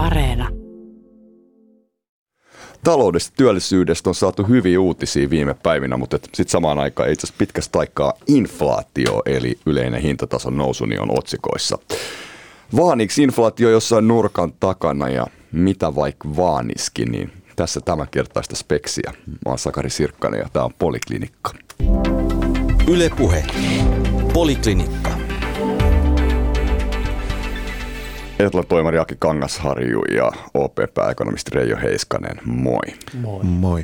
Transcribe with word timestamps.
Areena. 0.00 0.48
Taloudesta 2.84 3.32
työllisyydestä 3.36 4.10
on 4.10 4.14
saatu 4.14 4.44
hyviä 4.44 4.80
uutisia 4.80 5.30
viime 5.30 5.54
päivinä, 5.54 5.96
mutta 5.96 6.16
sitten 6.16 6.48
samaan 6.48 6.78
aikaan 6.78 7.10
itse 7.10 7.26
asiassa 7.26 7.38
pitkästä 7.38 7.78
aikaa 7.78 8.12
inflaatio, 8.26 9.22
eli 9.26 9.58
yleinen 9.66 10.02
hintatason 10.02 10.56
nousu, 10.56 10.84
niin 10.84 11.00
on 11.00 11.18
otsikoissa. 11.18 11.78
Vaaniks 12.76 13.18
inflaatio 13.18 13.70
jossain 13.70 14.08
nurkan 14.08 14.52
takana 14.60 15.08
ja 15.08 15.26
mitä 15.52 15.94
vaikka 15.94 16.36
vaaniskin, 16.36 17.12
niin 17.12 17.32
tässä 17.56 17.80
tämän 17.80 18.06
kertaista 18.10 18.56
speksiä. 18.56 19.12
Mä 19.26 19.36
oon 19.46 19.58
Sakari 19.58 19.90
Sirkkanen 19.90 20.40
ja 20.40 20.48
tämä 20.52 20.64
on 20.64 20.74
Poliklinikka. 20.78 21.54
Ylepuhe. 22.88 23.44
Poliklinikka. 24.32 25.09
Etlan 28.46 28.66
toimari 28.66 28.98
Aki 28.98 29.14
Kangasharju 29.18 30.02
ja 30.14 30.32
OP-pääekonomisti 30.54 31.50
Reijo 31.54 31.76
Heiskanen, 31.82 32.40
moi. 32.44 32.78
Moi. 33.20 33.44
Moi. 33.44 33.82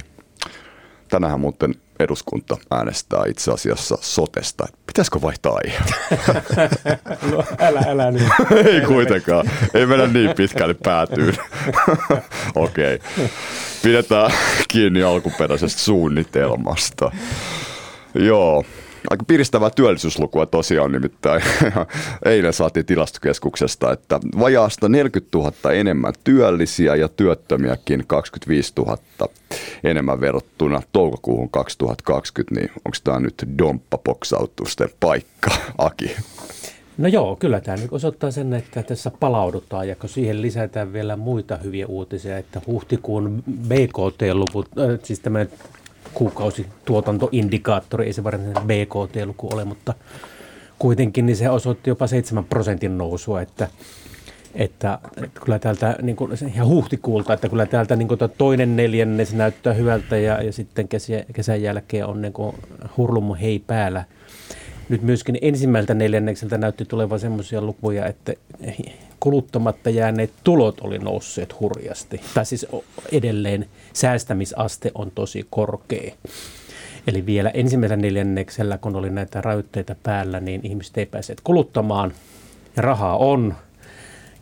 Tänään 1.09 1.41
muuten 1.41 1.75
eduskunta 2.01 2.57
äänestää 2.71 3.23
itse 3.29 3.53
asiassa 3.53 3.99
sotesta. 4.01 4.67
Pitäisikö 4.87 5.23
vaihtaa 5.23 5.53
aihe? 5.65 5.79
no, 7.33 7.45
älä, 7.59 7.83
älä 7.87 8.11
niin. 8.11 8.31
Ei 8.73 8.81
kuitenkaan. 8.81 9.51
Ei 9.75 9.87
mennä 9.87 10.07
niin 10.07 10.35
pitkälle 10.37 10.75
päätyyn. 10.75 11.35
Okei. 12.55 12.95
Okay. 12.95 13.29
Pidetään 13.83 14.31
kiinni 14.69 15.03
alkuperäisestä 15.03 15.81
suunnitelmasta. 15.81 17.11
Joo, 18.15 18.65
aika 19.11 19.25
piristävää 19.25 19.71
työllisyyslukua 19.71 20.47
tosiaan 20.47 20.93
nimittäin. 20.93 21.43
Eilen 22.25 22.53
saatiin 22.53 22.87
tilastokeskuksesta, 22.87 23.93
että 23.93 24.21
vajaasta 24.39 24.89
40 24.89 25.39
000 25.39 25.73
enemmän 25.73 26.13
työllisiä 26.25 26.97
ja 26.97 27.09
työttömiäkin 27.09 28.05
25 28.07 28.73
000 28.77 28.99
enemmän 29.85 30.21
verrattuna 30.21 30.83
toukokuuhun 30.93 31.51
2020, 31.51 32.55
niin 32.55 32.71
onko 32.71 32.99
tämä 33.05 33.21
nyt 33.21 33.35
domppapoksautusten 33.59 34.89
paikka, 35.01 35.51
Aki? 35.79 36.17
No 36.99 37.09
joo, 37.09 37.37
kyllä 37.37 37.61
tämä 37.61 37.77
nyt 37.77 37.93
osoittaa 37.93 38.31
sen, 38.31 38.55
että 38.55 38.83
tässä 38.83 39.11
palaudutaan 39.21 39.89
ja 39.89 39.97
kun 39.97 40.09
siihen 40.09 40.43
lisätään 40.43 40.93
vielä 40.93 41.17
muita 41.17 41.57
hyviä 41.57 41.87
uutisia, 41.87 42.39
että 42.39 42.61
huhtikuun 42.67 43.43
BKT-luvut, 43.69 44.69
äh, 44.79 44.99
siis 45.03 45.21
tämä 45.21 45.47
kuukausituotantoindikaattori, 46.17 48.07
ei 48.07 48.13
se 48.13 48.25
varsinainen 48.25 48.63
BKT-luku 48.63 49.49
ole, 49.53 49.65
mutta 49.65 49.95
kuitenkin 50.79 51.27
niin 51.27 51.37
se 51.37 51.51
osoitti 51.51 51.91
jopa 51.91 52.07
7 52.07 52.45
prosentin 52.45 52.99
nousua, 52.99 53.41
että, 53.41 53.69
että, 54.55 54.99
että 55.17 55.41
kyllä 55.41 55.59
täältä, 55.59 55.97
niin 56.03 56.17
kuin, 56.17 56.33
ja 56.57 56.65
huhtikuulta, 56.65 57.33
että 57.33 57.49
kyllä 57.49 57.67
täältä 57.67 57.97
niin 57.97 58.09
kuin 58.09 58.21
toinen 58.39 58.77
neljännes 58.77 59.35
näyttää 59.35 59.73
hyvältä 59.73 60.17
ja, 60.17 60.43
ja 60.43 60.53
sitten 60.53 60.89
kesä, 60.89 61.25
kesän 61.33 61.63
jälkeen 61.63 62.07
on 62.07 62.23
niin 62.23 62.33
kuin 62.33 62.57
hurlumu 62.97 63.35
hei 63.35 63.59
päällä. 63.67 64.05
Nyt 64.89 65.03
myöskin 65.03 65.39
ensimmäiseltä 65.43 65.95
neljännekseltä 65.95 66.59
näytti 66.59 66.85
tulevan 66.85 67.21
semmoisia 67.21 67.61
lukuja, 67.61 68.07
että 68.07 68.33
kuluttamatta 69.21 69.91
jääneet 69.91 70.33
tulot 70.45 70.81
oli 70.81 70.99
nousseet 70.99 71.61
hurjasti. 71.61 72.21
Tai 72.35 72.47
siis 72.47 72.67
edelleen 73.13 73.67
säästämisaste 73.93 74.91
on 74.95 75.11
tosi 75.15 75.47
korkea. 75.51 76.13
Eli 77.07 77.27
vielä 77.27 77.51
ensimmäisellä 77.51 78.03
neljänneksellä, 78.03 78.79
kun 78.79 78.97
oli 78.97 79.11
näitä 79.11 79.41
rajoitteita 79.41 79.97
päällä, 80.03 80.41
niin 80.41 80.61
ihmiset 80.65 80.99
ei 80.99 81.07
pääse 81.07 81.35
kuluttamaan. 81.45 82.13
Ja 82.77 82.83
rahaa 82.83 83.17
on, 83.17 83.55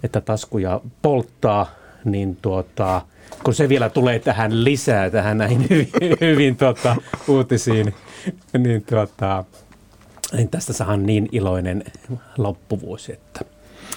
että 0.02 0.20
taskuja 0.20 0.80
polttaa, 1.02 1.75
niin 2.05 2.36
tuota, 2.42 3.02
kun 3.45 3.55
se 3.55 3.69
vielä 3.69 3.91
tulee 3.91 4.19
tähän 4.19 4.64
lisää, 4.64 5.11
tähän 5.11 5.39
näihin 5.39 5.67
hyvin, 5.70 5.89
hyvin 6.20 6.56
tuota, 6.56 6.97
uutisiin, 7.28 7.95
niin, 8.58 8.85
tuota, 8.85 9.45
niin 10.33 10.48
tästä 10.48 10.73
saan 10.73 11.06
niin 11.06 11.29
iloinen 11.33 11.85
loppuvuosi, 12.39 13.12
että. 13.12 13.41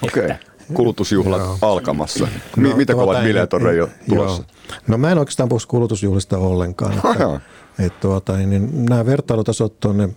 Okay 0.02 0.47
kulutusjuhlat 0.74 1.42
joo. 1.42 1.58
alkamassa. 1.62 2.28
No, 2.58 2.76
Mitä 2.76 2.94
tuota, 2.94 3.06
kovat 3.06 3.24
bileet 3.24 3.54
on 3.54 3.62
Reijo 3.62 3.90
tulossa? 4.10 4.44
Joo. 4.44 4.78
No 4.88 4.98
mä 4.98 5.12
en 5.12 5.18
oikeastaan 5.18 5.50
puhu 5.50 5.60
kulutusjuhlista 5.68 6.38
ollenkaan. 6.38 6.94
Että, 6.94 7.40
et, 7.80 8.00
tuota, 8.00 8.38
niin 8.38 8.86
nämä 8.86 9.06
vertailutasot 9.06 9.80
tuonne 9.80 10.10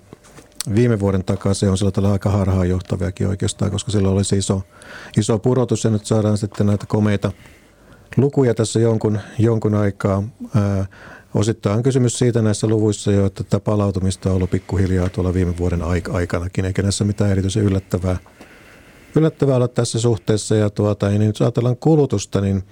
viime 0.75 1.01
vuoden 1.01 1.25
takaisin 1.25 1.71
on 1.71 1.79
sillä 1.79 1.91
tavalla 1.91 2.13
aika 2.13 2.31
harhaanjohtaviakin 2.31 3.29
oikeastaan, 3.29 3.71
koska 3.71 3.93
silloin 3.93 4.15
oli 4.15 4.25
se 4.25 4.37
iso, 4.37 4.63
iso 5.17 5.39
pudotus 5.39 5.85
ja 5.85 5.91
nyt 5.91 6.07
saadaan 6.07 6.39
sitten 6.39 6.67
näitä 6.67 6.87
komeita 6.87 7.33
lukuja 8.17 8.55
tässä 8.55 8.81
jonkun, 8.81 9.19
jonkun 9.39 9.75
aikaa. 9.75 10.23
Ää, 10.57 10.87
osittain 11.35 11.77
on 11.77 11.83
kysymys 11.83 12.19
siitä 12.19 12.43
näissä 12.43 12.67
luvuissa 12.67 13.13
jo, 13.13 13.27
että 13.27 13.45
tätä 13.45 13.61
palautumista 13.61 14.31
on 14.31 14.37
ollut 14.37 14.51
pikkuhiljaa 14.51 15.09
tuolla 15.09 15.35
viime 15.35 15.57
vuoden 15.59 15.83
aikanakin, 16.13 16.65
eikä 16.65 16.83
näissä 16.83 17.05
mitään 17.05 17.31
erityisen 17.31 17.63
yllättävää– 17.63 18.17
yllättävää 19.17 19.57
olla 19.57 19.69
tässä 19.69 20.01
suhteessa. 20.01 20.55
Ja 20.55 20.71
tuota, 20.71 21.09
niin 21.09 21.21
nyt 21.21 21.41
ajatellaan 21.41 21.77
kulutusta, 21.77 22.41
niin 22.41 22.63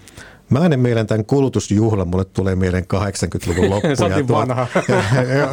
Mä 0.50 0.66
en 0.66 0.80
mielen 0.80 1.06
tämän 1.06 1.24
kulutusjuhlan, 1.24 2.08
mulle 2.08 2.24
tulee 2.24 2.56
mieleen 2.56 2.84
80-luvun 2.84 3.70
loppu. 3.70 3.88
Sä 3.98 4.04
ja 4.04 4.16
tuota, 4.16 4.32
vanha. 4.32 4.66
Ja, 4.88 5.22
ja, 5.22 5.48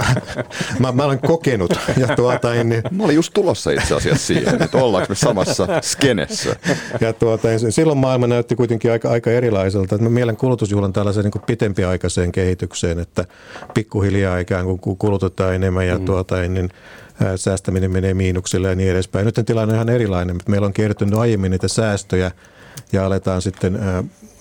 mä, 0.79 0.91
mä 0.91 1.06
olen 1.06 1.19
kokenut. 1.19 1.73
Ja 1.97 2.16
tuota, 2.16 2.53
niin, 2.63 2.84
mä 2.91 3.03
olin 3.03 3.16
just 3.16 3.34
tulossa 3.34 3.72
itse 3.72 3.96
asiassa 3.96 4.28
siihen, 4.28 4.62
että 4.63 4.78
ollaanko 4.78 5.06
me 5.09 5.16
samassa 5.16 5.68
skenessä. 5.81 6.56
Ja 7.02 7.13
tuota, 7.13 7.47
silloin 7.69 7.97
maailma 7.97 8.28
näytti 8.28 8.56
kuitenkin 8.56 8.91
aika, 8.91 9.09
aika 9.09 9.31
erilaiselta. 9.31 9.97
Mä 9.97 10.09
mielen 10.09 10.38
kulutusjuhlan 10.38 10.94
tällaiseen 10.94 11.23
niin 11.23 11.44
pitempiaikaiseen 11.46 12.31
kehitykseen, 12.31 13.00
että 13.00 13.25
pikkuhiljaa 13.73 14.38
ikään 14.38 14.66
kuin 14.66 14.97
kulutetaan 14.97 15.56
enemmän 15.56 15.88
ja 15.88 16.00
mm. 16.00 16.06
tuota, 16.06 16.35
niin, 16.35 16.69
säästäminen 17.36 17.92
menee 17.92 18.14
miinukselle 18.14 18.70
ja 18.70 18.76
niin 18.76 18.92
edespäin. 18.92 19.26
Nyt 19.26 19.40
tilanne 19.46 19.74
on 19.74 19.76
ihan 19.76 19.90
erilainen. 19.90 20.38
Meillä 20.48 20.68
on 20.68 20.74
kertynyt 20.74 21.20
aiemmin 21.20 21.52
niitä 21.52 21.68
säästöjä 21.68 22.31
ja 22.92 23.06
aletaan 23.06 23.42
sitten 23.42 23.80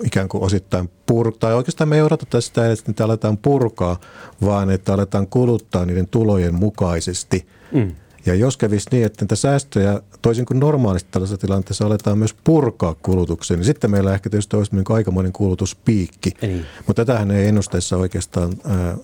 ikään 0.05 0.29
kuin 0.29 0.43
osittain 0.43 0.91
purkaa, 1.07 1.39
tai 1.39 1.55
oikeastaan 1.55 1.89
me 1.89 1.97
ei 1.97 2.03
odoteta 2.03 2.41
sitä 2.41 2.73
että 2.73 2.85
niitä 2.87 3.05
aletaan 3.05 3.39
purkaa, 3.39 4.01
vaan 4.45 4.71
että 4.71 4.95
aletaan 4.95 5.27
kuluttaa 5.27 5.87
niiden 5.87 6.09
tulojen 6.09 6.55
mukaisesti. 6.55 7.47
Mm. 7.73 7.93
Ja 8.27 8.35
jos 8.35 8.57
kävisi 8.57 8.89
niin, 8.93 9.05
että 9.07 9.25
niitä 9.25 9.37
säästöjä 9.37 10.01
toisin 10.23 10.47
kuin 10.47 10.61
normaalisti 10.61 11.09
tällaisessa 11.11 11.47
tilanteessa 11.47 11.87
aletaan 11.87 12.19
myös 12.19 12.35
purkaa 12.45 12.95
kulutukseen, 13.03 13.61
niin 13.61 13.67
sitten 13.67 13.91
meillä 13.91 14.15
ehkä 14.15 14.31
tietysti 14.31 14.57
olisi 14.57 14.75
niin 14.77 14.85
aikamoinen 14.89 15.33
kulutuspiikki. 15.33 16.33
Eli. 16.43 16.65
Mutta 16.87 17.05
tätähän 17.05 17.31
ei 17.31 17.49
ennusteessa 17.49 17.97
oikeastaan 17.97 18.53
ää, 18.65 18.97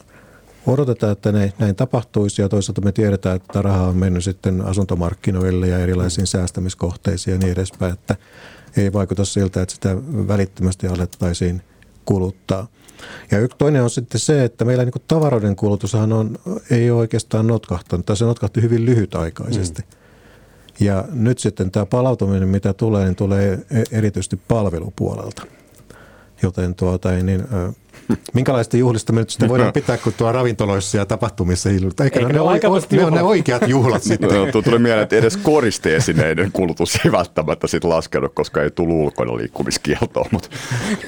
odotetaan, 0.66 1.12
että 1.12 1.32
ne, 1.32 1.52
näin 1.58 1.76
tapahtuisi 1.76 2.42
ja 2.42 2.48
toisaalta 2.48 2.80
me 2.80 2.92
tiedetään, 2.92 3.36
että 3.36 3.62
raha 3.62 3.86
on 3.86 3.96
mennyt 3.96 4.24
sitten 4.24 4.60
asuntomarkkinoille 4.60 5.68
ja 5.68 5.78
erilaisiin 5.78 6.26
säästämiskohteisiin 6.26 7.32
ja 7.32 7.38
niin 7.38 7.52
edespäin, 7.52 7.92
että 7.92 8.16
ei 8.76 8.92
vaikuta 8.92 9.24
siltä, 9.24 9.62
että 9.62 9.74
sitä 9.74 9.96
välittömästi 10.28 10.86
alettaisiin 10.86 11.62
kuluttaa. 12.04 12.66
Ja 13.30 13.38
yksi 13.38 13.58
toinen 13.58 13.82
on 13.82 13.90
sitten 13.90 14.20
se, 14.20 14.44
että 14.44 14.64
meillä 14.64 14.84
niin 14.84 14.92
tavaroiden 15.08 15.56
kulutushan 15.56 16.12
on, 16.12 16.38
ei 16.70 16.90
ole 16.90 17.00
oikeastaan 17.00 17.46
notkahtanut, 17.46 18.06
tai 18.06 18.16
se 18.16 18.24
notkahti 18.24 18.62
hyvin 18.62 18.84
lyhytaikaisesti. 18.84 19.82
Mm. 19.82 20.00
Ja 20.86 21.04
nyt 21.12 21.38
sitten 21.38 21.70
tämä 21.70 21.86
palautuminen, 21.86 22.48
mitä 22.48 22.72
tulee, 22.72 23.04
niin 23.04 23.16
tulee 23.16 23.52
e-, 23.70 23.98
erityisesti 23.98 24.36
palvelupuolelta. 24.48 25.42
Joten 26.42 26.74
tuota, 26.74 27.10
niin, 27.10 27.44
Minkälaista 28.34 28.76
juhlista 28.76 29.12
me 29.12 29.20
nyt 29.20 29.30
sitten 29.30 29.48
voidaan 29.48 29.72
pitää, 29.72 29.96
kun 29.96 30.12
tuo 30.16 30.32
ravintoloissa 30.32 30.98
ja 30.98 31.06
tapahtumissa 31.06 31.68
hillutaan? 31.68 32.04
Eikä, 32.04 32.18
Eikä 32.18 32.28
ne, 32.28 32.34
ne, 32.34 32.40
ole, 32.40 32.60
ne 32.90 33.04
on 33.04 33.12
ne 33.12 33.22
oikeat 33.22 33.68
juhlat 33.68 34.02
sitten. 34.10 34.30
No, 34.30 34.62
tuli 34.62 34.78
mieleen, 34.78 35.02
että 35.02 35.16
edes 35.16 35.36
koristeesineiden 35.36 36.52
kulutus 36.52 37.00
ei 37.04 37.12
välttämättä 37.12 37.66
sitten 37.66 37.90
laskenut, 37.90 38.34
koska 38.34 38.62
ei 38.62 38.70
tullut 38.70 38.96
ulkona 38.96 39.36
liikkumiskieltoa. 39.36 40.26
Mutta, 40.30 40.48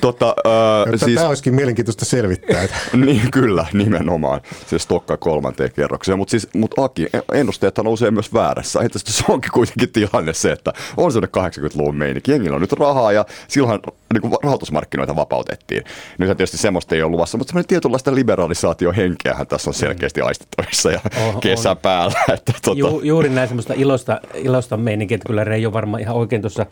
tota, 0.00 0.34
äh, 0.46 1.00
siis, 1.04 1.14
Tämä 1.14 1.28
olisikin 1.28 1.54
mielenkiintoista 1.54 2.04
selvittää. 2.04 2.68
niin, 3.06 3.30
kyllä, 3.30 3.66
nimenomaan. 3.72 4.40
Se 4.66 4.78
stokka 4.78 5.16
kolmanteen 5.16 5.72
kerrokseen. 5.72 6.18
Mutta 6.18 6.30
siis, 6.30 6.48
mut 6.54 6.74
Aki, 6.78 7.06
ennusteethan 7.32 7.84
nousee 7.84 8.10
myös 8.10 8.34
väärässä. 8.34 8.80
Että 8.80 8.98
se 9.06 9.24
onkin 9.28 9.50
kuitenkin 9.52 9.92
tilanne 9.92 10.34
se, 10.34 10.52
että 10.52 10.72
on 10.96 11.12
sellainen 11.12 11.64
80-luvun 11.64 11.96
meininki. 11.96 12.30
Jengillä 12.30 12.54
on 12.54 12.60
nyt 12.60 12.72
rahaa 12.72 13.12
ja 13.12 13.24
silloin 13.48 13.80
niin 14.12 14.32
rahoitusmarkkinoita 14.42 15.16
vapautettiin. 15.16 15.84
Nyt 16.18 16.36
tietysti 16.36 16.56
semmoista 16.56 16.94
ei 16.94 17.02
ole 17.02 17.10
luvassa, 17.10 17.38
mutta 17.38 17.50
semmoinen 17.50 17.68
tietynlaista 17.68 18.14
liberalisaatiohenkeähän 18.14 19.46
tässä 19.46 19.70
on 19.70 19.74
selkeästi 19.74 20.20
aistettavissa 20.20 20.90
ja 20.90 21.00
oh, 21.28 21.40
kesä 21.40 21.70
on. 21.70 21.76
päällä. 21.76 22.20
Että, 22.34 22.52
tuota. 22.64 22.80
Ju, 22.80 23.00
juuri 23.00 23.28
näin 23.28 23.48
semmoista 23.48 23.74
ilosta, 23.76 24.20
ilosta 24.34 24.76
meininkiä, 24.76 25.14
että 25.14 25.26
kyllä 25.26 25.44
Reijo 25.44 25.72
varmaan 25.72 26.00
ihan 26.02 26.16
oikein 26.16 26.42
tuossa 26.42 26.66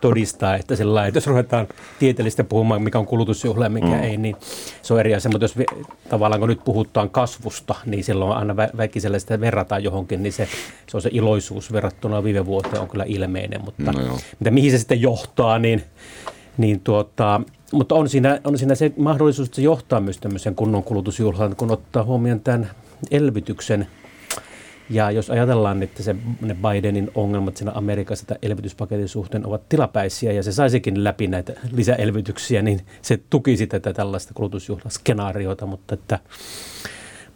todistaa, 0.00 0.56
että 0.56 0.76
sillä 0.76 1.10
jos 1.14 1.26
ruvetaan 1.26 1.68
tieteellistä 1.98 2.44
puhumaan, 2.44 2.82
mikä 2.82 2.98
on 2.98 3.06
kulutusjuhla 3.06 3.64
ja 3.64 3.70
mikä 3.70 3.86
mm. 3.86 4.02
ei, 4.02 4.16
niin 4.16 4.36
se 4.82 4.94
on 4.94 5.00
eri 5.00 5.14
asia. 5.14 5.30
Mutta 5.30 5.44
jos 5.44 5.54
tavallaan 6.08 6.40
kun 6.40 6.48
nyt 6.48 6.64
puhutaan 6.64 7.10
kasvusta, 7.10 7.74
niin 7.86 8.04
silloin 8.04 8.36
aina 8.36 8.56
väkisellä 8.56 9.18
sitä 9.18 9.40
verrataan 9.40 9.84
johonkin, 9.84 10.22
niin 10.22 10.32
se, 10.32 10.48
se 10.88 10.96
on 10.96 11.02
se 11.02 11.10
iloisuus 11.12 11.72
verrattuna 11.72 12.24
viime 12.24 12.46
vuoteen 12.46 12.80
on 12.80 12.88
kyllä 12.88 13.04
ilmeinen. 13.06 13.64
Mutta 13.64 13.92
no 13.92 14.18
mitä, 14.38 14.50
mihin 14.50 14.70
se 14.70 14.78
sitten 14.78 15.02
johtaa, 15.02 15.58
niin, 15.58 15.82
niin 16.58 16.80
tuota, 16.80 17.40
mutta 17.72 17.94
on 17.94 18.08
siinä, 18.08 18.40
on 18.44 18.58
siinä 18.58 18.74
se 18.74 18.92
mahdollisuus, 18.96 19.48
että 19.48 19.56
se 19.56 19.62
johtaa 19.62 20.00
myös 20.00 20.18
tämmöisen 20.18 20.54
kunnon 20.54 20.82
kulutusjuhlaan, 20.82 21.56
kun 21.56 21.70
ottaa 21.70 22.04
huomioon 22.04 22.40
tämän 22.40 22.70
elvytyksen. 23.10 23.86
Ja 24.90 25.10
jos 25.10 25.30
ajatellaan, 25.30 25.82
että 25.82 26.02
se, 26.02 26.16
ne 26.40 26.54
Bidenin 26.54 27.10
ongelmat 27.14 27.56
siinä 27.56 27.72
Amerikassa 27.74 28.26
tämän 28.26 28.38
elvytyspaketin 28.42 29.08
suhteen 29.08 29.46
ovat 29.46 29.68
tilapäisiä 29.68 30.32
ja 30.32 30.42
se 30.42 30.52
saisikin 30.52 31.04
läpi 31.04 31.26
näitä 31.26 31.52
lisäelvytyksiä, 31.72 32.62
niin 32.62 32.80
se 33.02 33.20
tukisi 33.30 33.66
tätä 33.66 33.92
tällaista 33.92 34.34
kulutusjuhlaskenaariota, 34.34 35.66
mutta 35.66 35.94
että 35.94 36.18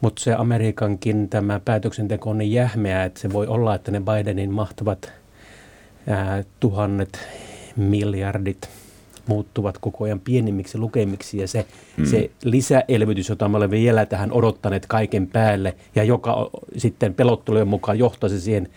mutta 0.01 0.23
se 0.23 0.35
Amerikankin 0.35 1.29
tämä 1.29 1.61
päätöksenteko 1.65 2.31
on 2.31 2.39
niin 2.39 2.53
jähmeä, 2.53 3.05
että 3.05 3.21
se 3.21 3.33
voi 3.33 3.47
olla, 3.47 3.75
että 3.75 3.91
ne 3.91 4.01
Bidenin 4.01 4.53
mahtavat 4.53 5.13
ää, 6.07 6.45
tuhannet 6.61 7.19
miljardit 7.77 8.69
muuttuvat 9.31 9.79
koko 9.79 10.05
ajan 10.05 10.21
pienimmiksi 10.21 10.79
lukemiksi 10.79 11.39
ja 11.39 11.49
se, 11.49 11.67
mm. 11.97 12.05
se 12.05 12.31
lisäelvytys, 12.45 13.29
jota 13.29 13.49
me 13.49 13.57
olemme 13.57 13.77
vielä 13.77 14.07
tähän 14.07 14.33
odottaneet 14.33 14.87
kaiken 14.87 15.27
päälle 15.27 15.75
ja 15.95 16.05
joka 16.05 16.51
sitten 16.77 17.15
pelottelujen 17.15 17.69
mukaan 17.69 17.99
johtaisi 17.99 18.41
siihen 18.41 18.69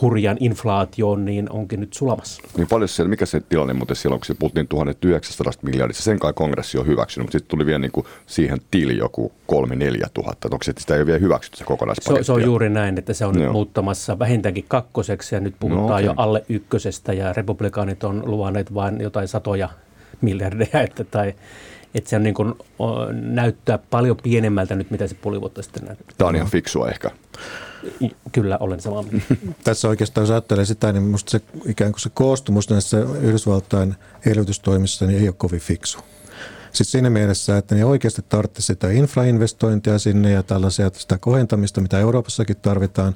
hurjan 0.00 0.36
inflaatioon, 0.40 1.24
niin 1.24 1.50
onkin 1.50 1.80
nyt 1.80 1.92
sulamassa. 1.92 2.42
Niin 2.56 2.68
paljon 2.68 2.88
siellä, 2.88 3.08
mikä 3.08 3.26
se 3.26 3.40
tilanne 3.40 3.74
muuten 3.74 3.96
silloin, 3.96 4.20
kun 4.20 4.26
se 4.26 4.34
puhuttiin 4.34 4.68
1900 4.68 5.52
miljardista, 5.62 6.02
sen 6.02 6.18
kai 6.18 6.32
kongressi 6.32 6.78
on 6.78 6.86
hyväksynyt, 6.86 7.24
mutta 7.24 7.38
sitten 7.38 7.50
tuli 7.50 7.66
vielä 7.66 7.78
niin 7.78 7.92
kuin 7.92 8.06
siihen 8.26 8.58
tili 8.70 8.96
joku 8.96 9.32
3-4 9.52 10.06
tuhatta. 10.14 10.48
Onko 10.52 10.62
se, 10.62 10.70
että 10.70 10.80
sitä 10.80 10.94
ei 10.94 11.00
ole 11.00 11.06
vielä 11.06 11.18
hyväksytty 11.18 11.58
se 11.58 11.64
kokonaispaketti? 11.64 12.24
Se, 12.24 12.26
se 12.26 12.32
on 12.32 12.42
juuri 12.42 12.70
näin, 12.70 12.98
että 12.98 13.12
se 13.12 13.26
on 13.26 13.34
nyt 13.34 13.52
muuttamassa 13.52 14.18
vähintäänkin 14.18 14.64
kakkoseksi 14.68 15.34
ja 15.34 15.40
nyt 15.40 15.54
puhutaan 15.60 15.86
no, 15.88 15.94
okay. 15.94 16.04
jo 16.04 16.14
alle 16.16 16.44
ykkösestä 16.48 17.12
ja 17.12 17.32
republikaanit 17.32 18.04
on 18.04 18.22
luvanneet 18.26 18.74
vain 18.74 19.00
jotain 19.00 19.28
satoja 19.28 19.68
miljardeja, 20.20 20.80
että, 20.80 21.04
tai, 21.04 21.34
että 21.94 22.10
se 22.10 22.16
on 22.16 22.22
niin 22.22 22.34
kuin, 22.34 22.54
näyttää 23.12 23.78
paljon 23.78 24.16
pienemmältä 24.22 24.74
nyt, 24.74 24.90
mitä 24.90 25.06
se 25.06 25.14
puoli 25.14 25.40
vuotta 25.40 25.62
sitten 25.62 25.84
näyttää. 25.84 26.14
Tämä 26.18 26.28
on 26.28 26.36
ihan 26.36 26.50
fiksua 26.50 26.88
ehkä. 26.88 27.10
Kyllä, 28.32 28.58
olen 28.60 28.80
samaa 28.80 29.02
mieltä. 29.02 29.26
Tässä 29.64 29.88
oikeastaan, 29.88 30.22
jos 30.22 30.30
ajattelee 30.30 30.64
sitä, 30.64 30.92
niin 30.92 31.02
minusta 31.02 31.30
se 31.30 31.40
ikään 31.66 31.92
kuin 31.92 32.00
se 32.00 32.10
koostumus 32.14 32.70
näissä 32.70 32.98
Yhdysvaltain 32.98 33.94
elvytystoimissa 34.26 35.06
niin 35.06 35.20
ei 35.20 35.28
ole 35.28 35.34
kovin 35.38 35.60
fiksu. 35.60 35.98
Sitten 36.72 36.92
siinä 36.92 37.10
mielessä, 37.10 37.58
että 37.58 37.74
ne 37.74 37.84
oikeasti 37.84 38.22
tarvitsisi 38.28 38.66
sitä 38.66 38.90
infrainvestointia 38.90 39.98
sinne 39.98 40.30
ja 40.30 40.42
tällaisia 40.42 40.90
sitä 40.94 41.18
kohentamista, 41.18 41.80
mitä 41.80 41.98
Euroopassakin 41.98 42.56
tarvitaan. 42.56 43.14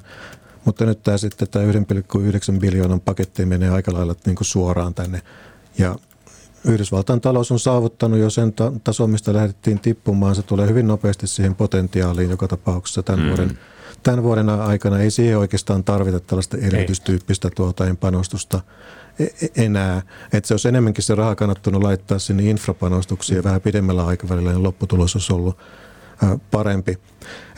Mutta 0.65 0.85
nyt 0.85 1.03
tämä 1.03 1.17
sitten 1.17 1.47
tämä 1.47 1.65
1,9 1.65 2.59
biljoonan 2.59 3.01
paketti 3.01 3.45
menee 3.45 3.69
aika 3.69 3.93
lailla 3.93 4.15
niin 4.25 4.35
kuin 4.35 4.45
suoraan 4.45 4.93
tänne. 4.93 5.21
Ja 5.77 5.95
Yhdysvaltain 6.65 7.21
talous 7.21 7.51
on 7.51 7.59
saavuttanut 7.59 8.19
jo 8.19 8.29
sen 8.29 8.53
tason, 8.83 9.09
mistä 9.09 9.33
lähdettiin 9.33 9.79
tippumaan. 9.79 10.35
Se 10.35 10.41
tulee 10.41 10.67
hyvin 10.67 10.87
nopeasti 10.87 11.27
siihen 11.27 11.55
potentiaaliin 11.55 12.29
joka 12.29 12.47
tapauksessa 12.47 13.03
tämän, 13.03 13.21
mm. 13.21 13.27
vuoden, 13.27 13.59
tämän 14.03 14.23
vuoden 14.23 14.49
aikana. 14.49 14.99
Ei 14.99 15.11
siihen 15.11 15.37
oikeastaan 15.37 15.83
tarvita 15.83 16.19
tällaista 16.19 16.57
erityistyyppistä 16.57 17.49
tuota 17.55 17.95
panostusta 17.99 18.61
e-, 19.19 19.23
e-, 19.23 19.65
enää. 19.65 20.01
Että 20.33 20.47
se 20.47 20.53
olisi 20.53 20.67
enemmänkin 20.67 21.03
se 21.03 21.15
raha 21.15 21.35
kannattanut 21.35 21.83
laittaa 21.83 22.19
sinne 22.19 22.43
infrapanostuksiin 22.43 23.37
ja 23.37 23.43
vähän 23.43 23.61
pidemmällä 23.61 24.05
aikavälillä, 24.05 24.51
niin 24.51 24.63
lopputulos 24.63 25.15
olisi 25.15 25.33
ollut 25.33 25.57
parempi. 26.51 26.97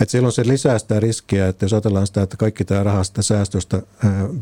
Et 0.02 0.10
silloin 0.10 0.32
se 0.32 0.48
lisää 0.48 0.80
sitä 0.80 1.00
riskiä, 1.00 1.48
että 1.48 1.66
jos 1.66 1.74
ajatellaan 1.74 2.08
sitä, 2.08 2.22
että 2.22 2.38
kaikki 2.38 2.66
tämä 2.66 2.84
raha 2.84 3.04
sitä 3.04 3.22
säästöstä 3.22 3.82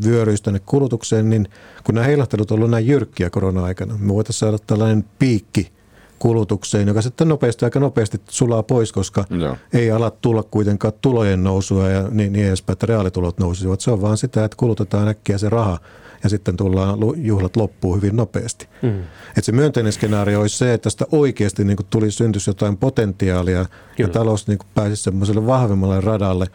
vyöryisi 0.06 0.44
tänne 0.44 0.60
kulutukseen, 0.66 1.30
niin 1.30 1.48
kun 1.84 1.96
nämä 1.96 2.08
heilahtelut 2.08 2.52
on 2.52 2.56
ollut 2.56 2.70
näin 2.70 2.88
jyrkkiä 2.88 3.30
korona-aikana, 3.30 3.98
me 3.98 4.14
voitaisiin 4.14 4.40
saada 4.40 4.58
tällainen 4.68 5.06
piikki 5.20 5.72
kulutukseen, 6.20 6.88
joka 6.88 7.02
sitten 7.02 7.28
nopeasti, 7.28 7.66
aika 7.66 7.80
nopeasti 7.80 8.22
sulaa 8.30 8.64
pois, 8.64 8.92
koska 8.92 9.26
Joo. 9.30 9.58
ei 9.74 9.92
ala 9.92 10.12
tulla 10.12 10.44
kuitenkaan 10.44 10.94
tulojen 11.02 11.44
nousua 11.44 11.90
ja 11.90 12.08
niin, 12.12 12.34
niin 12.34 12.48
edespäin, 12.48 12.74
että 12.74 12.86
reaalitulot 12.86 13.40
nousisivat. 13.40 13.82
Se 13.82 13.92
on 13.92 14.02
vaan 14.02 14.18
sitä, 14.18 14.46
että 14.46 14.58
kulutetaan 14.58 15.08
äkkiä 15.08 15.38
se 15.38 15.50
raha 15.50 15.80
ja 16.24 16.30
sitten 16.30 16.58
tullaan 16.58 17.00
juhlat 17.16 17.56
loppuu 17.56 17.96
hyvin 17.96 18.16
nopeasti. 18.16 18.68
Mm. 18.82 19.04
Et 19.38 19.44
se 19.44 19.52
myönteinen 19.52 19.94
skenaario 19.94 20.42
olisi 20.42 20.58
se, 20.58 20.74
että 20.74 20.84
tästä 20.84 21.06
oikeasti 21.12 21.64
niin 21.64 21.78
tuli 21.90 22.12
syntyisi 22.12 22.50
jotain 22.50 22.78
potentiaalia 22.78 23.66
Kyllä. 23.66 23.78
ja 23.98 24.08
talous 24.08 24.48
niin 24.48 24.60
pääsisi 24.76 25.04
semmoiselle 25.04 25.46
vahvemmalle 25.46 26.02
radalle, 26.02 26.46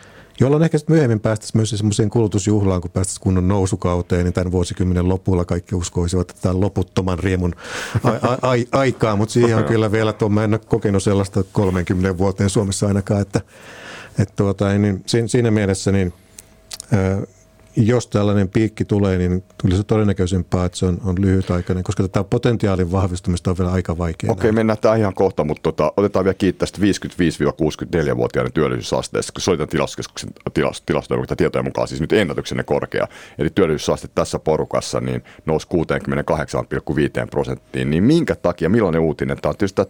jolloin 0.41 0.63
ehkä 0.63 0.79
sitten 0.79 0.95
myöhemmin 0.95 1.21
päästäisiin 1.21 1.59
myös 1.59 1.71
semmoiseen 1.71 2.11
kulutusjuhlaan, 2.11 2.81
kun 2.81 2.91
päästäisiin 2.91 3.23
kunnon 3.23 3.49
nousukauteen, 3.49 4.25
niin 4.25 4.33
tämän 4.33 4.53
vuosikymmenen 4.53 5.09
lopulla 5.09 5.45
kaikki 5.45 5.75
uskoisivat, 5.75 6.31
että 6.31 6.43
tämä 6.43 6.61
loputtoman 6.61 7.19
riemun 7.19 7.53
a- 8.05 8.09
a- 8.09 8.39
a- 8.53 8.79
aikaa, 8.79 9.17
mutta 9.17 9.33
siihen 9.33 9.59
on 9.59 9.65
kyllä 9.65 9.93
vielä, 9.93 10.13
tuon 10.13 10.33
mä 10.33 10.45
en 10.45 10.55
ole 10.55 10.61
kokenut 10.69 11.03
sellaista 11.03 11.45
30 11.53 12.19
vuoteen 12.19 12.51
Suomessa 12.51 12.87
ainakaan, 12.87 13.21
että, 13.21 13.41
että 14.19 14.35
tuota, 14.37 14.79
niin 14.79 15.05
siinä 15.27 15.51
mielessä 15.51 15.93
niin 15.93 16.13
jos 17.77 18.07
tällainen 18.07 18.49
piikki 18.49 18.85
tulee, 18.85 19.19
niin 19.19 19.45
tulisi 19.63 19.77
se 19.77 19.85
todennäköisempää, 19.85 20.65
että 20.65 20.79
se 20.79 20.87
on, 20.87 21.01
on 21.05 21.15
lyhytaikainen, 21.19 21.85
koska 21.85 22.03
tätä 22.03 22.25
potentiaalin 22.25 22.93
vahvistumista 22.93 23.51
on 23.51 23.59
vielä 23.59 23.73
aika 23.73 23.99
vaikea. 23.99 24.33
Okei, 24.33 24.49
okay, 24.49 24.53
mennään 24.53 24.79
tähän 24.79 24.99
ihan 24.99 25.15
kohta, 25.15 25.45
mutta 25.45 25.63
tota, 25.63 25.93
otetaan 25.97 26.25
vielä 26.25 26.35
kiittää 26.35 26.69
55-64-vuotiaiden 26.79 28.53
työllisyysasteesta, 28.53 29.33
kun 29.33 29.43
soitan 29.43 29.69
tilastokeskuksen 29.69 30.31
tilas, 30.55 30.83
tilastojen 30.87 31.27
tietojen 31.37 31.65
mukaan 31.65 31.89
siis 31.89 32.01
nyt 32.01 32.13
ennätyksenne 32.13 32.63
korkea. 32.63 33.09
Eli 33.39 33.51
työllisyysaste 33.55 34.09
tässä 34.15 34.39
porukassa 34.39 35.01
niin 35.01 35.25
nousi 35.47 35.67
68,5 37.23 37.27
prosenttiin. 37.31 37.91
Niin 37.91 38.05
minkä 38.05 38.35
takia, 38.35 38.69
millainen 38.69 39.01
uutinen? 39.01 39.39
Tämä 39.43 39.51
on 39.51 39.57
tietysti 39.57 39.83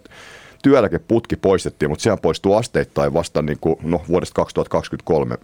työeläkeputki 0.63 1.37
poistettiin, 1.37 1.91
mutta 1.91 2.03
sehän 2.03 2.19
poistuu 2.19 2.55
asteittain 2.55 3.15
vasta 3.15 3.43
niin 3.43 3.59
kuin, 3.61 3.77
no, 3.83 4.03
vuodesta 4.09 4.35
2023 4.35 5.37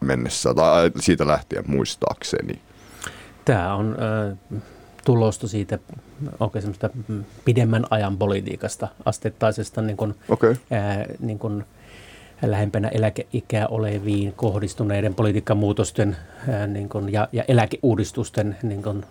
mennessä, 0.00 0.54
tai 0.54 0.90
siitä 1.00 1.26
lähtien 1.26 1.64
muistaakseni. 1.66 2.60
Tämä 3.44 3.74
on 3.74 3.96
äh, 4.50 4.60
tulosta 5.04 5.48
siitä 5.48 5.78
oikein 6.40 6.62
semmoista 6.62 6.90
pidemmän 7.44 7.84
ajan 7.90 8.18
politiikasta, 8.18 8.88
asteittaisesta 9.04 9.82
niin 9.82 9.96
kuin, 9.96 10.14
okay. 10.28 10.56
äh, 10.72 11.06
niin 11.20 11.38
kuin 11.38 11.64
lähempänä 12.42 12.88
eläkeikää 12.88 13.66
oleviin 13.66 14.32
kohdistuneiden 14.32 15.14
politiikkamuutosten 15.14 16.16
äh, 16.48 16.68
niin 16.68 16.88
kuin, 16.88 17.12
ja, 17.12 17.28
ja 17.32 17.44
eläkeuudistusten 17.48 18.56
niin 18.62 18.82
kuin, 18.82 19.04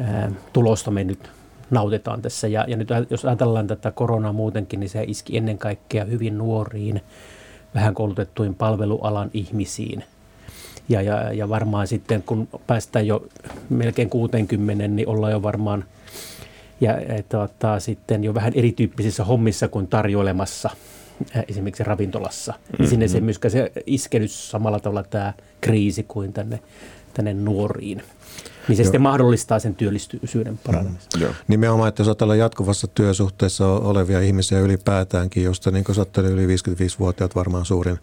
äh, 0.00 0.32
tulosta 0.52 0.90
me 0.90 1.04
nyt 1.04 1.30
nautitaan 1.70 2.22
tässä. 2.22 2.48
Ja, 2.48 2.64
ja 2.68 2.76
nyt 2.76 2.88
jos 3.10 3.24
ajatellaan 3.24 3.66
tätä 3.66 3.90
koronaa 3.90 4.32
muutenkin, 4.32 4.80
niin 4.80 4.90
se 4.90 5.04
iski 5.06 5.36
ennen 5.36 5.58
kaikkea 5.58 6.04
hyvin 6.04 6.38
nuoriin 6.38 7.00
vähän 7.76 7.94
koulutettuin 7.94 8.54
palvelualan 8.54 9.30
ihmisiin. 9.34 10.04
Ja, 10.88 11.02
ja, 11.02 11.32
ja 11.32 11.48
varmaan 11.48 11.86
sitten, 11.86 12.22
kun 12.22 12.48
päästään 12.66 13.06
jo 13.06 13.26
melkein 13.70 14.10
60, 14.10 14.88
niin 14.88 15.08
ollaan 15.08 15.32
jo 15.32 15.42
varmaan 15.42 15.84
ja, 16.80 16.92
tota, 17.28 17.80
sitten 17.80 18.24
jo 18.24 18.34
vähän 18.34 18.52
erityyppisissä 18.54 19.24
hommissa 19.24 19.68
kuin 19.68 19.86
tarjoilemassa 19.86 20.70
esimerkiksi 21.48 21.84
ravintolassa. 21.84 22.52
Mm-hmm. 22.52 22.86
Sinne 22.86 23.08
se 23.08 23.20
myöskään 23.20 23.52
se 23.52 23.72
iskenyt 23.86 24.30
samalla 24.30 24.80
tavalla 24.80 25.02
tämä 25.02 25.32
kriisi 25.60 26.02
kuin 26.02 26.32
tänne, 26.32 26.60
tänne 27.16 27.34
nuoriin 27.34 28.02
niin 28.68 28.76
se 28.76 28.82
Joo. 28.82 28.86
sitten 28.86 29.02
mahdollistaa 29.02 29.58
sen 29.58 29.74
työllisyyden 29.74 30.60
paranemisen. 30.66 31.20
Mm. 31.20 31.26
Nimenomaan, 31.48 31.88
että 31.88 32.00
jos 32.00 32.08
ajatellaan 32.08 32.38
jatkuvassa 32.38 32.86
työsuhteessa 32.86 33.66
olevia 33.66 34.20
ihmisiä 34.20 34.60
ylipäätäänkin, 34.60 35.44
josta 35.44 35.70
niin 35.70 35.84
kuin 35.84 35.96
yli 36.30 36.46
55-vuotiaat 36.46 37.34
varmaan 37.34 37.64
suurin, 37.64 37.98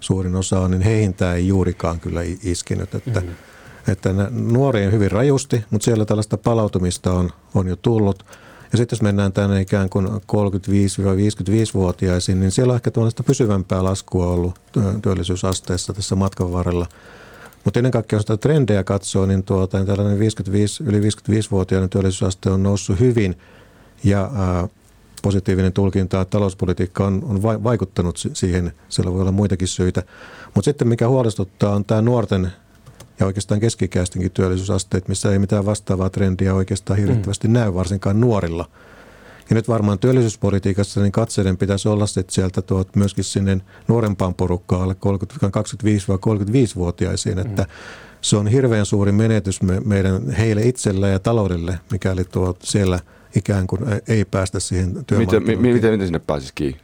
suurin 0.00 0.36
osa 0.36 0.60
on, 0.60 0.70
niin 0.70 0.82
heihin 0.82 1.14
tämä 1.14 1.34
ei 1.34 1.48
juurikaan 1.48 2.00
kyllä 2.00 2.20
iskenyt. 2.42 2.94
Että, 2.94 3.20
mm-hmm. 3.20 3.34
että 3.88 4.14
nuorien 4.30 4.92
hyvin 4.92 5.10
rajusti, 5.10 5.64
mutta 5.70 5.84
siellä 5.84 6.04
tällaista 6.04 6.38
palautumista 6.38 7.12
on, 7.12 7.30
on 7.54 7.68
jo 7.68 7.76
tullut. 7.76 8.24
Ja 8.72 8.78
sitten 8.78 8.96
jos 8.96 9.02
mennään 9.02 9.32
tänne 9.32 9.60
ikään 9.60 9.90
kuin 9.90 10.06
35-55-vuotiaisiin, 10.06 12.40
niin 12.40 12.50
siellä 12.50 12.70
on 12.70 12.76
ehkä 12.76 12.90
tällaista 12.90 13.22
pysyvämpää 13.22 13.84
laskua 13.84 14.26
ollut 14.26 14.60
työllisyysasteessa 15.02 15.94
tässä 15.94 16.14
matkan 16.14 16.52
varrella– 16.52 16.86
mutta 17.68 17.80
ennen 17.80 17.92
kaikkea, 17.92 18.16
jos 18.16 18.22
sitä 18.22 18.36
trendejä 18.36 18.84
katsoo, 18.84 19.26
niin, 19.26 19.42
tuota, 19.42 19.78
niin 19.78 19.86
tällainen 19.86 20.18
55, 20.18 20.84
yli 20.84 21.00
55-vuotiaiden 21.00 21.90
työllisyysaste 21.90 22.50
on 22.50 22.62
noussut 22.62 23.00
hyvin 23.00 23.38
ja 24.04 24.30
ää, 24.34 24.68
positiivinen 25.22 25.72
tulkinta, 25.72 26.20
että 26.20 26.30
talouspolitiikka 26.30 27.06
on, 27.06 27.24
on 27.28 27.42
vaikuttanut 27.42 28.18
siihen, 28.32 28.72
sillä 28.88 29.12
voi 29.12 29.20
olla 29.20 29.32
muitakin 29.32 29.68
syitä. 29.68 30.02
Mutta 30.54 30.64
sitten 30.64 30.88
mikä 30.88 31.08
huolestuttaa 31.08 31.74
on 31.74 31.84
tämä 31.84 32.02
nuorten 32.02 32.52
ja 33.20 33.26
oikeastaan 33.26 33.60
keskikäistinkin 33.60 34.30
työllisyysasteet, 34.30 35.08
missä 35.08 35.32
ei 35.32 35.38
mitään 35.38 35.66
vastaavaa 35.66 36.10
trendiä 36.10 36.54
oikeastaan 36.54 36.98
hirvittävästi 36.98 37.48
mm. 37.48 37.54
näy, 37.54 37.74
varsinkaan 37.74 38.20
nuorilla– 38.20 38.68
ja 39.50 39.54
nyt 39.54 39.68
varmaan 39.68 39.98
työllisyyspolitiikassa 39.98 41.00
niin 41.00 41.12
katseiden 41.12 41.56
pitäisi 41.56 41.88
olla 41.88 42.06
sitten 42.06 42.34
sieltä 42.34 42.62
tuot 42.62 42.96
myöskin 42.96 43.24
sinne 43.24 43.60
nuorempaan 43.88 44.34
porukkaan 44.34 44.82
alle 44.82 44.94
25-35-vuotiaisiin, 44.94 47.38
että 47.38 47.62
mm. 47.62 47.68
se 48.20 48.36
on 48.36 48.46
hirveän 48.46 48.86
suuri 48.86 49.12
menetys 49.12 49.62
me, 49.62 49.80
meidän 49.80 50.30
heille 50.30 50.62
itselle 50.62 51.10
ja 51.10 51.18
taloudelle, 51.18 51.78
mikäli 51.92 52.24
tuo 52.24 52.56
siellä 52.62 53.00
ikään 53.36 53.66
kuin 53.66 53.80
ei 54.08 54.24
päästä 54.24 54.60
siihen 54.60 54.88
Miten, 54.88 55.04
työmarkkinoille. 55.04 55.56
mi- 55.56 55.72
miten, 55.72 55.92
miten 55.92 56.06
sinne 56.06 56.18
pääsisi 56.18 56.52
kiinni? 56.54 56.80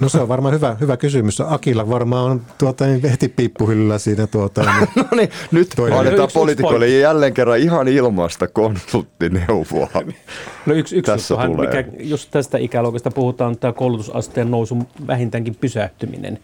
No 0.00 0.08
se 0.08 0.18
on 0.20 0.28
varmaan 0.28 0.54
hyvä, 0.54 0.76
hyvä 0.80 0.96
kysymys. 0.96 1.40
Akilla 1.40 1.88
varmaan 1.88 2.30
on 2.30 2.42
tuota, 2.58 2.86
niin 2.86 3.02
heti 3.02 3.28
piippuhyllyllä 3.28 3.98
siinä. 3.98 4.26
Tuota, 4.26 4.62
niin, 4.62 4.88
No 4.96 5.16
niin, 5.16 5.28
nyt 5.52 5.68
Toinen. 5.76 5.98
annetaan 5.98 6.28
poliitikoille 6.34 6.88
jälleen 6.88 7.34
kerran 7.34 7.58
ihan 7.58 7.88
ilmaista 7.88 8.48
konsulttineuvoa. 8.48 9.88
No 10.66 10.74
yksi, 10.74 10.96
yksi 10.96 11.12
Tässä 11.12 11.34
juttuhan, 11.34 11.52
tulee. 11.56 11.84
mikä 11.84 12.04
just 12.04 12.30
tästä 12.30 12.58
ikäluokasta 12.58 13.10
puhutaan, 13.10 13.48
on 13.48 13.58
tämä 13.58 13.72
koulutusasteen 13.72 14.50
nousun 14.50 14.86
vähintäänkin 15.06 15.54
pysähtyminen. 15.54 16.38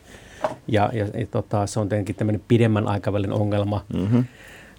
Ja, 0.68 0.90
ja, 0.92 1.06
ja 1.14 1.26
tota, 1.30 1.66
se 1.66 1.80
on 1.80 1.88
tietenkin 1.88 2.14
tämmöinen 2.14 2.42
pidemmän 2.48 2.88
aikavälin 2.88 3.32
ongelma. 3.32 3.84
Mm-hmm. 3.94 4.24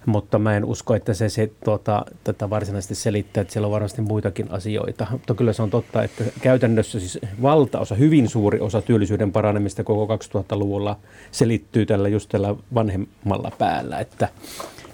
Mutta 0.06 0.38
mä 0.38 0.56
en 0.56 0.64
usko, 0.64 0.94
että 0.94 1.14
se, 1.14 1.28
se 1.28 1.50
tuota, 1.64 2.04
tätä 2.24 2.50
varsinaisesti 2.50 2.94
selittää, 2.94 3.40
että 3.40 3.52
siellä 3.52 3.66
on 3.66 3.72
varmasti 3.72 4.02
muitakin 4.02 4.50
asioita. 4.50 5.06
Mutta 5.10 5.34
kyllä 5.34 5.52
se 5.52 5.62
on 5.62 5.70
totta, 5.70 6.02
että 6.02 6.24
käytännössä 6.40 7.00
siis 7.00 7.18
valtaosa, 7.42 7.94
hyvin 7.94 8.28
suuri 8.28 8.60
osa 8.60 8.82
työllisyyden 8.82 9.32
paranemista 9.32 9.84
koko 9.84 10.16
2000-luvulla 10.16 10.98
selittyy 11.30 11.86
tällä 11.86 12.08
just 12.08 12.28
tällä 12.28 12.54
vanhemmalla 12.74 13.52
päällä. 13.58 13.98
Että, 13.98 14.28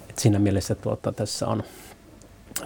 että 0.09 0.21
siinä 0.21 0.39
mielessä 0.39 0.75
tuota, 0.75 1.11
tässä 1.11 1.47
on 1.47 1.63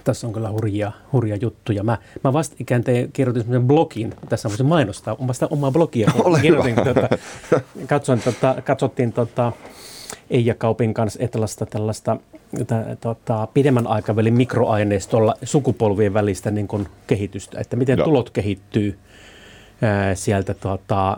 tässä 0.04 0.28
on 0.28 0.34
kyllä 0.34 0.52
hurjia, 0.52 0.92
hurjia 1.12 1.36
juttuja. 1.36 1.84
Mä, 1.84 1.98
mä 2.24 2.34
vastikään 2.34 2.84
tein, 2.84 3.12
kirjoitin 3.12 3.44
semmoisen 3.44 3.68
blogin, 3.68 4.14
tässä 4.30 4.50
voisin 4.50 4.66
mainostaa 4.66 5.16
omasta 5.20 5.48
omaa 5.50 5.72
blogia. 5.72 6.12
kun 6.12 6.26
Ole 6.30 6.40
kirjoitin, 6.40 6.76
tota, 6.76 7.10
katsoin, 7.88 8.22
tota, 8.22 8.56
katsottiin 8.66 9.14
tota, 9.14 9.52
Eija 10.30 10.56
Kaupin 10.56 10.94
kanssa 10.94 11.20
etelästä 11.24 11.66
tällaista 11.66 12.18
tä- 12.68 12.98
tota, 13.02 13.48
pidemmän 13.54 13.88
aikavälin 13.88 14.34
mikroaineistolla 14.34 15.36
sukupolvien 15.44 16.14
välistä 16.14 16.52
niin 16.52 16.68
kuin 16.68 16.88
kehitystä, 17.08 17.60
että 17.60 17.76
miten 17.76 17.98
Joo. 17.98 18.06
tulot 18.06 18.30
kehittyy 18.30 18.98
ää, 19.82 20.16
sieltä 20.16 20.54
tota, 20.54 21.18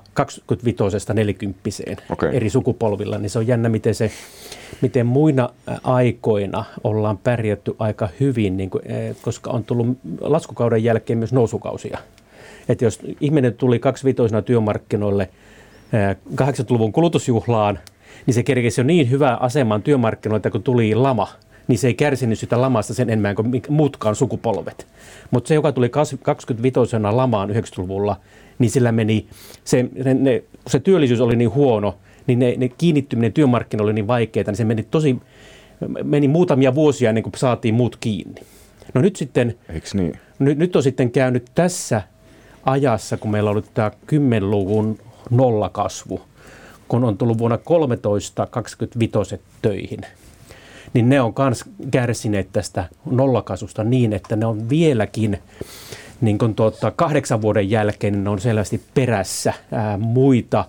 25-40 1.95 2.01
Okei. 2.09 2.35
eri 2.35 2.50
sukupolvilla, 2.50 3.17
niin 3.17 3.29
se 3.29 3.39
on 3.39 3.47
jännä, 3.47 3.69
miten, 3.69 3.95
se, 3.95 4.12
miten 4.81 5.05
muina 5.05 5.50
aikoina 5.83 6.65
ollaan 6.83 7.17
pärjätty 7.17 7.75
aika 7.79 8.09
hyvin, 8.19 8.57
niin 8.57 8.69
kuin, 8.69 8.83
ää, 8.91 9.13
koska 9.21 9.51
on 9.51 9.63
tullut 9.63 9.97
laskukauden 10.21 10.83
jälkeen 10.83 11.19
myös 11.19 11.33
nousukausia. 11.33 11.97
Että 12.69 12.85
jos 12.85 13.00
ihminen 13.21 13.53
tuli 13.53 13.79
25 13.79 14.33
työmarkkinoille 14.45 15.29
ää, 15.93 16.15
80-luvun 16.35 16.91
kulutusjuhlaan, 16.91 17.79
niin 18.25 18.34
se 18.34 18.44
kerkesi 18.44 18.82
jo 18.82 18.86
niin 18.86 19.10
hyvää 19.10 19.38
asemaan 19.38 19.82
työmarkkinoilla, 19.82 20.38
että 20.38 20.50
kun 20.50 20.63
tuli 20.63 20.96
lama, 20.96 21.27
niin 21.68 21.77
se 21.77 21.88
ei 21.88 21.94
kärsinyt 21.94 22.39
sitä 22.39 22.62
lamasta 22.62 22.94
sen 22.94 23.10
enemmän 23.10 23.36
kuin 23.36 23.62
muutkaan 23.70 24.15
sukupolvet. 24.15 24.88
Mutta 25.32 25.48
se, 25.48 25.53
joka 25.53 25.72
tuli 25.72 25.89
25 25.89 26.80
lamaan 27.12 27.50
90-luvulla, 27.50 28.20
niin 28.60 28.72
sillä 28.72 28.92
meni, 28.92 29.27
se, 29.63 29.86
ne, 30.06 30.13
ne, 30.13 30.39
kun 30.39 30.72
se 30.72 30.80
työllisyys 30.80 31.22
oli 31.22 31.36
niin 31.36 31.53
huono, 31.53 31.98
niin 32.27 32.39
ne, 32.39 32.56
ne 32.58 32.70
kiinnittyminen 32.70 33.34
työmarkkinoille 33.34 33.89
oli 33.89 33.94
niin 33.94 34.08
vaikeaa, 34.08 34.44
niin 34.48 34.56
se 34.56 34.65
meni 34.65 34.84
tosi, 34.84 35.18
meni 36.03 36.27
muutamia 36.27 36.75
vuosia 36.75 37.10
ennen 37.10 37.24
kuin 37.24 37.34
saatiin 37.38 37.75
muut 37.75 37.96
kiinni. 37.96 38.42
No 38.94 39.01
nyt 39.01 39.15
sitten 39.15 39.56
Eikö 39.70 39.88
niin? 39.94 40.20
nyt, 40.39 40.58
nyt 40.58 40.75
on 40.75 40.84
sitten 40.84 41.12
käynyt 41.12 41.46
tässä 41.56 42.01
ajassa, 42.65 43.18
kun 43.18 43.32
meillä 43.32 43.50
on 43.50 43.51
ollut 43.51 43.74
tämä 43.74 43.92
10-luvun 44.06 44.98
nollakasvu, 45.30 46.22
kun 46.93 47.03
on 47.03 47.17
tullut 47.17 47.38
vuonna 47.38 47.57
13 47.57 48.45
25 48.45 49.41
töihin, 49.62 50.00
niin 50.93 51.09
ne 51.09 51.21
on 51.21 51.33
myös 51.39 51.63
kärsineet 51.91 52.47
tästä 52.53 52.85
nollakasvusta 53.05 53.83
niin, 53.83 54.13
että 54.13 54.35
ne 54.35 54.45
on 54.45 54.69
vieläkin 54.69 55.38
niin 56.21 56.38
kuin 56.38 56.55
tuota, 56.55 56.91
kahdeksan 56.91 57.41
vuoden 57.41 57.69
jälkeen 57.69 58.13
niin 58.13 58.23
ne 58.23 58.29
on 58.29 58.39
selvästi 58.39 58.81
perässä 58.93 59.53
ää, 59.71 59.97
muita 59.97 60.65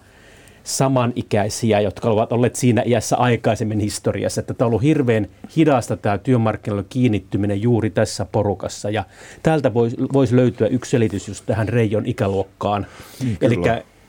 samanikäisiä, 0.62 1.81
jotka 1.81 2.11
ovat 2.11 2.33
olleet 2.33 2.57
siinä 2.57 2.83
iässä 2.87 3.16
aikaisemmin 3.16 3.81
historiassa. 3.81 4.40
Että 4.40 4.54
tämä 4.54 4.66
on 4.66 4.71
ollut 4.71 4.83
hirveän 4.83 5.28
hidasta 5.57 5.97
tämä 5.97 6.19
työmarkkinoille 6.19 6.87
kiinnittyminen 6.88 7.62
juuri 7.62 7.90
tässä 7.90 8.25
porukassa. 8.25 8.90
Ja 8.90 9.04
täältä 9.43 9.75
voisi 9.75 9.97
vois 10.12 10.33
löytyä 10.33 10.66
yksi 10.66 10.90
selitys 10.90 11.28
just 11.28 11.47
tähän 11.47 11.69
Reijon 11.69 12.07
ikäluokkaan. 12.07 12.87
Niin, 13.21 13.38
Eli 13.40 13.57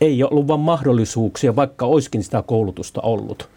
ei 0.01 0.23
ollut 0.23 0.47
vaan 0.47 0.59
mahdollisuuksia, 0.59 1.55
vaikka 1.55 1.85
olisikin 1.85 2.23
sitä 2.23 2.43
koulutusta 2.47 3.01
ollut. 3.01 3.49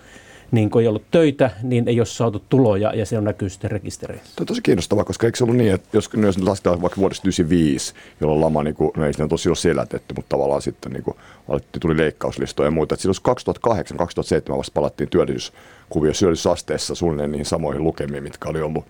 Niin 0.51 0.71
kun 0.71 0.83
ei 0.83 0.89
ollut 0.89 1.11
töitä, 1.11 1.51
niin 1.63 1.89
ei 1.89 2.01
ole 2.01 2.07
saatu 2.07 2.43
tuloja 2.49 2.95
ja 2.95 3.07
se 3.07 3.19
on 3.19 3.25
näkyy 3.25 3.49
sitten 3.49 3.71
rekisterissä. 3.71 4.25
Tämä 4.25 4.43
on 4.43 4.47
tosi 4.47 4.63
kiinnostavaa, 4.63 5.05
koska 5.05 5.27
eikö 5.27 5.39
se 5.39 5.45
ollut 5.45 5.57
niin, 5.57 5.75
että 5.75 5.89
jos, 5.93 6.11
jos 6.23 6.39
lasketaan 6.39 6.83
vaikka 6.83 7.01
vuodesta 7.01 7.23
95, 7.25 7.95
jolloin 8.21 8.41
lama, 8.41 8.63
niin 8.63 8.75
kuin, 8.75 8.91
no 8.97 9.07
ei 9.07 9.13
siinä 9.13 9.29
tosi 9.29 9.49
ole 9.49 9.57
selätetty, 9.57 10.15
mutta 10.15 10.29
tavallaan 10.29 10.63
sitten 10.63 10.93
niin 10.93 11.03
kuin, 11.03 11.17
tuli 11.81 11.97
leikkauslistoja 11.97 12.67
ja 12.67 12.71
muuta. 12.71 12.95
Että 12.95 13.03
silloin 13.03 14.55
2008-2007 14.55 14.59
vasta 14.59 14.73
palattiin 14.75 15.11
työllisyyskuvio 15.11 16.15
syöllisyysasteessa 16.15 16.95
suunnilleen 16.95 17.33
niihin 17.33 17.47
samoihin 17.47 17.85
lukemiin, 17.85 18.23
mitkä 18.23 18.49
oli 18.49 18.63
ollut 18.63 18.85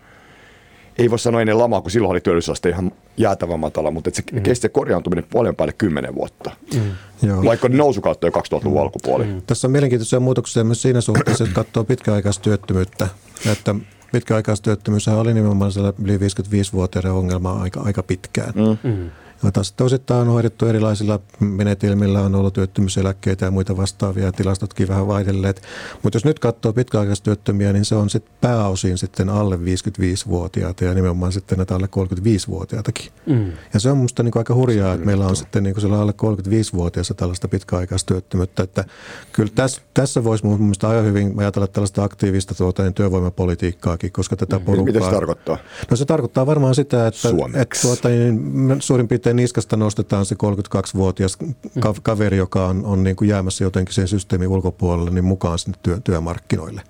ei 0.99 1.11
voi 1.11 1.19
sanoa 1.19 1.41
ennen 1.41 1.59
lamaa, 1.59 1.81
kun 1.81 1.91
silloin 1.91 2.11
oli 2.11 2.21
työllisyysaste 2.21 2.69
ihan 2.69 2.93
jäätävän 3.17 3.61
matala, 3.61 3.91
mutta 3.91 4.11
että 4.11 4.23
se 4.23 4.37
mm. 4.37 4.43
kesti 4.43 4.63
se 4.63 4.69
korjaantuminen 4.69 5.25
paljon 5.33 5.57
päälle 5.57 5.73
10 5.73 6.15
vuotta. 6.15 6.51
Mm. 6.75 6.81
Joo. 7.23 7.45
Vaikka 7.45 7.67
oli 7.67 7.77
nousukautta 7.77 8.27
jo 8.27 8.31
2000-luvun 8.31 8.83
alkupuoli. 8.83 9.25
Mm. 9.25 9.43
Tässä 9.47 9.67
on 9.67 9.73
mielenkiintoisia 9.73 10.21
muutoksia 10.21 10.65
myös 10.65 10.83
siinä 10.83 11.01
suhteessa, 11.01 11.45
että 11.45 11.55
katsoo 11.55 11.85
pitkäaikaistyöttömyyttä. 11.85 13.09
Että 13.53 13.75
pitkäaikaistyöttömyys 14.13 15.09
oli 15.09 15.35
nimenomaan 15.35 15.73
siellä 15.73 15.93
yli 16.05 16.17
55-vuotiaiden 16.17 17.13
ongelma 17.13 17.53
aika, 17.53 17.81
aika 17.81 18.03
pitkään. 18.03 18.53
Mm. 18.83 19.11
Jota 19.43 19.63
sitten 19.63 19.85
osittain 19.85 20.21
on 20.21 20.27
hoidettu 20.35 20.67
erilaisilla 20.67 21.21
menetelmillä, 21.41 22.21
on 22.21 22.35
ollut 22.35 22.55
työttömyyseläkkeitä 22.55 23.45
ja 23.45 23.51
muita 23.51 23.77
vastaavia, 23.77 24.33
tilastotkin 24.33 24.89
vähän 24.89 25.07
vaihdelleet. 25.07 25.63
Mutta 26.03 26.17
jos 26.17 26.25
nyt 26.25 26.39
katsoo 26.39 26.73
pitkäaikaistyöttömiä, 26.73 27.73
niin 27.73 27.85
se 27.85 27.95
on 27.95 28.11
sitten 28.11 28.35
pääosin 28.41 28.99
sitten 28.99 29.29
alle 29.29 29.57
55-vuotiaita 29.57 30.85
ja 30.85 30.95
nimenomaan 30.95 31.33
sitten 31.33 31.59
näitä 31.59 31.75
alle 31.75 31.89
35-vuotiaitakin. 31.97 33.13
Mm. 33.27 33.53
Ja 33.75 33.81
se 33.81 33.91
on 33.91 33.97
minusta 33.97 34.23
niin 34.23 34.33
aika 34.37 34.55
hurjaa, 34.55 34.95
että 34.95 35.07
meillä 35.07 35.27
on 35.27 35.37
sitten 35.37 35.63
niin 35.63 35.81
siellä 35.81 36.01
alle 36.01 36.15
35-vuotiaissa 36.23 37.15
tällaista 37.15 37.49
pitkäaikaistyöttömyyttä. 37.49 38.63
Että 38.63 38.85
kyllä 39.33 39.53
tässä, 39.55 39.83
tässä 39.95 40.25
voisi 40.25 40.47
mun 40.47 40.61
mielestä 40.61 40.89
aika 40.89 41.03
hyvin 41.03 41.35
ajatella 41.37 41.67
tällaista 41.67 42.05
aktiivista 42.05 42.55
tuota, 42.55 42.83
niin 42.83 42.95
työvoimapolitiikkaakin, 42.95 44.13
koska 44.13 44.37
tätä 44.37 44.61
porukkaa... 44.61 44.95
Mitä 44.95 45.05
se 45.05 45.11
tarkoittaa? 45.11 45.59
No 45.91 45.97
se 45.97 46.05
tarkoittaa 46.05 46.47
varmaan 46.47 46.75
sitä, 46.75 47.07
että, 47.07 47.21
Suomeksi. 47.21 47.61
että 47.61 47.79
tuota, 47.83 48.09
niin 48.09 48.77
suurin 48.81 49.09
piirtein 49.09 49.28
niskasta 49.35 49.77
nostetaan 49.77 50.27
se 50.27 50.35
32-vuotias 50.35 51.37
ka- 51.81 51.95
kaveri, 52.03 52.37
joka 52.37 52.67
on, 52.67 52.85
on 52.85 53.05
niin 53.05 53.17
kuin 53.17 53.29
jäämässä 53.29 53.65
jotenkin 53.65 53.95
sen 53.95 54.09
systeemin 54.09 54.49
ulkopuolelle, 54.49 55.11
niin 55.11 55.25
mukaan 55.25 55.59
sinne 55.59 55.79
työ, 55.83 56.01
työmarkkinoille. 56.05 56.83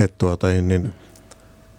Että 0.00 0.14
tuota, 0.18 0.46
niin, 0.46 0.68
niin, 0.68 0.92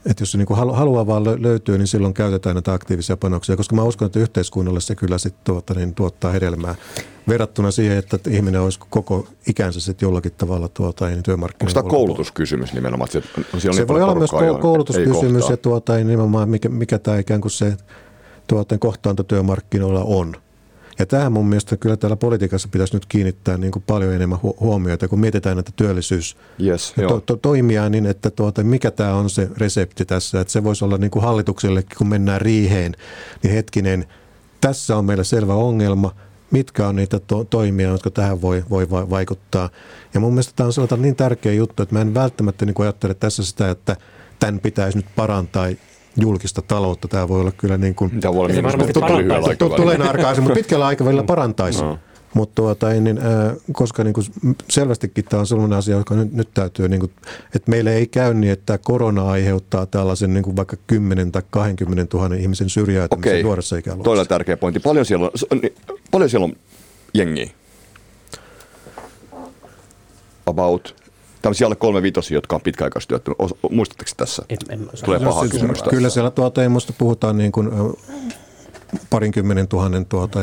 että 0.05 0.21
jos 0.21 0.31
se 0.31 0.37
niin 0.37 0.45
kuin 0.45 0.57
halu, 0.57 0.73
haluaa 0.73 1.07
vaan 1.07 1.23
lö- 1.23 1.41
löytyy, 1.41 1.77
niin 1.77 1.87
silloin 1.87 2.13
käytetään 2.13 2.55
näitä 2.55 2.73
aktiivisia 2.73 3.17
panoksia, 3.17 3.57
koska 3.57 3.75
mä 3.75 3.83
uskon, 3.83 4.05
että 4.05 4.19
yhteiskunnalle 4.19 4.81
se 4.81 4.95
kyllä 4.95 5.17
sit 5.17 5.35
tuota, 5.43 5.73
niin 5.73 5.95
tuottaa 5.95 6.31
hedelmää 6.31 6.75
verrattuna 7.27 7.71
siihen, 7.71 7.97
että 7.97 8.19
ihminen 8.29 8.61
olisi 8.61 8.79
koko 8.89 9.27
ikänsä 9.47 9.79
sitten 9.79 10.07
jollakin 10.07 10.31
tavalla 10.37 10.67
tuota, 10.67 11.05
niin 11.05 11.13
Onko 11.13 11.23
työmarkkinoilla. 11.23 11.73
tämä 11.73 11.81
ulkopuolella. 11.83 12.07
koulutuskysymys 12.07 12.73
nimenomaan? 12.73 13.11
Se, 13.11 13.21
Se 13.57 13.69
niin 13.69 13.87
voi 13.87 14.01
olla 14.01 14.15
myös 14.15 14.31
koulutuskysymys 14.61 15.49
ja 15.49 15.57
tuota, 15.57 15.97
ja 15.97 16.03
nimenomaan 16.05 16.49
mikä, 16.49 16.69
mikä 16.69 16.99
tämä 16.99 17.17
ikään 17.17 17.41
kuin 17.41 17.51
se 17.51 17.77
tuota, 18.51 18.77
kohtaanto 18.77 19.23
työmarkkinoilla 19.23 20.03
on. 20.03 20.35
Ja 20.99 21.05
tähän 21.05 21.31
mun 21.31 21.45
mielestä 21.45 21.77
kyllä 21.77 21.97
täällä 21.97 22.15
politiikassa 22.15 22.69
pitäisi 22.71 22.93
nyt 22.93 23.05
kiinnittää 23.05 23.57
niin 23.57 23.71
kuin 23.71 23.83
paljon 23.87 24.13
enemmän 24.13 24.39
hu- 24.39 24.59
huomiota, 24.59 25.07
kun 25.07 25.19
mietitään 25.19 25.57
näitä 25.57 25.71
työllisyys 25.75 26.37
Yes, 26.63 26.93
to, 27.07 27.19
to, 27.19 27.35
toimia, 27.35 27.89
niin 27.89 28.05
että 28.05 28.29
tuota, 28.29 28.63
mikä 28.63 28.91
tämä 28.91 29.15
on 29.15 29.29
se 29.29 29.49
resepti 29.57 30.05
tässä. 30.05 30.41
Että 30.41 30.53
se 30.53 30.63
voisi 30.63 30.85
olla 30.85 30.97
niin 30.97 31.11
kuin 31.11 31.23
hallituksellekin, 31.23 31.97
kun 31.97 32.07
mennään 32.07 32.41
riiheen, 32.41 32.95
niin 33.43 33.53
hetkinen, 33.53 34.05
tässä 34.61 34.97
on 34.97 35.05
meillä 35.05 35.23
selvä 35.23 35.53
ongelma, 35.53 36.15
mitkä 36.51 36.87
on 36.87 36.95
niitä 36.95 37.19
to- 37.19 37.43
toimia, 37.43 37.89
jotka 37.89 38.09
tähän 38.09 38.41
voi, 38.41 38.63
voi 38.69 38.89
va- 38.89 39.09
vaikuttaa. 39.09 39.69
Ja 40.13 40.19
mun 40.19 40.33
mielestä 40.33 40.53
tämä 40.55 40.67
on 40.67 40.73
sellainen 40.73 41.01
niin 41.01 41.15
tärkeä 41.15 41.53
juttu, 41.53 41.83
että 41.83 41.95
mä 41.95 42.01
en 42.01 42.13
välttämättä 42.13 42.65
niin 42.65 42.81
ajattele 42.81 43.13
tässä 43.13 43.45
sitä, 43.45 43.69
että 43.69 43.95
tämän 44.39 44.59
pitäisi 44.59 44.97
nyt 44.97 45.07
parantaa 45.15 45.67
julkista 46.17 46.61
taloutta. 46.61 47.07
Tämä 47.07 47.27
voi 47.27 47.41
olla 47.41 47.51
kyllä 47.51 47.77
niin 47.77 47.95
kuin, 47.95 48.11
voi 48.23 48.31
olla 48.31 48.63
varmasti 48.63 48.99
lyhyellä 48.99 49.47
aikavälillä? 49.47 49.77
tulee 49.77 49.97
narkaisi, 49.97 50.41
mutta 50.41 50.55
pitkällä 50.55 50.85
aikavälillä 50.85 51.23
parantaisi. 51.33 51.83
No. 51.83 51.99
Mutta 52.33 52.55
tuota, 52.55 52.89
niin, 52.89 53.17
äh, 53.17 53.55
koska 53.73 54.03
niin 54.03 54.13
kuin 54.13 54.25
selvästikin 54.69 55.25
tämä 55.25 55.39
on 55.39 55.47
sellainen 55.47 55.77
asia, 55.77 55.97
joka 55.97 56.15
nyt, 56.15 56.33
nyt 56.33 56.49
täytyy, 56.53 56.87
niin 56.89 56.99
kuin, 56.99 57.11
että 57.55 57.71
meille 57.71 57.93
ei 57.93 58.07
käy 58.07 58.33
niin, 58.33 58.53
että 58.53 58.77
korona 58.77 59.29
aiheuttaa 59.29 59.85
tällaisen 59.85 60.33
niin 60.33 60.43
kuin 60.43 60.55
vaikka 60.55 60.77
10 60.87 61.31
tai 61.31 61.41
20 61.49 62.17
000 62.17 62.35
ihmisen 62.35 62.69
syrjäytymisen 62.69 63.31
Okei, 63.31 63.43
nuoressa 63.43 63.77
ikäluokassa. 63.77 64.21
on 64.21 64.27
tärkeä 64.27 64.57
pointti. 64.57 64.79
Paljon 64.79 65.05
siellä 65.05 65.29
on, 65.51 65.59
niin, 65.61 65.75
paljon 66.11 66.29
siellä 66.29 66.45
on 66.45 66.53
jengiä? 67.13 67.49
About 70.45 71.00
tämmöisiä 71.41 71.67
alle 71.67 71.75
kolme 71.75 72.01
vitosia, 72.01 72.37
jotka 72.37 72.55
on 72.55 72.61
pitkäaikaistyöttömiä. 72.61 73.35
Muistatteko 73.69 74.11
tässä? 74.17 74.43
En, 74.49 74.57
en. 74.69 74.89
Tulee 75.05 75.19
paha 75.19 75.41
Siis 75.41 75.51
kysymys. 75.51 75.83
Kyllä 75.83 76.09
siellä 76.09 76.31
tuota, 76.31 76.63
ei 76.63 76.69
musta 76.69 76.93
puhutaan 76.97 77.37
niin 77.37 77.51
kuin, 77.51 77.69
parinkymmenen 79.09 79.67
tuhannen 79.67 80.05
tuota, 80.05 80.39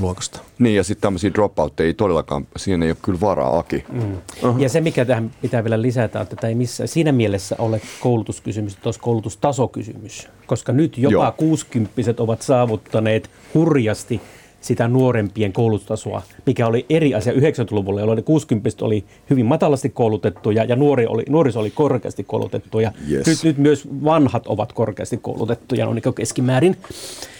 luokasta. 0.00 0.40
Niin 0.58 0.76
ja 0.76 0.84
sitten 0.84 1.02
tämmöisiä 1.02 1.30
dropoutteja 1.34 1.86
ei 1.86 1.94
todellakaan, 1.94 2.46
siinä 2.56 2.84
ei 2.84 2.90
ole 2.90 2.98
kyllä 3.02 3.20
varaa, 3.20 3.58
Aki. 3.58 3.84
Mm. 3.92 4.16
Uh-huh. 4.42 4.60
Ja 4.60 4.68
se, 4.68 4.80
mikä 4.80 5.04
tähän 5.04 5.30
pitää 5.42 5.64
vielä 5.64 5.82
lisätä, 5.82 6.20
että 6.20 6.36
tämä 6.36 6.48
ei 6.48 6.54
missään 6.54 6.88
siinä 6.88 7.12
mielessä 7.12 7.56
ole 7.58 7.80
koulutuskysymys, 8.00 8.74
että 8.74 8.88
olisi 8.88 9.00
koulutustasokysymys, 9.00 10.28
koska 10.46 10.72
nyt 10.72 10.98
jopa 10.98 11.32
60 11.32 11.92
ovat 12.18 12.42
saavuttaneet 12.42 13.30
hurjasti 13.54 14.20
sitä 14.62 14.88
nuorempien 14.88 15.52
koulutustasoa, 15.52 16.22
mikä 16.46 16.66
oli 16.66 16.86
eri 16.90 17.14
asia 17.14 17.32
90-luvulla, 17.32 18.00
jolloin 18.00 18.24
60 18.24 18.70
oli 18.80 19.04
hyvin 19.30 19.46
matalasti 19.46 19.88
koulutettuja 19.88 20.64
ja 20.64 20.76
nuori 20.76 21.06
oli, 21.06 21.22
nuoriso 21.28 21.60
oli 21.60 21.70
korkeasti 21.70 22.24
koulutettuja. 22.24 22.92
Yes. 23.10 23.26
Nyt, 23.26 23.42
nyt 23.44 23.58
myös 23.58 23.88
vanhat 24.04 24.46
ovat 24.46 24.72
korkeasti 24.72 25.16
koulutettuja, 25.16 25.86
no 25.86 25.94
niin 25.94 26.14
keskimäärin. 26.14 26.76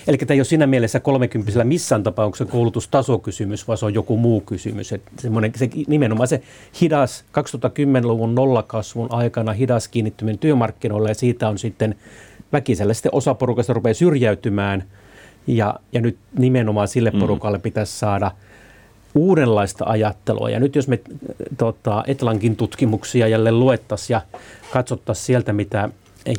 Eli 0.07 0.19
tämä 0.19 0.35
ei 0.35 0.39
ole 0.39 0.45
siinä 0.45 0.67
mielessä 0.67 1.01
30 1.01 1.65
missään 1.65 2.03
tapauksessa 2.03 2.53
koulutustasokysymys, 2.53 3.69
vaan 3.69 3.79
se 3.79 3.87
on 3.87 3.95
joku 3.95 4.17
muu 4.17 4.41
kysymys. 4.41 4.93
Että 4.93 5.13
se 5.57 5.71
nimenomaan 5.87 6.29
se 6.29 6.43
hidas 6.81 7.25
2010-luvun 7.39 8.35
nollakasvun 8.35 9.13
aikana 9.13 9.53
hidas 9.53 9.89
kiinnittyminen 9.89 10.39
työmarkkinoille 10.39 11.11
ja 11.11 11.15
siitä 11.15 11.49
on 11.49 11.59
sitten 11.59 11.95
väkisellä 12.53 12.95
sitten 12.95 13.15
osa 13.15 13.35
porukasta 13.35 13.73
rupeaa 13.73 13.95
syrjäytymään– 13.95 14.85
ja, 15.47 15.75
ja 15.93 16.01
nyt 16.01 16.17
nimenomaan 16.39 16.89
sille 16.89 17.11
mm. 17.11 17.21
porukalle 17.21 17.59
mm. 17.59 17.63
pitäisi 17.63 17.99
saada 17.99 18.31
uudenlaista 19.15 19.85
ajattelua. 19.89 20.51
Ja 20.51 20.61
nyt 20.61 20.77
jos 20.77 20.89
me 20.89 21.01
tota, 21.59 22.05
Etlankin 22.07 22.57
tutkimuksia 22.57 23.29
jälleen 23.29 23.61
luettaisiin 23.61 24.15
ja 24.15 24.21
katsottaisiin 24.73 25.27
sieltä, 25.27 25.53
mitä 25.53 25.89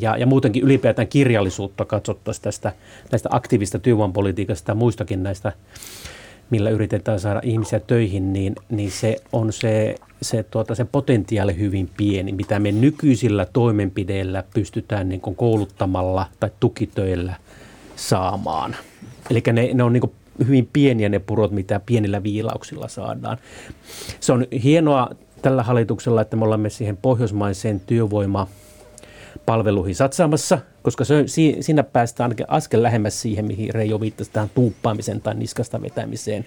ja, 0.00 0.16
ja 0.16 0.26
muutenkin 0.26 0.62
ylipäätään 0.62 1.08
kirjallisuutta 1.08 1.84
katsottaisiin 1.84 2.42
tästä 2.42 2.72
näistä 3.12 3.28
aktiivista 3.32 3.78
työvoimapolitiikasta 3.78 4.70
ja 4.70 4.74
muistakin 4.74 5.22
näistä, 5.22 5.52
millä 6.50 6.70
yritetään 6.70 7.20
saada 7.20 7.40
ihmisiä 7.44 7.80
töihin, 7.80 8.32
niin, 8.32 8.54
niin 8.70 8.90
se 8.90 9.16
on 9.32 9.52
se, 9.52 9.94
se, 10.22 10.42
tuota, 10.42 10.74
se 10.74 10.84
potentiaali 10.84 11.58
hyvin 11.58 11.90
pieni, 11.96 12.32
mitä 12.32 12.58
me 12.58 12.72
nykyisillä 12.72 13.46
toimenpideillä 13.52 14.44
pystytään 14.54 15.08
niin 15.08 15.20
kouluttamalla 15.20 16.26
tai 16.40 16.50
tukitöillä 16.60 17.34
saamaan. 17.96 18.76
Eli 19.30 19.42
ne, 19.52 19.70
ne 19.74 19.82
on 19.82 19.92
niin 19.92 20.12
hyvin 20.46 20.68
pieniä 20.72 21.08
ne 21.08 21.18
purot, 21.18 21.50
mitä 21.50 21.80
pienillä 21.86 22.22
viilauksilla 22.22 22.88
saadaan. 22.88 23.38
Se 24.20 24.32
on 24.32 24.46
hienoa 24.62 25.10
tällä 25.42 25.62
hallituksella, 25.62 26.20
että 26.20 26.36
me 26.36 26.44
olemme 26.44 26.70
siihen 26.70 26.96
pohjoismaiseen 26.96 27.80
työvoima 27.80 28.46
palveluihin 29.46 29.94
satsaamassa, 29.94 30.58
koska 30.82 31.04
se, 31.04 31.24
siinä 31.60 31.82
päästään 31.82 32.34
askel 32.48 32.82
lähemmäs 32.82 33.22
siihen, 33.22 33.44
mihin 33.44 33.74
Reijo 33.74 34.00
viittasi 34.00 34.30
tähän 34.32 34.50
tuuppaamiseen 34.54 35.20
tai 35.20 35.34
niskasta 35.34 35.82
vetämiseen, 35.82 36.44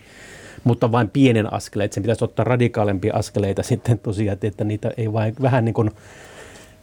mutta 0.63 0.91
vain 0.91 1.09
pienen 1.09 1.53
askeleen. 1.53 1.93
Sen 1.93 2.03
pitäisi 2.03 2.23
ottaa 2.23 2.43
radikaalempia 2.43 3.13
askeleita 3.15 3.63
sitten 3.63 3.99
tosiaan, 3.99 4.37
että 4.41 4.63
niitä 4.63 4.91
ei 4.97 5.13
vain 5.13 5.35
vähän 5.41 5.65
niin 5.65 5.73
kuin 5.73 5.91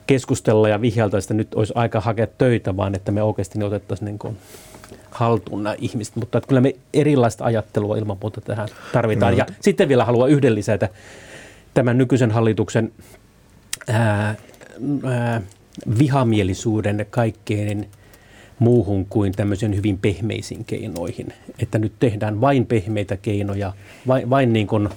keskustella 0.06 0.68
ja 0.68 0.80
vihjalta, 0.80 1.18
että 1.18 1.34
nyt 1.34 1.54
olisi 1.54 1.72
aika 1.76 2.00
hakea 2.00 2.26
töitä, 2.26 2.76
vaan 2.76 2.94
että 2.94 3.12
me 3.12 3.22
oikeasti 3.22 3.58
ne 3.58 3.64
otettaisiin 3.64 4.06
niin 4.06 4.18
kuin 4.18 4.36
haltuun 5.14 5.62
nämä 5.62 5.76
ihmiset. 5.78 6.16
Mutta 6.16 6.38
että 6.38 6.48
kyllä 6.48 6.60
me 6.60 6.74
erilaista 6.94 7.44
ajattelua 7.44 7.96
ilman 7.96 8.16
muuta 8.20 8.40
tähän 8.40 8.68
tarvitaan. 8.92 9.32
No. 9.32 9.38
Ja 9.38 9.46
sitten 9.60 9.88
vielä 9.88 10.04
haluan 10.04 10.30
yhden 10.30 10.54
lisätä 10.54 10.88
tämän 11.74 11.98
nykyisen 11.98 12.30
hallituksen 12.30 12.92
ää, 13.88 14.34
ää, 15.04 15.42
vihamielisuuden 15.98 17.06
kaikkein 17.10 17.88
muuhun 18.58 19.06
kuin 19.06 19.32
tämmöisen 19.32 19.76
hyvin 19.76 19.98
pehmeisiin 19.98 20.64
keinoihin. 20.64 21.32
Että 21.58 21.78
nyt 21.78 21.92
tehdään 22.00 22.40
vain 22.40 22.66
pehmeitä 22.66 23.16
keinoja, 23.16 23.72
vain, 24.06 24.30
vain 24.30 24.52
niin 24.52 24.66
kuin 24.66 24.88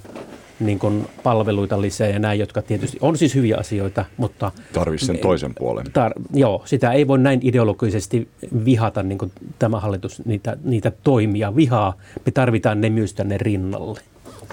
niin 0.59 0.79
kuin 0.79 1.07
palveluita 1.23 1.81
lisää 1.81 2.07
ja 2.07 2.19
näin, 2.19 2.39
jotka 2.39 2.61
tietysti 2.61 2.97
on 3.01 3.17
siis 3.17 3.35
hyviä 3.35 3.57
asioita, 3.57 4.05
mutta... 4.17 4.51
Tarvitsisi 4.73 5.13
sen 5.13 5.21
toisen 5.21 5.55
puolen. 5.55 5.85
Tar- 5.85 6.21
joo, 6.33 6.61
sitä 6.65 6.91
ei 6.91 7.07
voi 7.07 7.19
näin 7.19 7.39
ideologisesti 7.43 8.27
vihata 8.65 9.03
niin 9.03 9.17
kuin 9.17 9.31
tämä 9.59 9.79
hallitus 9.79 10.25
niitä, 10.25 10.57
niitä 10.63 10.91
toimia 11.03 11.55
vihaa. 11.55 11.93
Me 12.25 12.31
tarvitaan 12.31 12.81
ne 12.81 12.89
myös 12.89 13.13
tänne 13.13 13.37
rinnalle. 13.37 13.99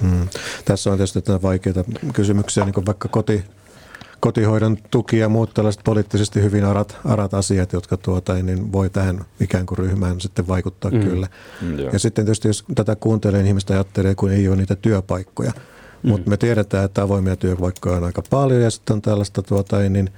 Hmm. 0.00 0.28
Tässä 0.64 0.90
on 0.90 0.96
tietysti 0.96 1.20
vaikeita 1.42 1.84
kysymyksiä, 2.12 2.64
niin 2.64 2.74
kuin 2.74 2.86
vaikka 2.86 3.08
koti, 3.08 3.44
kotihoidon 4.20 4.76
tuki 4.90 5.18
ja 5.18 5.28
muut 5.28 5.54
tällaiset 5.54 5.84
poliittisesti 5.84 6.42
hyvin 6.42 6.64
arat, 6.64 6.96
arat 7.04 7.34
asiat, 7.34 7.72
jotka 7.72 7.96
tuota, 7.96 8.34
niin 8.34 8.72
voi 8.72 8.90
tähän 8.90 9.24
ikään 9.40 9.66
kuin 9.66 9.78
ryhmään 9.78 10.20
sitten 10.20 10.48
vaikuttaa 10.48 10.90
mm. 10.90 11.00
kyllä. 11.00 11.26
Mm, 11.62 11.78
ja 11.78 11.98
sitten 11.98 12.24
tietysti 12.24 12.48
jos 12.48 12.64
tätä 12.74 12.96
kuuntelee, 12.96 13.38
niin 13.40 13.48
ihmistä 13.48 13.74
ajattelee, 13.74 14.14
kun 14.14 14.30
ei 14.30 14.48
ole 14.48 14.56
niitä 14.56 14.76
työpaikkoja– 14.76 15.52
Mm. 16.04 16.10
Mutta 16.10 16.30
me 16.30 16.36
tiedetään, 16.36 16.84
että 16.84 17.02
avoimia 17.02 17.36
työpaikkoja 17.36 17.96
on 17.96 18.04
aika 18.04 18.22
paljon 18.30 18.60
ja 18.60 18.70
sitten 18.70 18.94
on 18.94 19.02
tällaista 19.02 19.42
tuota, 19.42 19.78
niin 19.78 20.10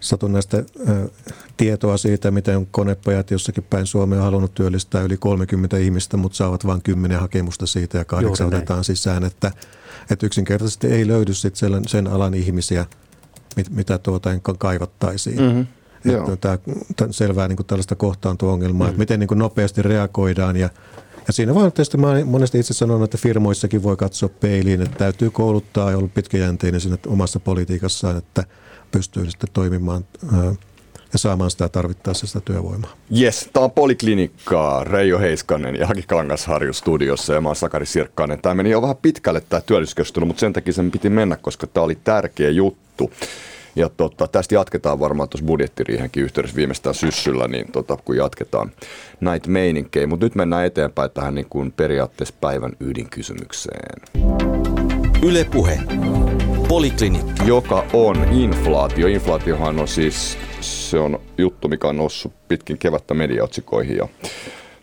satunnaista 0.00 0.56
tietoa 1.56 1.96
siitä, 1.96 2.30
miten 2.30 2.66
konepajat 2.70 3.30
jossakin 3.30 3.64
päin 3.64 3.86
Suomea 3.86 4.18
on 4.18 4.24
halunnut 4.24 4.54
työllistää 4.54 5.02
yli 5.02 5.16
30 5.16 5.76
ihmistä, 5.76 6.16
mutta 6.16 6.36
saavat 6.36 6.66
vain 6.66 6.82
10 6.82 7.20
hakemusta 7.20 7.66
siitä 7.66 7.98
ja 7.98 8.04
kahdeksan 8.04 8.46
otetaan 8.46 8.84
sisään, 8.84 9.24
että, 9.24 9.52
että 10.10 10.26
yksinkertaisesti 10.26 10.86
ei 10.86 11.06
löydy 11.06 11.34
sit 11.34 11.56
sen, 11.56 11.82
sen 11.86 12.06
alan 12.06 12.34
ihmisiä, 12.34 12.86
mit, 13.56 13.70
mitä 13.70 13.98
tuota 13.98 14.30
kaivattaisiin. 14.58 15.40
Mm-hmm. 15.40 15.66
Että 16.04 16.36
tämä, 16.36 16.58
tämä 16.96 17.12
selvää 17.12 17.48
niin 17.48 17.56
kuin 17.56 17.66
tällaista 17.66 17.94
kohtaanto-ongelmaa, 17.94 18.86
mm-hmm. 18.86 18.90
että 18.90 18.98
miten 18.98 19.20
niin 19.20 19.28
kuin 19.28 19.38
nopeasti 19.38 19.82
reagoidaan 19.82 20.56
ja 20.56 20.70
ja 21.26 21.32
siinä 21.32 21.52
tietysti, 21.52 21.96
mä 21.96 22.24
monesti 22.24 22.58
itse 22.58 22.74
sanonut, 22.74 23.04
että 23.04 23.18
firmoissakin 23.18 23.82
voi 23.82 23.96
katsoa 23.96 24.28
peiliin, 24.28 24.82
että 24.82 24.98
täytyy 24.98 25.30
kouluttaa 25.30 25.90
ja 25.90 25.98
olla 25.98 26.08
pitkäjänteinen 26.14 26.80
siinä 26.80 26.98
omassa 27.06 27.40
politiikassaan, 27.40 28.16
että 28.16 28.44
pystyy 28.90 29.30
sitten 29.30 29.50
toimimaan 29.52 30.04
ja 31.12 31.18
saamaan 31.18 31.50
sitä 31.50 31.68
tarvittaessa 31.68 32.26
sitä 32.26 32.40
työvoimaa. 32.40 32.90
Yes, 33.20 33.50
tämä 33.52 33.64
on 33.64 33.70
Poliklinikkaa, 33.70 34.84
Reijo 34.84 35.18
Heiskanen 35.18 35.76
ja 35.76 35.86
Haki 35.86 36.02
Kangasharju 36.02 36.72
studiossa 36.72 37.34
ja 37.34 37.40
mä 37.40 37.48
oon 37.48 37.56
Sakari 37.56 37.86
Sirkkainen. 37.86 38.42
Tämä 38.42 38.54
meni 38.54 38.70
jo 38.70 38.82
vähän 38.82 38.96
pitkälle 38.96 39.42
tämä 39.48 39.60
työllisyyskeskustelu, 39.60 40.26
mutta 40.26 40.40
sen 40.40 40.52
takia 40.52 40.72
sen 40.72 40.90
piti 40.90 41.10
mennä, 41.10 41.36
koska 41.36 41.66
tämä 41.66 41.84
oli 41.84 41.98
tärkeä 42.04 42.50
juttu. 42.50 43.10
Ja 43.76 43.88
tota, 43.88 44.28
tästä 44.28 44.54
jatketaan 44.54 45.00
varmaan 45.00 45.28
tuossa 45.28 45.46
budjettiriihenkin 45.46 46.22
yhteydessä 46.22 46.56
viimeistään 46.56 46.94
syssyllä, 46.94 47.48
niin 47.48 47.72
tota, 47.72 47.98
kun 48.04 48.16
jatketaan 48.16 48.70
näitä 49.20 49.50
meininkejä. 49.50 50.06
Mutta 50.06 50.26
nyt 50.26 50.34
mennään 50.34 50.66
eteenpäin 50.66 51.10
tähän 51.10 51.34
niin 51.34 51.46
kuin 51.50 51.72
periaatteessa 51.72 52.34
päivän 52.40 52.72
ydinkysymykseen. 52.80 54.00
Ylepuhe. 55.22 55.78
Poliklinikka. 56.68 57.44
Joka 57.44 57.84
on 57.92 58.28
inflaatio. 58.32 59.06
Inflaatiohan 59.06 59.78
on 59.78 59.88
siis 59.88 60.38
se 60.60 60.98
on 60.98 61.20
juttu, 61.38 61.68
mikä 61.68 61.88
on 61.88 61.96
noussut 61.96 62.32
pitkin 62.48 62.78
kevättä 62.78 63.14
mediaotsikoihin 63.14 63.96
ja 63.96 64.08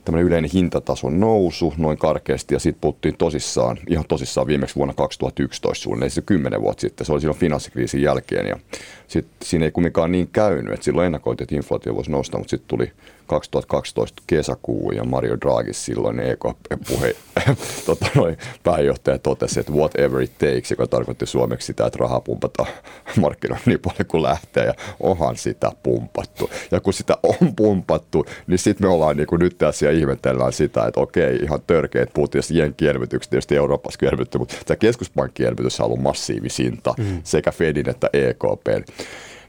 tämmöinen 0.06 0.28
yleinen 0.28 0.52
hintatason 0.54 1.20
nousu 1.20 1.74
noin 1.78 1.98
karkeasti 1.98 2.56
ja 2.56 2.60
sitten 2.60 2.82
puhuttiin 2.82 3.18
tosissaan, 3.18 3.80
ihan 3.90 4.06
tosissaan 4.08 4.48
viimeksi 4.48 4.76
vuonna 4.76 4.94
2011 4.94 5.84
suunnilleen, 5.84 6.12
se 6.12 6.22
kymmenen 6.22 6.62
vuotta 6.62 6.82
sitten, 6.82 7.06
se 7.06 7.12
oli 7.12 7.22
silloin 7.22 7.40
finanssikriisin 7.40 8.02
jälkeen 8.02 8.48
ja 8.48 8.60
sitten 9.08 9.48
siinä 9.48 9.66
ei 9.66 9.72
kumminkaan 9.72 10.12
niin 10.12 10.30
käynyt, 10.34 10.74
että 10.74 10.84
silloin 10.84 11.06
ennakoitiin, 11.06 11.46
että 11.46 11.56
inflaatio 11.56 11.96
voisi 11.96 12.12
nousta, 12.12 12.38
mutta 12.38 12.50
sitten 12.50 12.68
tuli 12.68 12.92
2012 13.28 14.24
kesäkuu 14.28 14.92
ja 14.92 15.04
Mario 15.04 15.38
Draghi 15.42 15.74
silloin 15.74 16.20
EKP-puhe, 16.20 17.16
tota 17.86 18.06
noin, 18.16 18.38
pääjohtaja 18.64 19.20
totesi, 19.20 19.60
että 19.60 19.72
whatever 19.74 20.22
it 20.22 20.38
takes, 20.38 20.72
joka 20.72 20.88
tarkoitti 20.88 21.26
suomeksi 21.26 21.66
sitä, 21.66 21.86
että 21.86 22.00
rahaa 22.00 22.22
pumpataan 22.22 22.70
markkinoilla 23.22 23.64
niin 23.66 23.80
paljon 23.80 24.06
kuin 24.08 24.24
lähtee 24.24 24.66
ja 24.66 24.74
onhan 25.00 25.38
sitä 25.38 25.72
pumpattu. 25.84 26.50
Ja 26.72 26.80
kun 26.80 26.94
sitä 26.94 27.18
on 27.24 27.56
pumpattu, 27.56 28.26
niin 28.48 28.60
sitten 28.60 28.88
me 28.88 28.94
ollaan 28.94 29.18
niin 29.18 29.28
kuin 29.28 29.40
nyt 29.40 29.58
tässä 29.58 29.86
ja 29.86 29.92
ihmetellään 29.92 30.54
sitä, 30.54 30.86
että 30.86 31.00
okei, 31.00 31.36
ihan 31.36 31.62
törkeät 31.68 32.14
puhuttiin 32.14 32.40
tästä 32.40 33.30
tietysti 33.30 33.56
Euroopassa 33.56 34.06
elvytty, 34.12 34.38
mutta 34.38 34.56
tämä 34.66 34.78
keskuspankkielvytys 34.78 35.80
on 35.80 35.86
ollut 35.86 36.02
massiivisinta 36.02 36.94
mm. 36.98 37.22
sekä 37.24 37.52
Fedin 37.52 37.90
että 37.90 38.10
EKPn. 38.14 38.84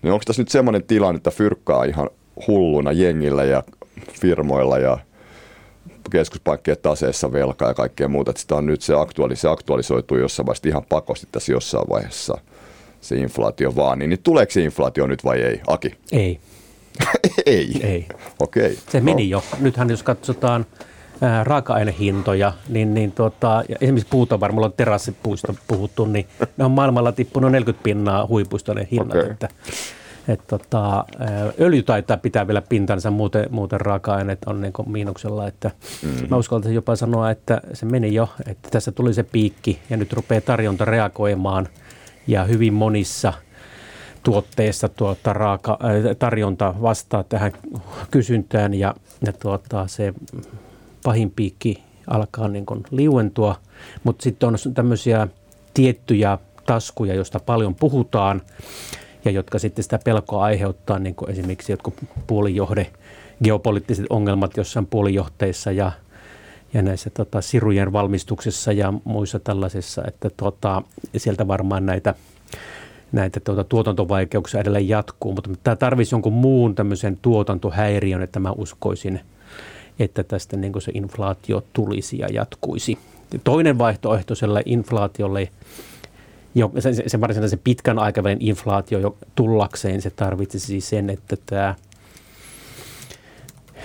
Niin 0.02 0.12
onko 0.12 0.22
tässä 0.26 0.42
nyt 0.42 0.48
semmoinen 0.48 0.82
tilanne, 0.82 1.16
että 1.16 1.30
fyrkkaa 1.30 1.84
ihan 1.84 2.10
hulluna 2.46 2.92
jengillä 2.92 3.44
ja 3.44 3.62
firmoilla 4.20 4.78
ja 4.78 4.98
keskuspankkien 6.10 6.76
taseessa 6.82 7.32
velkaa 7.32 7.68
ja 7.68 7.74
kaikkea 7.74 8.08
muuta. 8.08 8.30
Että 8.30 8.40
sitä 8.40 8.54
on 8.54 8.66
nyt 8.66 8.82
se, 8.82 8.94
aktuaali, 8.94 9.36
se 9.36 9.48
aktualisoituu 9.48 10.16
jossain 10.16 10.46
vaiheessa 10.46 10.68
ihan 10.68 10.84
pakosti 10.88 11.28
tässä 11.32 11.52
jossain 11.52 11.88
vaiheessa 11.88 12.38
se 13.00 13.16
inflaatio 13.16 13.76
vaan. 13.76 13.98
Niin, 13.98 14.10
niin 14.10 14.22
tuleeko 14.22 14.52
se 14.52 14.60
inflaatio 14.60 15.06
nyt 15.06 15.24
vai 15.24 15.40
ei? 15.40 15.60
Aki? 15.66 15.94
Ei. 16.12 16.40
ei? 17.46 17.80
Ei. 17.82 18.06
Okei. 18.38 18.64
Okay. 18.64 18.76
Se 18.88 19.00
meni 19.00 19.22
no. 19.22 19.28
jo. 19.30 19.44
Nythän 19.60 19.90
jos 19.90 20.02
katsotaan 20.02 20.66
ää, 21.20 21.44
raaka-ainehintoja, 21.44 22.52
niin, 22.68 22.94
niin 22.94 23.12
tota, 23.12 23.64
ja 23.68 23.76
esimerkiksi 23.80 24.10
puutavara, 24.10 24.54
on 24.56 24.72
terassipuista 24.72 25.54
puhuttu, 25.68 26.04
niin 26.04 26.26
ne 26.56 26.64
on 26.64 26.70
maailmalla 26.70 27.12
tippunut 27.12 27.52
40 27.52 27.84
pinnaa 27.84 28.26
huipuista 28.26 28.74
ne 28.74 28.88
hinnat. 28.90 29.18
Okay. 29.18 29.30
Että, 29.30 29.48
Et 30.28 30.46
tota, 30.46 31.04
öljy 31.60 31.82
taitaa 31.82 32.16
pitää 32.16 32.46
vielä 32.46 32.62
pintansa, 32.62 33.10
muuten, 33.10 33.46
muuten 33.50 33.80
raaka-aineet 33.80 34.38
on 34.46 34.60
niin 34.60 34.72
miinuksella. 34.86 35.46
Että 35.46 35.70
mm. 36.02 36.28
Mä 36.30 36.36
uskaltaisin 36.36 36.74
jopa 36.74 36.96
sanoa, 36.96 37.30
että 37.30 37.60
se 37.72 37.86
meni 37.86 38.14
jo, 38.14 38.28
että 38.46 38.70
tässä 38.70 38.92
tuli 38.92 39.14
se 39.14 39.22
piikki 39.22 39.80
ja 39.90 39.96
nyt 39.96 40.12
rupeaa 40.12 40.40
tarjonta 40.40 40.84
reagoimaan 40.84 41.68
ja 42.26 42.44
hyvin 42.44 42.74
monissa 42.74 43.32
tuotteissa 44.22 44.88
tuota, 44.88 45.32
raaka, 45.32 45.78
tarjonta 46.18 46.74
vastaa 46.82 47.22
tähän 47.22 47.52
kysyntään 48.10 48.74
ja, 48.74 48.94
ja 49.26 49.32
tuota, 49.32 49.86
se 49.86 50.14
pahin 51.04 51.30
piikki 51.30 51.82
alkaa 52.06 52.48
niin 52.48 52.66
kuin 52.66 52.82
liuentua, 52.90 53.56
mutta 54.04 54.22
sitten 54.22 54.48
on 54.48 54.74
tämmöisiä 54.74 55.28
tiettyjä 55.74 56.38
taskuja, 56.66 57.14
joista 57.14 57.40
paljon 57.40 57.74
puhutaan 57.74 58.42
ja 59.24 59.30
jotka 59.30 59.58
sitten 59.58 59.82
sitä 59.82 59.98
pelkoa 60.04 60.44
aiheuttaa, 60.44 60.98
niin 60.98 61.14
kuin 61.14 61.30
esimerkiksi 61.30 61.72
jotkut 61.72 61.94
puolijohde, 62.26 62.90
geopoliittiset 63.44 64.06
ongelmat 64.10 64.56
jossain 64.56 64.86
puolijohteissa 64.86 65.72
ja, 65.72 65.92
ja 66.74 66.82
näissä 66.82 67.10
tota, 67.10 67.40
sirujen 67.40 67.92
valmistuksessa 67.92 68.72
ja 68.72 68.92
muissa 69.04 69.38
tällaisissa, 69.38 70.02
että 70.06 70.30
tota, 70.36 70.82
sieltä 71.16 71.48
varmaan 71.48 71.86
näitä 71.86 72.14
näitä 73.12 73.40
tuota, 73.40 73.64
tuotantovaikeuksia 73.64 74.60
edelleen 74.60 74.88
jatkuu, 74.88 75.32
mutta 75.32 75.50
tämä 75.64 75.76
tarvitsisi 75.76 76.14
jonkun 76.14 76.32
muun 76.32 76.74
tämmöisen 76.74 77.18
tuotantohäiriön, 77.22 78.22
että 78.22 78.40
mä 78.40 78.52
uskoisin, 78.52 79.20
että 79.98 80.24
tästä 80.24 80.56
niin 80.56 80.72
se 80.78 80.92
inflaatio 80.94 81.62
tulisi 81.72 82.18
ja 82.18 82.28
jatkuisi. 82.32 82.98
Toinen 83.44 83.78
vaihtoehto 83.78 84.34
sille 84.34 84.62
inflaatiolle 84.66 85.48
jo, 86.54 86.72
se, 86.78 86.92
se 87.06 87.20
varsinaisen 87.20 87.60
pitkän 87.64 87.98
aikavälin 87.98 88.38
inflaatio 88.40 88.98
jo 88.98 89.16
tullakseen, 89.34 90.02
se 90.02 90.10
tarvitsisi 90.10 90.66
siis 90.66 90.88
sen, 90.88 91.10
että 91.10 91.36
tämä 91.46 91.74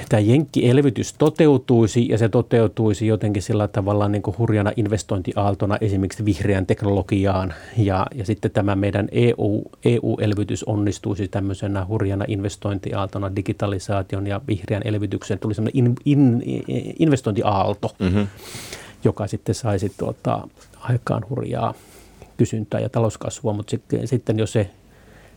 tämä 0.09 0.19
jenkkielvytys 0.19 1.13
toteutuisi 1.13 2.07
ja 2.09 2.17
se 2.17 2.29
toteutuisi 2.29 3.07
jotenkin 3.07 3.41
sillä 3.41 3.67
tavalla 3.67 4.07
niin 4.07 4.21
kuin 4.21 4.37
hurjana 4.37 4.71
investointiaaltona 4.75 5.77
esimerkiksi 5.81 6.25
vihreän 6.25 6.65
teknologiaan 6.65 7.53
ja, 7.77 8.07
ja 8.15 8.25
sitten 8.25 8.51
tämä 8.51 8.75
meidän 8.75 9.09
EU, 9.11 9.63
EU-elvytys 9.85 10.63
onnistuisi 10.63 11.27
tämmöisenä 11.27 11.85
hurjana 11.85 12.25
investointiaaltona 12.27 13.35
digitalisaation 13.35 14.27
ja 14.27 14.41
vihreän 14.47 14.81
elvytyksen 14.85 15.39
tuli 15.39 15.53
semmoinen 15.53 15.77
in, 15.77 15.95
in, 16.05 16.43
investointiaalto, 16.99 17.95
mm-hmm. 17.99 18.27
joka 19.03 19.27
sitten 19.27 19.55
saisi 19.55 19.91
tuota, 19.97 20.47
aikaan 20.79 21.25
hurjaa 21.29 21.73
kysyntää 22.39 22.79
ja 22.79 22.89
talouskasvua, 22.89 23.53
mutta 23.53 23.71
sitten, 23.71 24.07
sitten 24.07 24.39
jos 24.39 24.51
se 24.51 24.69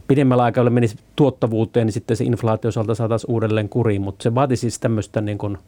pidemmällä 0.08 0.42
aikavälillä 0.42 0.74
menisi 0.74 0.96
tuottavuuteen, 1.16 1.86
niin 1.86 1.92
sitten 1.92 2.16
se 2.16 2.24
inflaatio 2.24 2.68
osalta 2.68 2.94
saataisiin 2.94 3.30
uudelleen 3.30 3.68
kuriin, 3.68 4.02
mutta 4.02 4.22
se 4.22 4.34
vaatisi 4.34 4.60
siis 4.60 4.78
tämmöistä 4.78 5.20
niin 5.20 5.38
kuin 5.38 5.58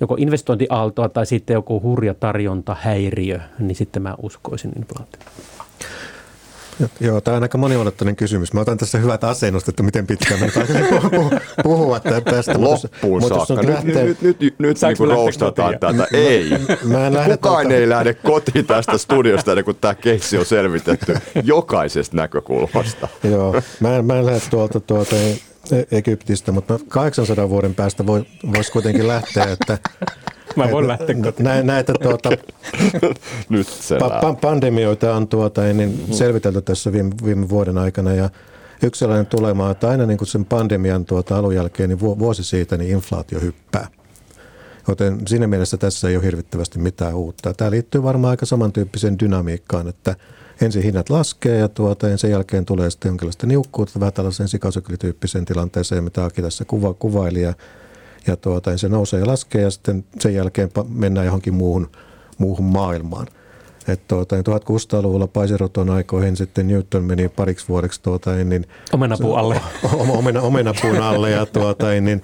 joko 0.00 0.16
investointiaaltoa 0.18 1.08
tai 1.08 1.26
sitten 1.26 1.54
joku 1.54 1.82
hurja 1.82 2.14
tarjonta, 2.14 2.76
häiriö, 2.80 3.40
niin 3.58 3.76
sitten 3.76 4.02
mä 4.02 4.14
uskoisin 4.22 4.72
inflaatioon. 4.76 5.26
Joo, 7.00 7.20
tämä 7.20 7.36
on 7.36 7.42
aika 7.42 7.58
moniulotteinen 7.58 8.16
kysymys. 8.16 8.52
Mä 8.52 8.60
otan 8.60 8.78
tässä 8.78 8.98
hyvät 8.98 9.24
asennust, 9.24 9.68
että 9.68 9.82
miten 9.82 10.06
pitkään 10.06 10.40
me 10.40 10.50
puhua 11.62 12.00
tästä. 12.00 12.60
Loppuun 12.60 13.22
mutta 13.22 13.46
saakka. 13.46 13.66
Nyt, 13.66 13.74
lähtee... 13.74 14.04
nyt, 14.04 14.22
nyt, 14.22 14.40
nyt, 14.40 14.58
nyt 14.58 14.76
niin 14.82 15.08
roustataan 15.08 15.78
tätä. 15.80 16.06
Ei. 16.12 16.50
Mä 16.84 17.06
en 17.06 17.14
lähde 17.14 17.36
Kukaan 17.36 17.62
tuota... 17.62 17.76
ei 17.76 17.88
lähde 17.88 18.14
kotiin 18.14 18.66
tästä 18.66 18.98
studiosta 18.98 19.52
ennen 19.52 19.64
kuin 19.64 19.76
tämä 19.80 19.94
keissi 19.94 20.38
on 20.38 20.46
selvitetty 20.46 21.14
jokaisesta 21.44 22.16
näkökulmasta. 22.16 23.08
Joo, 23.24 23.62
mä 23.80 23.96
en, 23.96 24.04
mä 24.04 24.18
en 24.18 24.26
lähde 24.26 24.40
tuolta, 24.50 24.80
tuolta 24.80 25.16
Egyptistä, 25.90 26.52
mutta 26.52 26.78
800 26.88 27.48
vuoden 27.48 27.74
päästä 27.74 28.06
voi, 28.06 28.24
voisi 28.54 28.72
kuitenkin 28.72 29.08
lähteä, 29.08 29.44
että 29.44 29.78
Mä 30.56 30.70
voin 30.70 30.88
lähteä 30.88 31.16
kotiin. 31.22 31.44
Nä, 31.44 31.62
näitä 31.62 31.92
tuota, 32.02 32.30
Nyt 33.48 33.66
pa- 33.92 34.36
pandemioita 34.40 35.16
on 35.16 35.28
tuota, 35.28 35.62
niin 35.62 36.06
selvitelty 36.10 36.62
tässä 36.62 36.92
viime, 36.92 37.10
viime 37.24 37.48
vuoden 37.48 37.78
aikana 37.78 38.14
ja 38.14 38.30
yksi 38.82 38.98
sellainen 38.98 39.26
tulema, 39.26 39.70
että 39.70 39.88
aina 39.88 40.06
niin 40.06 40.18
kuin 40.18 40.28
sen 40.28 40.44
pandemian 40.44 41.04
tuota 41.04 41.38
alun 41.38 41.54
jälkeen, 41.54 41.88
niin 41.88 42.00
vuosi 42.00 42.44
siitä 42.44 42.76
niin 42.76 42.90
inflaatio 42.90 43.40
hyppää. 43.40 43.88
Joten 44.88 45.20
siinä 45.26 45.46
mielessä 45.46 45.76
tässä 45.76 46.08
ei 46.08 46.16
ole 46.16 46.24
hirvittävästi 46.24 46.78
mitään 46.78 47.14
uutta. 47.14 47.54
Tämä 47.54 47.70
liittyy 47.70 48.02
varmaan 48.02 48.30
aika 48.30 48.46
samantyyppiseen 48.46 49.18
dynamiikkaan, 49.18 49.88
että 49.88 50.16
ensin 50.60 50.82
hinnat 50.82 51.10
laskee 51.10 51.58
ja 51.58 51.68
tuota, 51.68 52.08
ja 52.08 52.18
sen 52.18 52.30
jälkeen 52.30 52.64
tulee 52.64 52.90
sitten 52.90 53.08
jonkinlaista 53.08 53.46
niukkuutta, 53.46 54.00
vähän 54.00 54.12
tällaiseen 54.12 54.48
sikasyklityyppiseen 54.48 55.44
tilanteeseen, 55.44 56.04
mitä 56.04 56.24
Aki 56.24 56.42
tässä 56.42 56.64
kuva, 56.64 56.94
kuvaili. 56.94 57.42
Ja 57.42 57.54
ja 58.26 58.36
tuota, 58.36 58.78
se 58.78 58.88
nousee 58.88 59.20
ja 59.20 59.26
laskee 59.26 59.62
ja 59.62 59.70
sitten 59.70 60.04
sen 60.20 60.34
jälkeen 60.34 60.70
mennään 60.88 61.26
johonkin 61.26 61.54
muuhun, 61.54 61.90
muuhun 62.38 62.66
maailmaan. 62.66 63.26
Et 63.88 64.08
tuota, 64.08 64.36
1600-luvulla 64.36 65.26
Paiseroton 65.26 65.90
aikoihin 65.90 66.36
sitten 66.36 66.68
Newton 66.68 67.04
meni 67.04 67.28
pariksi 67.28 67.68
vuodeksi 67.68 68.02
tuota, 68.02 68.34
niin, 68.34 68.66
omenapuun 68.92 69.38
alle. 69.38 69.60
Omena, 70.18 70.40
omenapuun 70.40 70.96
alle 70.96 71.30
ja 71.30 71.46
tuota, 71.46 71.86
niin, 72.00 72.22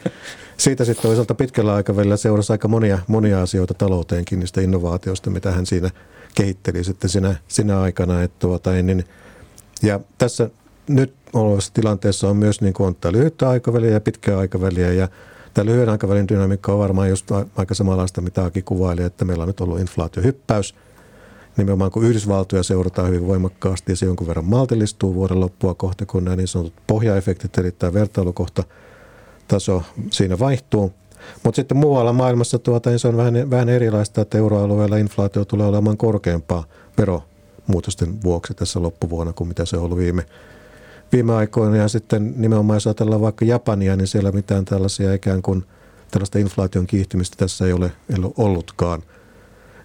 siitä 0.56 0.85
sitten 0.85 1.02
toisaalta 1.02 1.35
pitkällä 1.35 1.74
aikavälillä 1.74 2.16
seurasi 2.16 2.52
aika 2.52 2.68
monia, 2.68 2.98
monia 3.06 3.42
asioita 3.42 3.74
talouteenkin 3.74 4.40
niistä 4.40 4.61
innovaatioista, 4.61 5.30
mitä 5.30 5.50
hän 5.50 5.66
siinä 5.66 5.90
kehitteli 6.35 6.85
sitten 6.85 7.11
sinä, 7.11 7.37
sinä 7.48 7.80
aikana. 7.80 8.22
Et 8.22 8.38
tuota, 8.38 8.70
niin, 8.70 9.04
ja 9.82 10.00
tässä 10.18 10.50
nyt 10.88 11.14
olevassa 11.32 11.72
tilanteessa 11.74 12.28
on 12.28 12.37
myös 12.37 12.61
niin 12.61 12.74
kuin 12.74 12.87
on 12.87 13.12
lyhyttä 13.12 13.48
aikaväliä 13.48 13.90
ja 13.90 14.00
pitkää 14.00 14.38
aikaväliä 14.38 14.92
ja 14.92 15.09
Tämä 15.56 15.66
lyhyen 15.66 15.88
aikavälin 15.88 16.28
dynamiikka 16.28 16.72
on 16.72 16.78
varmaan 16.78 17.08
just 17.08 17.26
aika 17.56 17.74
samanlaista, 17.74 18.20
mitä 18.20 18.44
Aki 18.44 18.62
kuvaili, 18.62 19.02
että 19.02 19.24
meillä 19.24 19.42
on 19.42 19.48
nyt 19.48 19.60
ollut 19.60 19.80
inflaatiohyppäys. 19.80 20.74
Nimenomaan 21.56 21.90
kun 21.90 22.04
Yhdysvaltoja 22.04 22.62
seurataan 22.62 23.08
hyvin 23.08 23.26
voimakkaasti 23.26 23.92
ja 23.92 23.96
se 23.96 24.06
jonkun 24.06 24.26
verran 24.26 24.44
maltillistuu 24.44 25.14
vuoden 25.14 25.40
loppua 25.40 25.74
kohta, 25.74 26.06
kun 26.06 26.24
nämä 26.24 26.36
niin 26.36 26.48
sanotut 26.48 26.74
pohjaefektit, 26.86 27.58
eli 27.58 27.70
tämä 27.70 27.92
vertailukohta 27.92 28.64
taso 29.48 29.82
siinä 30.10 30.38
vaihtuu. 30.38 30.92
Mutta 31.44 31.56
sitten 31.56 31.76
muualla 31.76 32.12
maailmassa 32.12 32.58
tuota, 32.58 32.90
niin 32.90 32.98
se 32.98 33.08
on 33.08 33.16
vähän, 33.16 33.50
vähän 33.50 33.68
erilaista, 33.68 34.20
että 34.20 34.38
euroalueella 34.38 34.96
inflaatio 34.96 35.44
tulee 35.44 35.66
olemaan 35.66 35.96
korkeampaa 35.96 36.64
veromuutosten 36.98 38.22
vuoksi 38.22 38.54
tässä 38.54 38.82
loppuvuonna 38.82 39.32
kuin 39.32 39.48
mitä 39.48 39.64
se 39.64 39.76
on 39.76 39.82
ollut 39.82 39.98
viime 39.98 40.26
viime 41.12 41.34
aikoina. 41.34 41.76
Ja 41.76 41.88
sitten 41.88 42.34
nimenomaan 42.36 42.76
jos 42.76 42.86
ajatellaan 42.86 43.20
vaikka 43.20 43.44
Japania, 43.44 43.96
niin 43.96 44.06
siellä 44.06 44.32
mitään 44.32 44.64
tällaisia 44.64 45.14
ikään 45.14 45.42
kuin 45.42 45.64
tällaista 46.10 46.38
inflaation 46.38 46.86
kiihtymistä 46.86 47.36
tässä 47.36 47.66
ei 47.66 47.72
ole, 47.72 47.92
ei 48.10 48.24
ole 48.24 48.32
ollutkaan. 48.36 49.02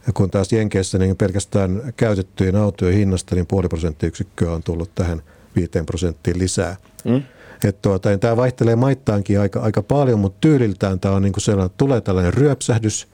Ja 0.07 0.13
kun 0.13 0.31
taas 0.31 0.53
Jenkeissä 0.53 0.97
niin 0.97 1.17
pelkästään 1.17 1.93
käytettyjen 1.97 2.55
autojen 2.55 2.95
hinnasta, 2.97 3.35
niin 3.35 3.47
puoli 3.47 3.67
prosenttiyksikköä 3.67 4.51
on 4.51 4.63
tullut 4.63 4.95
tähän 4.95 5.21
viiteen 5.55 5.85
prosenttiin 5.85 6.39
lisää. 6.39 6.77
Mm. 7.05 7.23
Että 7.63 7.81
tuota, 7.81 8.09
niin 8.09 8.19
tämä 8.19 8.37
vaihtelee 8.37 8.75
maittaankin 8.75 9.39
aika, 9.39 9.59
aika 9.59 9.81
paljon, 9.81 10.19
mutta 10.19 10.37
tyyliltään 10.41 10.99
tämä 10.99 11.15
on 11.15 11.21
niin 11.21 11.33
kuin 11.33 11.41
sellainen, 11.41 11.65
että 11.65 11.77
tulee 11.77 12.01
tällainen 12.01 12.33
ryöpsähdys, 12.33 13.07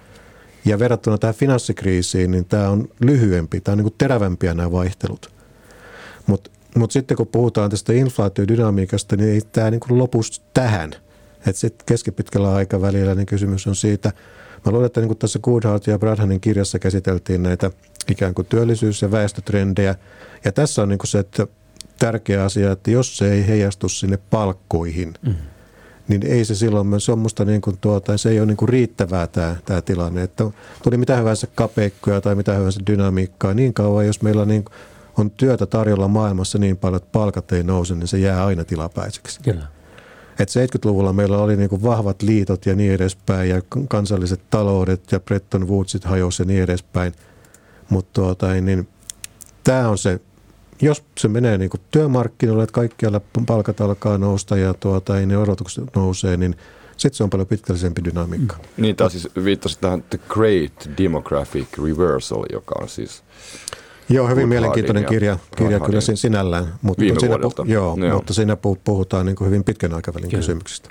ja 0.66 0.80
verrattuna 0.80 1.18
tähän 1.18 1.36
finanssikriisiin, 1.36 2.32
niin 2.32 2.46
tämä 2.46 2.70
on 2.70 2.90
lyhyempi, 3.00 3.62
tämä 3.62 3.74
on 3.74 3.78
niin 3.78 3.84
kuin 3.84 3.96
terävämpiä 3.98 4.54
nämä 4.54 4.72
vaihtelut. 4.72 5.32
Mutta 6.28 6.50
mutta 6.80 6.94
sitten 6.94 7.18
kun 7.18 7.28
puhutaan 7.28 7.70
tästä 7.70 7.94
inflaatiodynamiikasta, 7.94 9.16
niin 9.16 9.30
ei 9.30 9.42
tämä 9.52 9.72
niin 9.72 9.82
lopu 9.90 10.22
tähän. 10.54 10.92
Että 11.38 11.60
sitten 11.60 11.86
keskipitkällä 11.86 12.56
aikavälillä 12.56 13.16
niin 13.16 13.26
kysymys 13.26 13.68
on 13.68 13.76
siitä, 13.76 14.12
mä 14.66 14.72
luulen, 14.72 14.86
että 14.86 15.00
niin 15.00 15.08
kuin 15.08 15.18
tässä 15.18 15.40
Goodhart 15.40 15.88
ja 15.88 16.00
Bradhanin 16.00 16.42
kirjassa 16.42 16.80
käsiteltiin 16.80 17.44
näitä 17.44 17.72
ikään 18.12 18.34
kuin 18.34 18.46
työllisyys- 18.46 19.02
ja 19.02 19.12
väestötrendejä. 19.12 19.96
Ja 20.46 20.52
tässä 20.52 20.82
on 20.82 20.90
niin 20.90 21.00
kuin 21.00 21.08
se, 21.08 21.20
että 21.20 21.48
tärkeä 22.00 22.44
asia, 22.44 22.72
että 22.72 22.92
jos 22.92 23.18
se 23.18 23.32
ei 23.32 23.48
heijastu 23.48 23.90
sinne 23.90 24.18
palkkoihin, 24.30 25.14
mm. 25.22 25.36
niin 26.08 26.26
ei 26.26 26.46
se 26.46 26.56
silloin, 26.56 27.02
se 27.02 27.12
on 27.12 27.20
musta 27.20 27.46
niin 27.46 27.62
kuin 27.62 27.78
tuota, 27.82 28.18
se 28.18 28.30
ei 28.30 28.40
ole 28.40 28.46
niin 28.46 28.58
kuin 28.58 28.70
riittävää 28.70 29.28
tämä, 29.28 29.56
tämä 29.66 29.82
tilanne. 29.82 30.24
Että 30.24 30.44
tuli 30.84 30.98
mitä 30.98 31.16
hyvänsä 31.16 31.48
kapeikkoja 31.56 32.22
tai 32.22 32.36
mitä 32.36 32.54
hyvänsä 32.54 32.80
dynamiikkaa 32.88 33.54
niin 33.54 33.74
kauan, 33.74 34.08
jos 34.08 34.22
meillä 34.22 34.42
on 34.42 34.48
niin 34.48 34.66
on 35.18 35.32
työtä 35.32 35.66
tarjolla 35.66 36.08
maailmassa 36.08 36.58
niin 36.58 36.78
paljon, 36.78 36.98
että 36.98 37.10
palkat 37.12 37.52
ei 37.52 37.64
nouse, 37.64 37.96
niin 37.96 38.08
se 38.08 38.18
jää 38.18 38.46
aina 38.46 38.64
tilapäiseksi. 38.64 39.40
Kyllä. 39.42 39.68
Et 40.40 40.50
70-luvulla 40.50 41.14
meillä 41.14 41.38
oli 41.38 41.56
niin 41.56 41.70
kuin 41.70 41.84
vahvat 41.84 42.22
liitot 42.22 42.66
ja 42.66 42.76
niin 42.76 42.94
edespäin 42.94 43.50
ja 43.50 43.62
kansalliset 43.88 44.42
taloudet 44.50 45.12
ja 45.12 45.20
Bretton 45.20 45.68
Woodsit 45.68 46.04
hajosi 46.04 46.44
ja 46.44 46.46
niin 46.48 46.64
edespäin. 46.64 47.14
Mutta 47.90 48.22
tuota, 48.22 48.54
niin, 48.54 48.88
tämä 49.64 49.90
on 49.90 49.98
se, 49.98 50.20
jos 50.82 51.04
se 51.18 51.28
menee 51.28 51.58
niin 51.58 51.70
kuin 51.70 51.82
työmarkkinoille, 51.92 52.64
että 52.64 52.74
kaikkialla 52.74 53.22
palkat 53.48 53.82
alkaa 53.82 54.18
nousta 54.18 54.58
ja 54.58 54.74
tuota, 54.74 55.14
niin 55.14 55.38
odotukset 55.38 55.84
nousee, 55.96 56.38
niin 56.38 56.56
sitten 56.98 57.18
se 57.18 57.24
on 57.24 57.30
paljon 57.30 57.48
pitkällisempi 57.48 58.04
dynamiikka. 58.04 58.56
Mm. 58.56 58.82
Niin, 58.82 58.96
tämä 58.96 59.10
siis 59.10 59.28
viittasi 59.44 59.80
tähän 59.80 60.04
The 60.10 60.20
Great 60.30 60.90
Demographic 60.98 61.68
Reversal, 61.84 62.46
joka 62.52 62.76
on 62.82 62.90
siis 62.90 63.24
Joo, 64.10 64.24
hyvin 64.28 64.28
Woodhardin 64.28 64.50
mielenkiintoinen 64.50 65.04
ja 65.04 65.10
kirja, 65.10 65.38
kirja 65.56 65.80
kyllä 65.80 65.80
Woodhardin. 65.92 66.18
sinällään, 66.18 66.66
mutta, 66.82 67.02
Viime 67.02 67.12
mutta, 67.14 67.20
siinä, 67.20 67.34
vuodelta. 67.34 67.64
pu- 67.64 67.72
joo, 67.72 67.98
Joo. 68.00 68.16
mutta 68.16 68.34
siinä 68.34 68.54
pu- 68.54 68.80
puhutaan 68.84 69.26
niin 69.26 69.36
kuin 69.36 69.48
hyvin 69.48 69.64
pitkän 69.64 69.94
aikavälin 69.94 70.30
Kyllä. 70.30 70.40
kysymyksistä. 70.42 70.90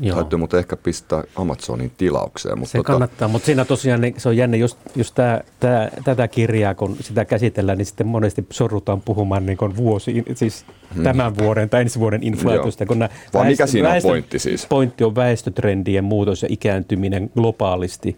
Joo. 0.00 0.16
Täytyy 0.16 0.38
mutta 0.38 0.58
ehkä 0.58 0.76
pistää 0.76 1.24
Amazonin 1.36 1.92
tilaukseen. 1.98 2.58
Mutta 2.58 2.72
Se 2.72 2.78
tota, 2.78 2.86
kannattaa, 2.92 3.28
mutta 3.28 3.46
siinä 3.46 3.64
tosiaan 3.64 4.00
niin 4.00 4.14
se 4.18 4.28
on 4.28 4.36
jännä, 4.36 4.56
just, 4.56 4.78
just 4.96 5.14
tää, 5.14 5.44
tää, 5.60 5.90
tätä 6.04 6.28
kirjaa, 6.28 6.74
kun 6.74 6.96
sitä 7.00 7.24
käsitellään, 7.24 7.78
niin 7.78 7.86
sitten 7.86 8.06
monesti 8.06 8.46
sorrutaan 8.50 9.00
puhumaan 9.00 9.46
niin 9.46 9.58
kuin 9.58 9.76
vuosi, 9.76 10.24
siis 10.34 10.64
tämän 11.02 11.38
vuoden 11.38 11.68
tai 11.70 11.80
ensi 11.80 11.98
vuoden 12.00 12.22
inflaatiosta. 12.22 12.86
Kun 12.86 12.96
Hmm. 12.96 13.08
Vaan 13.34 13.46
mikä 13.46 13.66
siinä 13.66 13.90
on 13.90 14.02
pointti 14.02 14.38
siis? 14.38 14.66
Pointti 14.66 15.04
on 15.04 15.14
väestötrendien 15.14 16.04
muutos 16.04 16.42
ja 16.42 16.48
ikääntyminen 16.50 17.30
globaalisti, 17.34 18.16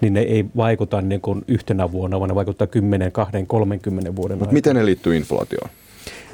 niin 0.00 0.14
ne 0.14 0.20
ei 0.20 0.44
vaikuta 0.56 1.00
niin 1.00 1.20
kuin 1.20 1.44
yhtenä 1.48 1.92
vuonna, 1.92 2.20
vaan 2.20 2.28
ne 2.28 2.34
vaikuttaa 2.34 2.66
10, 2.66 3.12
20, 3.12 3.50
30 3.50 4.16
vuoden 4.16 4.38
Mutta 4.38 4.52
miten 4.52 4.76
ne 4.76 4.86
liittyy 4.86 5.16
inflaatioon? 5.16 5.70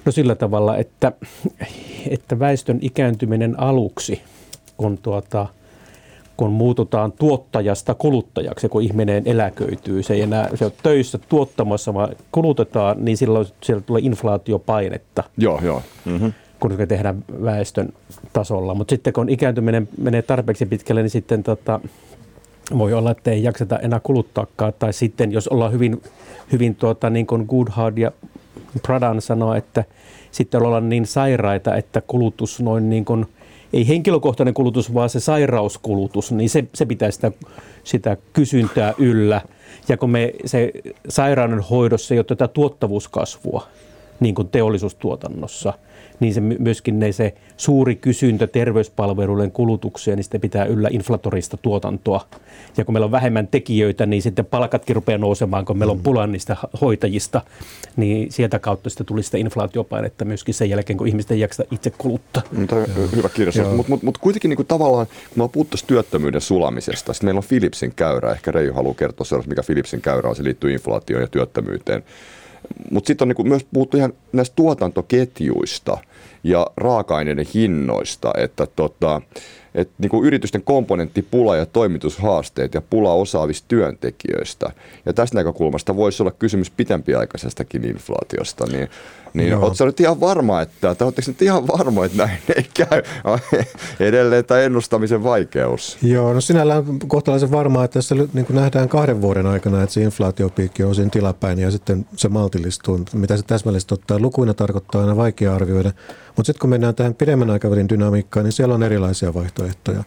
No 0.04 0.12
sillä 0.12 0.34
tavalla, 0.34 0.76
että, 0.76 1.12
että 2.08 2.38
väestön 2.38 2.78
ikääntyminen 2.80 3.60
aluksi, 3.60 4.22
kun, 4.76 4.98
tuota, 4.98 5.46
kun 6.36 6.50
muututaan 6.50 7.12
tuottajasta 7.12 7.94
kuluttajaksi, 7.94 8.68
kun 8.68 8.82
ihminen 8.82 9.22
eläköityy, 9.26 10.02
se 10.02 10.14
ei 10.14 10.20
enää 10.20 10.48
se 10.54 10.64
on 10.64 10.72
töissä 10.82 11.18
tuottamassa, 11.28 11.94
vaan 11.94 12.16
kulutetaan, 12.32 13.04
niin 13.04 13.16
silloin 13.16 13.46
siellä 13.62 13.82
tulee 13.82 14.02
inflaatiopainetta 14.04 15.24
Joo, 15.36 15.60
joo. 15.62 15.82
Mm-hmm. 16.04 16.32
kun 16.60 16.76
se 16.76 16.86
tehdään 16.86 17.24
väestön 17.44 17.88
tasolla. 18.32 18.74
Mutta 18.74 18.92
sitten 18.92 19.12
kun 19.12 19.28
ikääntyminen 19.28 19.88
menee 19.98 20.22
tarpeeksi 20.22 20.66
pitkälle, 20.66 21.02
niin 21.02 21.10
sitten 21.10 21.42
tota, 21.42 21.80
voi 22.78 22.92
olla, 22.92 23.10
että 23.10 23.30
ei 23.30 23.42
jakseta 23.42 23.78
enää 23.78 24.00
kuluttaakaan. 24.00 24.72
Tai 24.78 24.92
sitten 24.92 25.32
jos 25.32 25.48
ollaan 25.48 25.72
hyvin, 25.72 26.02
hyvin 26.52 26.74
tuota, 26.74 27.10
niin 27.10 27.26
kuin 27.26 27.46
Goodhart 27.48 27.98
ja 27.98 28.12
Pradan 28.82 29.20
sanoo, 29.20 29.54
että 29.54 29.84
sitten 30.30 30.62
ollaan 30.62 30.88
niin 30.88 31.06
sairaita, 31.06 31.76
että 31.76 32.00
kulutus 32.00 32.60
noin 32.60 32.90
niin 32.90 33.04
kuin, 33.04 33.26
ei 33.72 33.88
henkilökohtainen 33.88 34.54
kulutus, 34.54 34.94
vaan 34.94 35.10
se 35.10 35.20
sairauskulutus, 35.20 36.32
niin 36.32 36.50
se, 36.50 36.64
se 36.74 36.86
pitää 36.86 37.10
sitä, 37.10 37.32
sitä 37.84 38.16
kysyntää 38.32 38.94
yllä. 38.98 39.40
Ja 39.88 39.96
kun 39.96 40.10
me 40.10 40.34
se 40.44 40.72
sairauden 41.08 41.60
hoidossa 41.60 42.14
ei 42.14 42.18
ole 42.18 42.24
tätä 42.24 42.48
tuottavuuskasvua, 42.48 43.66
niin 44.20 44.34
kuin 44.34 44.48
teollisuustuotannossa, 44.48 45.72
niin 46.22 46.34
se 46.34 46.40
my- 46.40 46.56
myöskin 46.58 46.98
ne, 46.98 47.12
se 47.12 47.34
suuri 47.56 47.96
kysyntä 47.96 48.46
terveyspalveluiden 48.46 49.50
kulutukseen, 49.50 50.16
niin 50.16 50.24
sitten 50.24 50.40
pitää 50.40 50.64
yllä 50.64 50.88
inflatorista 50.92 51.56
tuotantoa. 51.56 52.26
Ja 52.76 52.84
kun 52.84 52.94
meillä 52.94 53.04
on 53.04 53.10
vähemmän 53.10 53.48
tekijöitä, 53.48 54.06
niin 54.06 54.22
sitten 54.22 54.44
palkatkin 54.44 54.96
rupeaa 54.96 55.18
nousemaan, 55.18 55.64
kun 55.64 55.78
meillä 55.78 55.92
on 55.92 56.00
pula 56.00 56.26
niistä 56.26 56.56
hoitajista, 56.80 57.40
niin 57.96 58.32
sieltä 58.32 58.58
kautta 58.58 58.90
sitten 58.90 59.06
tuli 59.06 59.22
sitä 59.22 59.38
inflaatiopainetta 59.38 60.24
myöskin 60.24 60.54
sen 60.54 60.70
jälkeen, 60.70 60.96
kun 60.96 61.08
ihmiset 61.08 61.30
ei 61.30 61.40
jaksa 61.40 61.64
itse 61.70 61.92
kuluttaa. 61.98 62.42
Mutta 62.52 62.76
hyvä 63.16 63.28
kirja. 63.28 63.64
Mutta 63.76 63.90
mut, 63.90 64.02
mut 64.02 64.18
kuitenkin 64.18 64.48
niinku 64.48 64.64
tavallaan, 64.64 65.06
kun 65.06 65.44
me 65.44 65.48
puhuttu 65.48 65.70
tästä 65.70 65.86
työttömyyden 65.86 66.40
sulamisesta, 66.40 67.12
sitten 67.12 67.26
meillä 67.26 67.38
on 67.38 67.44
Philipsin 67.48 67.92
käyrä. 67.96 68.32
Ehkä 68.32 68.50
Reijo 68.50 68.74
haluaa 68.74 68.94
kertoa 68.94 69.24
sellaista, 69.24 69.48
mikä 69.48 69.62
Philipsin 69.66 70.00
käyrä 70.00 70.28
on. 70.28 70.36
Se 70.36 70.44
liittyy 70.44 70.72
inflaatioon 70.72 71.22
ja 71.22 71.28
työttömyyteen. 71.28 72.02
Mutta 72.90 73.06
sitten 73.06 73.24
on 73.24 73.28
niinku 73.28 73.44
myös 73.44 73.66
puhuttu 73.72 73.96
ihan 73.96 74.12
näistä 74.32 74.56
tuotantoketjuista 74.56 75.98
ja 76.44 76.66
raaka-aineiden 76.76 77.46
hinnoista, 77.54 78.32
että 78.36 78.66
tota, 78.66 79.20
et 79.74 79.90
niinku 79.98 80.24
yritysten 80.24 80.62
komponenttipula 80.62 81.56
ja 81.56 81.66
toimitushaasteet 81.66 82.74
ja 82.74 82.80
pula 82.80 83.12
osaavista 83.12 83.68
työntekijöistä. 83.68 84.70
Ja 85.06 85.12
tästä 85.12 85.36
näkökulmasta 85.36 85.96
voisi 85.96 86.22
olla 86.22 86.30
kysymys 86.30 86.70
pitempiaikaisestakin 86.70 87.84
inflaatiosta. 87.84 88.66
Niin, 88.66 88.88
niin 89.34 89.54
oletko 89.54 89.86
nyt 89.86 90.00
ihan 90.00 90.20
varma, 90.20 90.60
että, 90.60 90.94
tai 90.94 91.06
oletteko 91.06 91.30
nyt 91.30 91.42
ihan 91.42 91.66
varma, 91.66 92.04
että 92.04 92.18
näin 92.18 92.38
ei 92.56 92.66
käy? 92.74 93.02
Edelleen 94.08 94.44
tämä 94.44 94.60
ennustamisen 94.60 95.24
vaikeus. 95.24 95.98
Joo, 96.02 96.32
no 96.32 96.40
sinällään 96.40 96.84
kohtalaisen 97.06 97.50
varmaa, 97.50 97.84
että 97.84 97.94
tässä 97.94 98.14
niin 98.14 98.46
kuin 98.46 98.56
nähdään 98.56 98.88
kahden 98.88 99.22
vuoden 99.22 99.46
aikana, 99.46 99.82
että 99.82 99.92
se 99.92 100.02
inflaatiopiikki 100.02 100.84
on 100.84 100.94
siinä 100.94 101.10
tilapäin 101.10 101.58
ja 101.58 101.70
sitten 101.70 102.06
se 102.16 102.28
maltillistuu. 102.28 103.00
Mitä 103.12 103.36
se 103.36 103.42
täsmällisesti 103.42 103.94
ottaa 103.94 104.18
lukuina 104.18 104.54
tarkoittaa 104.54 105.00
aina 105.00 105.16
vaikea 105.16 105.54
arvioida. 105.54 105.92
Mutta 106.36 106.46
sitten 106.46 106.60
kun 106.60 106.70
mennään 106.70 106.94
tähän 106.94 107.14
pidemmän 107.14 107.50
aikavälin 107.50 107.88
dynamiikkaan, 107.88 108.44
niin 108.44 108.52
siellä 108.52 108.74
on 108.74 108.82
erilaisia 108.82 109.34
vaihtoehtoja. 109.34 110.04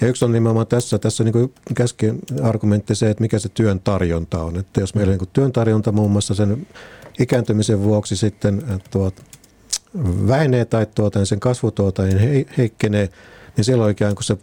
Ja 0.00 0.08
yksi 0.08 0.24
on 0.24 0.32
nimenomaan 0.32 0.66
tässä, 0.66 0.98
tässä 0.98 1.24
niin 1.24 1.54
käsken 1.74 2.18
argumentti 2.42 2.94
se, 2.94 3.10
että 3.10 3.20
mikä 3.22 3.38
se 3.38 3.48
työn 3.48 3.80
tarjonta 3.80 4.42
on. 4.42 4.58
Että 4.58 4.80
jos 4.80 4.94
meillä 4.94 5.12
on 5.12 5.18
niin 5.18 5.28
työn 5.32 5.52
tarjonta 5.52 5.92
muun 5.92 6.10
muassa 6.10 6.34
sen 6.34 6.66
ikääntymisen 7.18 7.82
vuoksi 7.82 8.16
sitten 8.16 8.62
tuot, 8.90 9.14
vähenee 10.28 10.64
tai 10.64 10.86
tuota, 10.94 11.18
niin 11.18 11.26
sen 11.26 11.40
kasvu 11.40 11.70
tuota, 11.70 12.02
niin 12.02 12.18
he, 12.18 12.46
heikkenee, 12.58 13.08
niin 13.56 13.64
silloin 13.64 13.92
ikään 13.92 14.14
kuin 14.14 14.24
se 14.24 14.36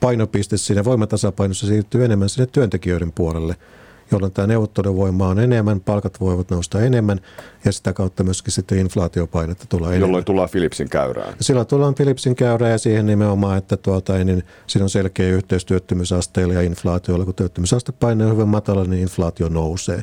painopiste 0.00 0.56
siinä 0.56 0.84
voimatasapainossa 0.84 1.66
siirtyy 1.66 2.04
enemmän 2.04 2.28
sinne 2.28 2.46
työntekijöiden 2.46 3.12
puolelle, 3.12 3.56
jolloin 4.10 4.32
tämä 4.32 4.46
neuvotteluvoima 4.46 5.28
on 5.28 5.38
enemmän, 5.38 5.80
palkat 5.80 6.20
voivat 6.20 6.50
nousta 6.50 6.80
enemmän 6.80 7.20
ja 7.64 7.72
sitä 7.72 7.92
kautta 7.92 8.24
myöskin 8.24 8.52
sitten 8.52 8.78
inflaatiopainetta 8.78 9.66
tulee 9.68 9.88
enemmän. 9.88 10.08
Jolloin 10.08 10.24
tullaan 10.24 10.48
Philipsin 10.50 10.88
käyrään. 10.88 11.34
Silloin 11.40 11.66
tullaan 11.66 11.94
Philipsin 11.94 12.36
käyrä 12.36 12.68
ja 12.68 12.78
siihen 12.78 13.06
nimenomaan, 13.06 13.58
että 13.58 13.76
tuota, 13.76 14.24
niin 14.24 14.42
siinä 14.66 14.84
on 14.84 14.90
selkeä 14.90 15.28
yhteys 15.28 15.64
työttömyysasteella 15.64 16.54
ja 16.54 16.62
inflaatiolla. 16.62 17.24
Kun 17.24 17.34
työttömyysaste 17.34 17.92
painaa 17.92 18.32
hyvin 18.32 18.48
matala, 18.48 18.84
niin 18.84 19.02
inflaatio 19.02 19.48
nousee. 19.48 20.02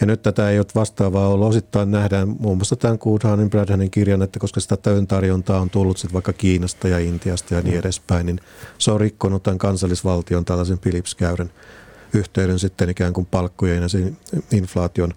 Ja 0.00 0.06
nyt 0.06 0.22
tätä 0.22 0.50
ei 0.50 0.58
ole 0.58 0.66
vastaavaa 0.74 1.28
ollut. 1.28 1.48
Osittain 1.48 1.90
nähdään 1.90 2.28
muun 2.28 2.56
muassa 2.56 2.76
tämän 2.76 2.98
Goodhanin, 3.00 3.50
Bradhanin 3.50 3.90
kirjan, 3.90 4.22
että 4.22 4.38
koska 4.38 4.60
sitä 4.60 4.76
työn 4.76 5.06
tarjontaa 5.06 5.60
on 5.60 5.70
tullut 5.70 5.98
sit 5.98 6.12
vaikka 6.12 6.32
Kiinasta 6.32 6.88
ja 6.88 6.98
Intiasta 6.98 7.54
ja 7.54 7.62
niin 7.62 7.78
edespäin, 7.78 8.26
niin 8.26 8.40
se 8.78 8.90
on 8.90 9.00
rikkonut 9.00 9.42
tämän 9.42 9.58
kansallisvaltion 9.58 10.44
tällaisen 10.44 10.78
Philips-käyrän 10.78 11.50
yhteyden 12.14 12.58
sitten 12.58 12.90
ikään 12.90 13.12
kuin 13.12 13.26
palkkojen 13.30 13.82
ja 13.82 13.88
sen 13.88 14.16
inflaation 14.52 15.12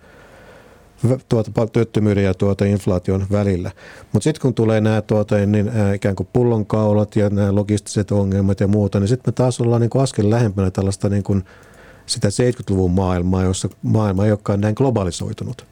tuota, 1.29 1.67
työttömyyden 1.67 2.23
ja 2.23 2.34
tuota 2.34 2.65
inflaation 2.65 3.25
välillä. 3.32 3.71
Mutta 4.12 4.23
sitten 4.23 4.41
kun 4.41 4.53
tulee 4.53 4.82
nämä 4.82 5.01
tuota, 5.01 5.45
niin, 5.45 5.69
ää, 5.69 5.93
ikään 5.93 6.15
kuin 6.15 6.29
pullonkaulat 6.34 7.15
ja 7.15 7.29
nämä 7.29 7.56
logistiset 7.56 8.12
ongelmat 8.12 8.60
ja 8.60 8.67
muuta, 8.67 8.99
niin 8.99 9.08
sitten 9.08 9.32
me 9.32 9.36
taas 9.36 9.62
ollaan 9.62 9.82
niin 9.82 9.89
kuin 9.89 10.01
askel 10.01 10.29
lähempänä 10.29 10.71
tällaista 10.71 11.10
niin 11.10 11.23
kuin 11.23 11.43
sitä 12.06 12.27
70-luvun 12.27 12.91
maailmaa, 12.91 13.43
jossa 13.43 13.69
maailma 13.82 14.25
ei 14.25 14.32
olekaan 14.32 14.62
näin 14.62 14.75
globalisoitunut. 14.77 15.65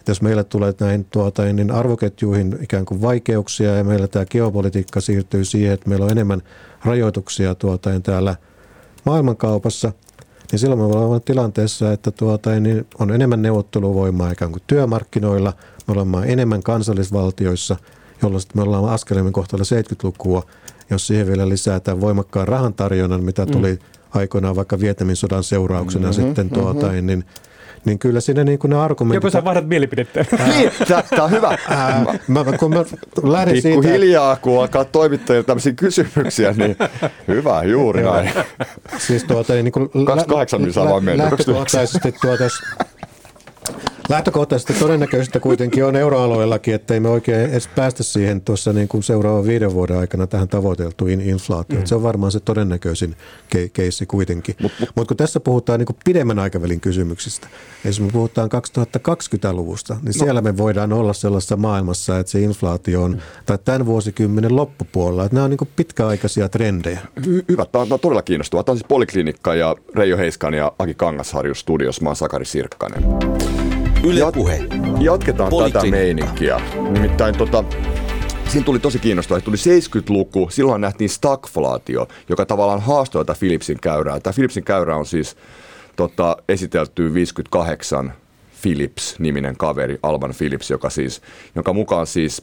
Et 0.00 0.08
jos 0.08 0.22
meillä 0.22 0.44
tulee 0.44 0.74
näin 0.80 1.04
tuota, 1.04 1.44
niin 1.44 1.70
arvoketjuihin 1.70 2.58
ikään 2.60 2.84
kuin 2.84 3.02
vaikeuksia 3.02 3.76
ja 3.76 3.84
meillä 3.84 4.08
tämä 4.08 4.26
geopolitiikka 4.26 5.00
siirtyy 5.00 5.44
siihen, 5.44 5.72
että 5.72 5.88
meillä 5.88 6.04
on 6.04 6.12
enemmän 6.12 6.42
rajoituksia 6.84 7.54
tuota, 7.54 8.00
täällä 8.00 8.36
maailmankaupassa, 9.04 9.92
niin 10.52 10.58
silloin 10.58 10.78
me 10.80 10.84
ollaan 10.84 11.20
tilanteessa, 11.20 11.92
että 11.92 12.10
tuota, 12.10 12.60
niin 12.60 12.86
on 12.98 13.10
enemmän 13.10 13.42
neuvotteluvoimaa 13.42 14.30
ikään 14.30 14.52
kuin 14.52 14.62
työmarkkinoilla, 14.66 15.52
me 15.86 15.92
ollaan 15.92 16.28
enemmän 16.28 16.62
kansallisvaltioissa, 16.62 17.76
jolloin 18.22 18.42
me 18.54 18.62
ollaan 18.62 18.88
askelemmin 18.88 19.32
kohtailla 19.32 19.64
70-lukua, 19.64 20.42
jos 20.90 21.06
siihen 21.06 21.26
vielä 21.26 21.48
lisätään 21.48 22.00
voimakkaan 22.00 22.48
rahan 22.48 22.74
tarjonnan, 22.74 23.24
mitä 23.24 23.46
tuli 23.46 23.72
mm. 23.72 23.78
aikoinaan 24.10 24.56
vaikka 24.56 24.80
Vietnamin 24.80 25.16
sodan 25.16 25.44
seurauksena 25.44 26.08
mm-hmm, 26.08 26.24
sitten 26.24 26.50
tuota, 26.50 26.86
mm-hmm. 26.86 27.06
niin 27.06 27.24
niin 27.84 27.98
kyllä 27.98 28.20
siinä 28.20 28.44
niin 28.44 28.58
kuin 28.58 28.70
ne 28.70 28.76
argumentit... 28.76 29.24
Joku 29.24 29.30
sä 29.30 29.44
vaihdat 29.44 29.68
mielipidettä. 29.68 30.24
Niin, 30.46 30.70
tämä 31.10 31.24
on 31.24 31.30
hyvä. 31.30 31.58
Ää, 31.68 32.04
mä, 32.28 32.44
kun 32.58 32.70
mä 32.70 32.84
lähdin 33.22 33.62
siitä... 33.62 33.68
Pikkuhiljaa, 33.68 34.36
kun 34.36 34.60
alkaa 34.60 34.84
toimittajille 34.84 35.44
tämmöisiä 35.44 35.72
kysymyksiä, 35.72 36.54
niin 36.56 36.76
hyvä, 37.28 37.62
juuri 37.62 38.02
näin. 38.02 38.30
Siis 38.98 39.24
tuota, 39.24 39.52
niin 39.52 39.72
kuin 39.72 39.90
28 40.06 40.62
niin 40.62 40.72
saa 40.72 40.88
vaan 40.88 41.04
mennä. 41.04 41.24
Lähtökohtaisesti 41.24 42.12
tuota, 42.22 42.42
jos- 42.42 42.62
Lähtökohtaisesti 44.12 44.72
todennäköistä 44.72 45.40
kuitenkin 45.40 45.84
on 45.84 45.96
euroalueellakin, 45.96 46.74
että 46.74 46.94
ei 46.94 47.00
me 47.00 47.08
oikein 47.08 47.50
edes 47.50 47.68
päästä 47.68 48.02
siihen 48.02 48.40
tuossa 48.40 48.72
niin 48.72 48.88
kuin 48.88 49.02
seuraavan 49.02 49.46
viiden 49.46 49.74
vuoden 49.74 49.98
aikana 49.98 50.26
tähän 50.26 50.48
tavoiteltuun 50.48 51.10
in- 51.10 51.20
inflaatioon. 51.20 51.82
Mm. 51.82 51.86
Se 51.86 51.94
on 51.94 52.02
varmaan 52.02 52.32
se 52.32 52.40
todennäköisin 52.40 53.16
ke- 53.54 53.70
keissi 53.72 54.06
kuitenkin. 54.06 54.54
Mutta 54.62 54.86
mut, 54.96 55.08
kun 55.08 55.16
tässä 55.16 55.40
puhutaan 55.40 55.78
niin 55.78 55.86
kuin 55.86 55.96
pidemmän 56.04 56.38
aikavälin 56.38 56.80
kysymyksistä, 56.80 57.48
jos 57.84 58.00
me 58.00 58.08
puhutaan 58.12 58.50
2020-luvusta, 58.52 59.94
niin 59.94 60.04
no. 60.18 60.24
siellä 60.24 60.40
me 60.40 60.56
voidaan 60.56 60.92
olla 60.92 61.12
sellaisessa 61.12 61.56
maailmassa, 61.56 62.18
että 62.18 62.32
se 62.32 62.40
inflaatio 62.40 63.02
on, 63.02 63.22
tai 63.46 63.58
tämän 63.64 63.86
vuosikymmenen 63.86 64.56
loppupuolella, 64.56 65.24
että 65.24 65.34
nämä 65.34 65.44
on 65.44 65.50
niin 65.50 65.58
kuin 65.58 65.70
pitkäaikaisia 65.76 66.48
trendejä. 66.48 66.98
Hy- 67.20 67.44
hyvä, 67.48 67.66
tämä 67.66 67.82
on, 67.82 67.88
tämä 67.88 67.94
on 67.94 68.00
todella 68.00 68.22
kiinnostavaa. 68.22 68.64
Tämä 68.64 68.72
on 68.72 68.78
siis 68.78 68.88
Poliklinikka 68.88 69.54
ja 69.54 69.76
Reijo 69.94 70.16
Heiskan 70.16 70.54
ja 70.54 70.72
Aki 70.78 70.94
Kangasharju 70.94 71.54
studios. 71.54 72.00
Mä 72.00 72.08
oon 72.08 72.16
Sakari 72.16 72.44
Sirkkanen. 72.44 73.02
Yle 74.04 74.20
Jat- 74.20 74.32
Puhe. 74.34 74.58
Jatketaan 75.00 75.36
tätä 75.36 75.50
Poliklinikka. 75.50 75.96
meininkiä. 75.98 76.60
Nimittäin 76.90 77.38
tota, 77.38 77.64
siinä 78.48 78.64
tuli 78.64 78.78
tosi 78.78 78.98
kiinnostavaa. 78.98 79.40
Tuli 79.40 79.56
70-luku, 79.56 80.48
silloin 80.50 80.80
nähtiin 80.80 81.10
stagflaatio, 81.10 82.08
joka 82.28 82.46
tavallaan 82.46 82.80
haastoi 82.80 83.24
tätä 83.24 83.38
Philipsin 83.38 83.78
käyrää. 83.80 84.20
Tämä 84.20 84.34
Philipsin 84.34 84.64
käyrä 84.64 84.96
on 84.96 85.06
siis 85.06 85.36
tota, 85.96 86.36
esitelty 86.48 87.14
58 87.14 88.12
Phillips-niminen 88.62 89.56
kaveri, 89.56 89.98
Alban 90.02 90.34
Phillips, 90.38 90.70
joka 90.70 90.90
siis, 90.90 91.22
jonka 91.54 91.72
mukaan 91.72 92.06
siis 92.06 92.42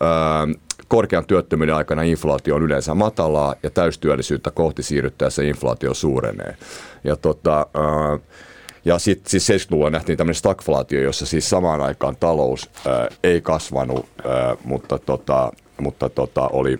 ää, 0.00 0.48
korkean 0.88 1.26
työttömyyden 1.26 1.74
aikana 1.74 2.02
inflaatio 2.02 2.54
on 2.54 2.62
yleensä 2.62 2.94
matalaa 2.94 3.54
ja 3.62 3.70
täystyöllisyyttä 3.70 4.50
kohti 4.50 4.82
siirryttäessä 4.82 5.42
inflaatio 5.42 5.94
suurenee. 5.94 6.56
Ja 7.04 7.16
tota, 7.16 7.66
ää, 7.74 8.18
ja 8.86 8.98
sitten 8.98 9.30
siis 9.30 9.50
70-luvulla 9.50 9.90
nähtiin 9.90 10.18
tämmöinen 10.18 10.34
stagflaatio, 10.34 11.00
jossa 11.00 11.26
siis 11.26 11.50
samaan 11.50 11.80
aikaan 11.80 12.16
talous 12.16 12.70
ää, 12.86 13.08
ei 13.24 13.40
kasvanut, 13.40 14.06
ää, 14.24 14.56
mutta, 14.64 14.98
tota, 14.98 15.52
mutta 15.80 16.08
tota, 16.08 16.48
oli 16.48 16.78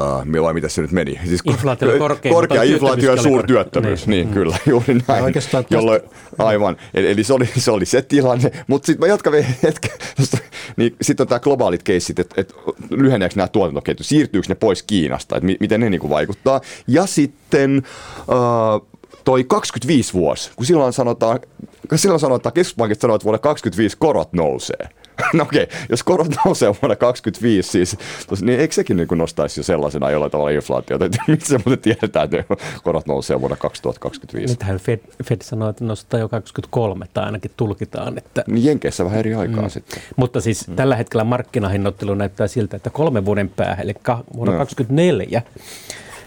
Uh, 0.00 0.42
vai 0.42 0.54
miten 0.54 0.70
se 0.70 0.82
nyt 0.82 0.92
meni? 0.92 1.20
Siis 1.26 1.40
inflaatio 1.44 1.90
oli 1.90 1.98
korkea, 1.98 2.32
korkea 2.32 2.62
inflaatio 2.62 3.14
ja 3.14 3.22
suurtyöttömyys. 3.22 4.06
Niin, 4.06 4.16
niin 4.16 4.28
mm. 4.28 4.34
kyllä, 4.34 4.56
juuri 4.66 4.98
näin. 5.08 5.24
oikeastaan 5.24 5.64
Jolloin, 5.70 6.00
aivan, 6.38 6.76
eli, 6.94 7.10
eli 7.10 7.24
se, 7.24 7.32
oli, 7.32 7.48
se 7.58 7.70
oli 7.70 7.86
se 7.86 8.02
tilanne. 8.02 8.50
Mutta 8.66 8.86
sitten 8.86 9.00
mä 9.00 9.12
jatkan 9.12 9.32
vielä 9.32 9.46
hetken. 9.62 9.90
Niin, 10.76 10.96
sitten 11.02 11.24
on 11.24 11.28
tämä 11.28 11.38
globaalit 11.38 11.82
keissit, 11.82 12.18
että 12.18 12.34
et, 12.40 12.54
lyheneekö 12.90 13.34
nämä 13.36 13.48
tuotantoketjut, 13.48 14.06
siirtyykö 14.06 14.48
ne 14.48 14.54
pois 14.54 14.82
Kiinasta, 14.82 15.36
että 15.36 15.46
mi, 15.46 15.56
miten 15.60 15.80
ne 15.80 15.90
niinku 15.90 16.10
vaikuttaa. 16.10 16.60
Ja 16.86 17.06
sitten... 17.06 17.82
Uh, 18.18 18.93
toi 19.24 19.44
25 19.44 20.12
vuosi, 20.12 20.50
kun 20.56 20.66
silloin 20.66 20.92
sanotaan, 20.92 21.40
kun 21.88 21.98
silloin 21.98 22.20
sanotaan, 22.20 22.52
keskuspankit 22.52 23.00
sanoo, 23.00 23.16
että 23.16 23.24
vuonna 23.24 23.38
25 23.38 23.96
korot 23.98 24.32
nousee. 24.32 24.88
No 25.32 25.42
okei, 25.42 25.62
okay, 25.62 25.76
jos 25.88 26.02
korot 26.02 26.28
nousee 26.44 26.68
vuonna 26.68 26.96
2025, 26.96 27.70
siis, 27.70 27.96
tos, 28.26 28.42
niin 28.42 28.60
eikö 28.60 28.74
sekin 28.74 28.96
niin 28.96 29.08
nostaisi 29.14 29.60
jo 29.60 29.64
sellaisena 29.64 30.10
jollain 30.10 30.30
tavalla 30.30 30.50
inflaatiota? 30.50 31.04
Miksi 31.28 31.52
muuten 31.52 31.78
tiedetään, 31.78 32.28
että 32.34 32.56
korot 32.82 33.06
nousee 33.06 33.40
vuonna 33.40 33.56
2025? 33.56 34.52
Nythän 34.52 34.78
Fed, 34.78 35.00
Fed 35.24 35.42
sanoo, 35.42 35.68
että 35.68 35.84
nostaa 35.84 36.20
jo 36.20 36.28
2023, 36.28 37.06
tai 37.14 37.24
ainakin 37.24 37.50
tulkitaan. 37.56 38.18
Että... 38.18 38.44
Niin 38.46 38.64
Jenkeissä 38.64 39.04
vähän 39.04 39.18
eri 39.18 39.34
aikaa 39.34 39.62
mm. 39.62 39.70
sitten. 39.70 40.02
Mutta 40.16 40.40
siis 40.40 40.68
mm. 40.68 40.76
tällä 40.76 40.96
hetkellä 40.96 41.24
markkinahinnoittelu 41.24 42.14
näyttää 42.14 42.46
siltä, 42.46 42.76
että 42.76 42.90
kolmen 42.90 43.24
vuoden 43.24 43.48
päähän, 43.48 43.80
eli 43.80 43.94
vuonna 44.36 44.52
no. 44.52 44.58
2024, 44.58 45.42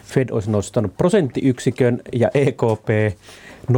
Fed 0.07 0.29
olisi 0.31 0.51
nostanut 0.51 0.97
prosenttiyksikön 0.97 2.01
ja 2.13 2.29
EKP 2.33 2.89
0,2 3.71 3.75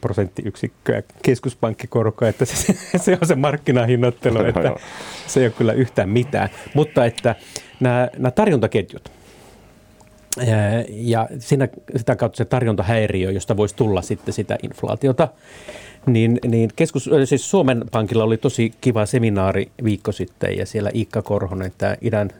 prosenttiyksikköä 0.00 1.02
keskuspankkikorkoa, 1.22 2.28
että 2.28 2.44
se, 2.44 2.74
se 2.96 3.18
on 3.22 3.28
se 3.28 3.34
markkinahinnoittelu, 3.34 4.44
että 4.44 4.74
se 5.26 5.40
ei 5.40 5.46
ole 5.46 5.54
kyllä 5.58 5.72
yhtään 5.72 6.08
mitään. 6.08 6.48
Mutta 6.74 7.04
että 7.04 7.34
nämä, 7.80 8.08
nämä 8.16 8.30
tarjontaketjut, 8.30 9.12
ja 10.88 11.28
siinä, 11.38 11.68
sitä 11.96 12.16
kautta 12.16 12.36
se 12.36 12.44
tarjontahäiriö, 12.44 13.30
josta 13.30 13.56
voisi 13.56 13.76
tulla 13.76 14.02
sitten 14.02 14.34
sitä 14.34 14.58
inflaatiota, 14.62 15.28
niin, 16.06 16.38
niin 16.48 16.70
keskus, 16.76 17.10
siis 17.24 17.50
Suomen 17.50 17.84
Pankilla 17.92 18.24
oli 18.24 18.36
tosi 18.36 18.72
kiva 18.80 19.06
seminaari 19.06 19.70
viikko 19.84 20.12
sitten 20.12 20.56
ja 20.56 20.66
siellä 20.66 20.90
Iikka 20.94 21.22
Korhonen, 21.22 21.72
tämä 21.78 21.96
idän 22.00 22.30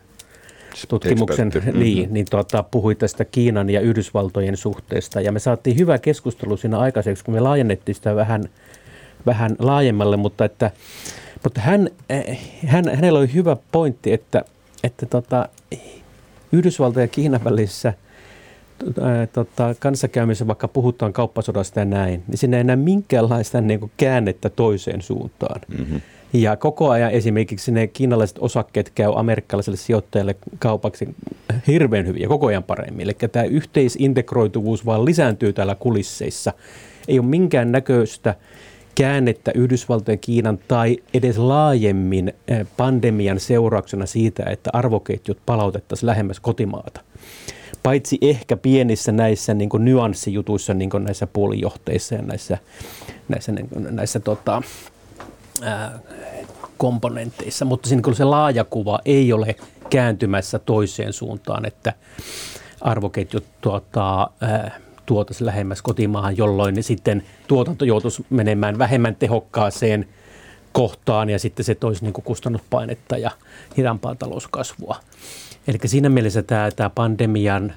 tutkimuksen, 0.89 1.51
mm-hmm. 1.55 1.79
niin, 1.79 2.15
niin 2.15 2.27
tuota, 2.31 2.63
puhui 2.63 2.95
tästä 2.95 3.25
Kiinan 3.25 3.71
ja 3.71 3.81
Yhdysvaltojen 3.81 4.57
suhteesta. 4.57 5.21
Ja 5.21 5.33
me 5.33 5.39
saatiin 5.39 5.79
hyvä 5.79 5.99
keskustelu 5.99 6.57
siinä 6.57 6.79
aikaiseksi, 6.79 7.25
kun 7.25 7.35
me 7.35 7.41
laajennettiin 7.41 7.95
sitä 7.95 8.17
vähän, 8.17 8.45
vähän 9.27 9.57
laajemmalle, 9.59 10.17
mutta, 10.17 10.45
että, 10.45 10.71
mutta 11.45 11.61
hän, 11.61 11.89
eh, 12.09 12.39
hän, 12.67 12.85
hänellä 12.89 13.19
oli 13.19 13.35
hyvä 13.35 13.57
pointti, 13.73 14.13
että, 14.13 14.45
että 14.85 15.07
tota, 15.07 15.49
Yhdysvaltojen 16.53 17.05
ja 17.05 17.09
Kiinan 17.09 17.45
välissä 17.45 17.89
eh, 17.89 19.29
tota, 19.33 19.75
kanssakäymisessä, 19.79 20.47
vaikka 20.47 20.69
puhutaan 20.69 21.13
kauppasodasta 21.13 21.79
ja 21.79 21.85
näin, 21.85 22.23
niin 22.29 22.39
siinä 22.39 22.57
ei 22.57 22.65
näe 22.65 22.77
minkäänlaista 22.77 23.61
niin 23.61 23.81
kuin 23.81 23.93
käännettä 23.97 24.51
toiseen 24.51 25.03
suuntaan. 25.03 25.61
Mm-hmm. 25.79 26.01
Ja 26.35 26.57
koko 26.57 26.91
ajan 26.91 27.11
esimerkiksi 27.11 27.73
ne 27.73 27.87
kiinalaiset 27.87 28.39
osakkeet 28.41 28.91
käy 28.95 29.13
amerikkalaiselle 29.17 29.77
sijoittajalle 29.77 30.37
kaupaksi 30.59 31.09
hirveän 31.67 32.07
hyvin 32.07 32.23
ja 32.23 32.29
koko 32.29 32.47
ajan 32.47 32.63
paremmin. 32.63 33.01
Eli 33.01 33.13
tämä 33.33 33.45
yhteisintegroituvuus 33.45 34.87
vaan 34.87 35.05
lisääntyy 35.05 35.53
täällä 35.53 35.75
kulisseissa. 35.75 36.53
Ei 37.09 37.19
ole 37.19 37.27
minkään 37.27 37.73
näköistä 37.73 38.35
käännettä 38.95 39.53
Yhdysvaltojen, 39.55 40.19
Kiinan 40.19 40.59
tai 40.69 40.97
edes 41.15 41.39
laajemmin 41.39 42.33
eh, 42.49 42.67
pandemian 42.77 43.41
seurauksena 43.41 44.07
siitä, 44.07 44.45
että 44.51 44.71
arvoketjut 44.73 45.39
palautettaisiin 45.47 46.07
lähemmäs 46.07 46.41
kotimaata. 46.41 47.01
Paitsi 47.83 48.19
ehkä 48.21 48.57
pienissä 48.57 49.13
näissä 49.13 49.55
niin 49.55 49.71
nyanssijutuissa, 49.79 50.75
niin 50.75 50.91
näissä 50.99 51.27
puolijohteissa 51.27 52.15
ja 52.15 52.23
näissä, 52.23 52.59
näissä, 53.29 53.53
niin 53.53 53.69
kuin, 53.69 53.97
näissä 53.97 54.21
tota, 54.21 54.63
komponenteissa, 56.77 57.65
mutta 57.65 57.89
siinä 57.89 58.15
se 58.15 58.25
laaja 58.25 58.65
kuva 58.65 58.99
ei 59.05 59.33
ole 59.33 59.57
kääntymässä 59.91 60.59
toiseen 60.59 61.13
suuntaan, 61.13 61.67
että 61.67 61.93
arvoketjut 62.81 63.45
tuota, 63.61 64.31
tuotaisi 65.07 65.47
lähemmäs 65.47 65.83
kotimaahan, 65.83 66.37
jolloin 66.37 66.83
sitten 66.83 67.23
tuotanto 67.47 67.85
joutuisi 67.85 68.27
menemään 68.31 68.79
vähemmän 68.79 69.17
tehokkaaseen 69.17 70.09
kohtaan 70.73 71.31
ja 71.31 71.39
sitten 71.39 71.65
se 71.65 71.75
toisi 71.75 72.05
niin 72.05 72.13
kustannuspainetta 72.13 73.19
ja 73.19 73.31
hidaampaa 73.77 74.15
talouskasvua. 74.15 74.97
Eli 75.69 75.79
siinä 75.85 76.09
mielessä 76.09 76.43
tämä, 76.43 76.71
tämä 76.71 76.91
pandemian 76.91 77.73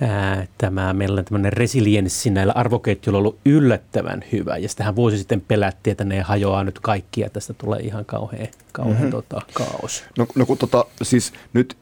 ää, 0.00 0.46
tämä 0.58 0.94
meillä 0.94 1.18
on 1.18 1.24
tämmöinen 1.24 1.52
resilienssi 1.52 2.30
näillä 2.30 2.52
arvoketjuilla 2.56 3.18
ollut 3.18 3.38
yllättävän 3.44 4.24
hyvä. 4.32 4.56
Ja 4.56 4.68
sitähän 4.68 4.96
vuosi 4.96 5.18
sitten 5.18 5.40
pelättiin, 5.40 5.92
että 5.92 6.04
ne 6.04 6.20
hajoaa 6.20 6.64
nyt 6.64 6.78
kaikki 6.78 7.20
ja 7.20 7.30
tästä 7.30 7.54
tulee 7.54 7.80
ihan 7.80 8.04
kauhean, 8.04 8.48
kauhean 8.72 8.96
mm-hmm. 8.96 9.10
tota, 9.10 9.40
kaos. 9.52 10.04
No, 10.18 10.26
no 10.34 10.46
kun 10.46 10.58
tota, 10.58 10.84
siis 11.02 11.32
nyt 11.52 11.76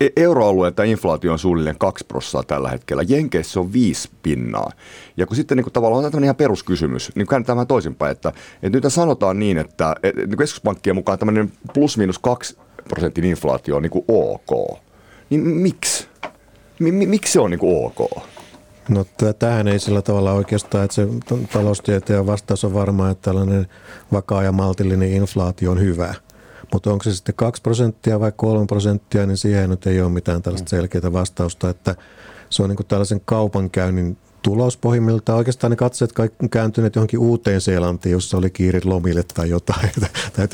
e- 0.00 0.08
euroalueen 0.16 0.74
tämä 0.74 0.86
inflaatio 0.86 1.32
on 1.32 1.38
suunnilleen 1.38 1.78
2 1.78 2.04
prosenttia 2.04 2.42
tällä 2.42 2.70
hetkellä. 2.70 3.02
Jenkeissä 3.08 3.60
on 3.60 3.72
5 3.72 4.10
pinnaa. 4.22 4.70
Ja 5.16 5.26
kun 5.26 5.36
sitten 5.36 5.56
niin 5.56 5.64
kuin 5.64 5.72
tavallaan 5.72 6.04
on 6.04 6.12
tämmöinen 6.12 6.26
ihan 6.26 6.36
peruskysymys, 6.36 7.12
niin 7.14 7.26
käännetään 7.26 7.56
vähän 7.56 7.66
toisinpäin, 7.66 8.12
että, 8.12 8.32
että 8.62 8.78
nyt 8.78 8.92
sanotaan 8.92 9.38
niin, 9.38 9.58
että, 9.58 9.94
että 10.02 10.26
niin 10.26 10.38
keskuspankkien 10.38 10.96
mukaan 10.96 11.18
tämmöinen 11.18 11.52
plus 11.74 11.98
miinus 11.98 12.18
2 12.18 12.58
prosentin 12.88 13.24
inflaatio 13.24 13.76
on 13.76 13.82
niin 13.82 13.90
kuin 13.90 14.04
ok. 14.08 14.78
Niin 15.30 15.40
miksi? 15.40 16.08
Miksi 16.80 17.32
se 17.32 17.40
on 17.40 17.50
niin 17.50 17.58
kuin 17.58 17.86
ok? 17.86 18.10
No 18.88 19.04
tähän 19.38 19.68
ei 19.68 19.78
sillä 19.78 20.02
tavalla 20.02 20.32
oikeastaan, 20.32 20.84
että 20.84 20.94
se 20.94 21.08
taloustieteen 21.52 22.26
vastaus 22.26 22.64
on 22.64 22.74
varmaan, 22.74 23.10
että 23.10 23.22
tällainen 23.22 23.66
vakaa 24.12 24.42
ja 24.42 24.52
maltillinen 24.52 25.12
inflaatio 25.12 25.70
on 25.70 25.80
hyvä. 25.80 26.14
Mutta 26.72 26.92
onko 26.92 27.04
se 27.04 27.14
sitten 27.14 27.34
2 27.34 27.62
prosenttia 27.62 28.20
vai 28.20 28.32
3 28.36 28.66
prosenttia, 28.66 29.26
niin 29.26 29.36
siihen 29.36 29.70
nyt 29.70 29.86
ei 29.86 30.00
ole 30.00 30.10
mitään 30.10 30.42
tällaista 30.42 30.70
selkeää 30.70 31.12
vastausta, 31.12 31.70
että 31.70 31.96
se 32.50 32.62
on 32.62 32.68
niin 32.68 32.76
kuin 32.76 32.86
tällaisen 32.86 33.20
kaupankäynnin 33.24 34.16
tulos 34.46 34.76
pohjimmiltaan. 34.76 35.38
Oikeastaan 35.38 35.70
ne 35.70 35.76
katseet 35.76 36.12
kaikki 36.12 36.48
kääntyneet 36.48 36.96
johonkin 36.96 37.18
uuteen 37.18 37.60
Seelantiin, 37.60 38.12
jossa 38.12 38.36
oli 38.36 38.50
kiirit 38.50 38.84
lomille 38.84 39.22
tai 39.34 39.50
jotain, 39.50 39.90
tai 40.34 40.48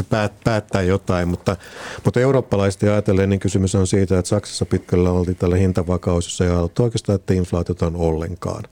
päättää 0.44 0.82
jotain. 0.82 1.28
Mutta, 1.28 1.56
mutta 2.04 2.20
eurooppalaisesti 2.20 2.88
ajatellen 2.88 3.28
niin 3.28 3.40
kysymys 3.40 3.74
on 3.74 3.86
siitä, 3.86 4.18
että 4.18 4.28
Saksassa 4.28 4.66
pitkällä 4.66 5.10
oltiin 5.10 5.36
tällä 5.36 5.56
hintavakaus, 5.56 6.26
jossa 6.26 6.44
ei 6.44 6.50
haluttu 6.50 6.82
oikeastaan, 6.82 7.16
että 7.16 7.34
inflaatiota 7.34 7.86
on 7.86 7.96
ollenkaan. 7.96 8.64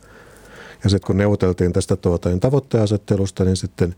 Ja 0.85 0.91
sitten 0.91 1.07
kun 1.07 1.17
neuvoteltiin 1.17 1.73
tästä 1.73 1.97
tuota, 1.97 2.29
niin 2.29 2.41
tavoitteasettelusta, 2.41 3.45
niin 3.45 3.57
sitten 3.57 3.95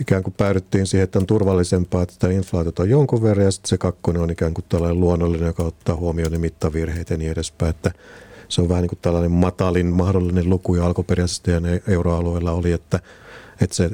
ikään 0.00 0.22
kuin 0.22 0.34
päädyttiin 0.36 0.86
siihen, 0.86 1.04
että 1.04 1.18
on 1.18 1.26
turvallisempaa, 1.26 2.02
että 2.02 2.28
inflaatiota 2.28 2.82
on 2.82 2.90
jonkun 2.90 3.22
verran, 3.22 3.44
ja 3.44 3.50
sitten 3.50 3.68
se 3.68 3.78
kakkonen 3.78 4.22
on 4.22 4.30
ikään 4.30 4.54
kuin 4.54 4.64
tällainen 4.68 5.00
luonnollinen, 5.00 5.46
joka 5.46 5.62
ottaa 5.62 5.96
huomioon 5.96 6.32
ne 6.32 6.38
mittavirheet 6.38 7.10
ja 7.10 7.16
niin 7.16 7.30
edespäin. 7.30 7.70
Että 7.70 7.90
se 8.52 8.60
on 8.60 8.68
vähän 8.68 8.82
niin 8.82 8.88
kuin 8.88 8.98
tällainen 9.02 9.30
matalin 9.30 9.86
mahdollinen 9.86 10.50
luku 10.50 10.74
ja 10.74 10.86
alkuperäisesti 10.86 11.50
ja 11.50 11.60
euroalueella 11.88 12.52
oli, 12.52 12.72
että, 12.72 13.00
että 13.60 13.76
se 13.76 13.90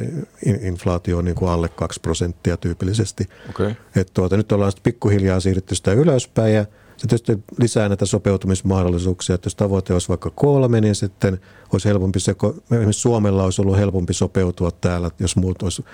inflaatio 0.60 1.18
on 1.18 1.24
niin 1.24 1.34
kuin 1.34 1.50
alle 1.50 1.68
2 1.68 2.00
prosenttia 2.00 2.56
tyypillisesti. 2.56 3.28
Okay. 3.50 3.74
Että 3.96 4.14
tuota, 4.14 4.36
nyt 4.36 4.52
ollaan 4.52 4.72
sitten 4.72 4.92
pikkuhiljaa 4.92 5.40
siirrytty 5.40 5.74
sitä 5.74 5.92
ylöspäin 5.92 6.54
ja 6.54 6.64
se 6.96 7.06
tietysti 7.06 7.38
lisää 7.60 7.88
näitä 7.88 8.06
sopeutumismahdollisuuksia, 8.06 9.34
että 9.34 9.46
jos 9.46 9.54
tavoite 9.54 9.92
olisi 9.92 10.08
vaikka 10.08 10.30
kolme, 10.30 10.80
niin 10.80 10.94
sitten 10.94 11.40
olisi 11.72 11.88
helpompi 11.88 12.20
se, 12.20 12.34
esimerkiksi 12.70 13.00
Suomella 13.00 13.44
olisi 13.44 13.62
ollut 13.62 13.78
helpompi 13.78 14.14
sopeutua 14.14 14.70
täällä, 14.70 15.10
jos 15.18 15.36
muut 15.36 15.62
olisi 15.62 15.84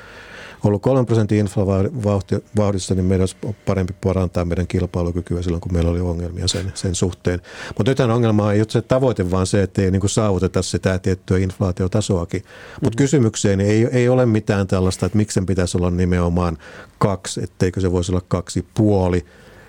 ollut 0.68 0.82
3 0.82 1.04
prosentin 1.04 1.38
inflavauhdissa, 1.38 2.94
niin 2.94 3.04
meidän 3.04 3.22
olisi 3.22 3.36
parempi 3.66 3.94
parantaa 4.04 4.44
meidän 4.44 4.66
kilpailukykyä 4.66 5.42
silloin, 5.42 5.60
kun 5.60 5.72
meillä 5.72 5.90
oli 5.90 6.00
ongelmia 6.00 6.48
sen, 6.48 6.72
sen 6.74 6.94
suhteen. 6.94 7.40
Mutta 7.78 7.90
nythän 7.90 8.10
ongelma 8.10 8.52
ei 8.52 8.60
ole 8.60 8.66
se 8.70 8.82
tavoite, 8.82 9.30
vaan 9.30 9.46
se, 9.46 9.62
että 9.62 9.82
ei 9.82 9.90
niin 9.90 10.00
kuin 10.00 10.10
saavuteta 10.10 10.62
sitä 10.62 10.98
tiettyä 10.98 11.38
inflaatiotasoakin. 11.38 12.40
Mutta 12.40 12.80
mm-hmm. 12.82 12.96
kysymykseen 12.96 13.60
ei, 13.60 13.88
ei 13.92 14.08
ole 14.08 14.26
mitään 14.26 14.66
tällaista, 14.66 15.06
että 15.06 15.18
miksi 15.18 15.34
sen 15.34 15.46
pitäisi 15.46 15.78
olla 15.78 15.90
nimenomaan 15.90 16.58
kaksi, 16.98 17.42
etteikö 17.42 17.80
se 17.80 17.92
voisi 17.92 18.12
olla 18.12 18.22
kaksi 18.28 18.66
puoli 18.74 19.24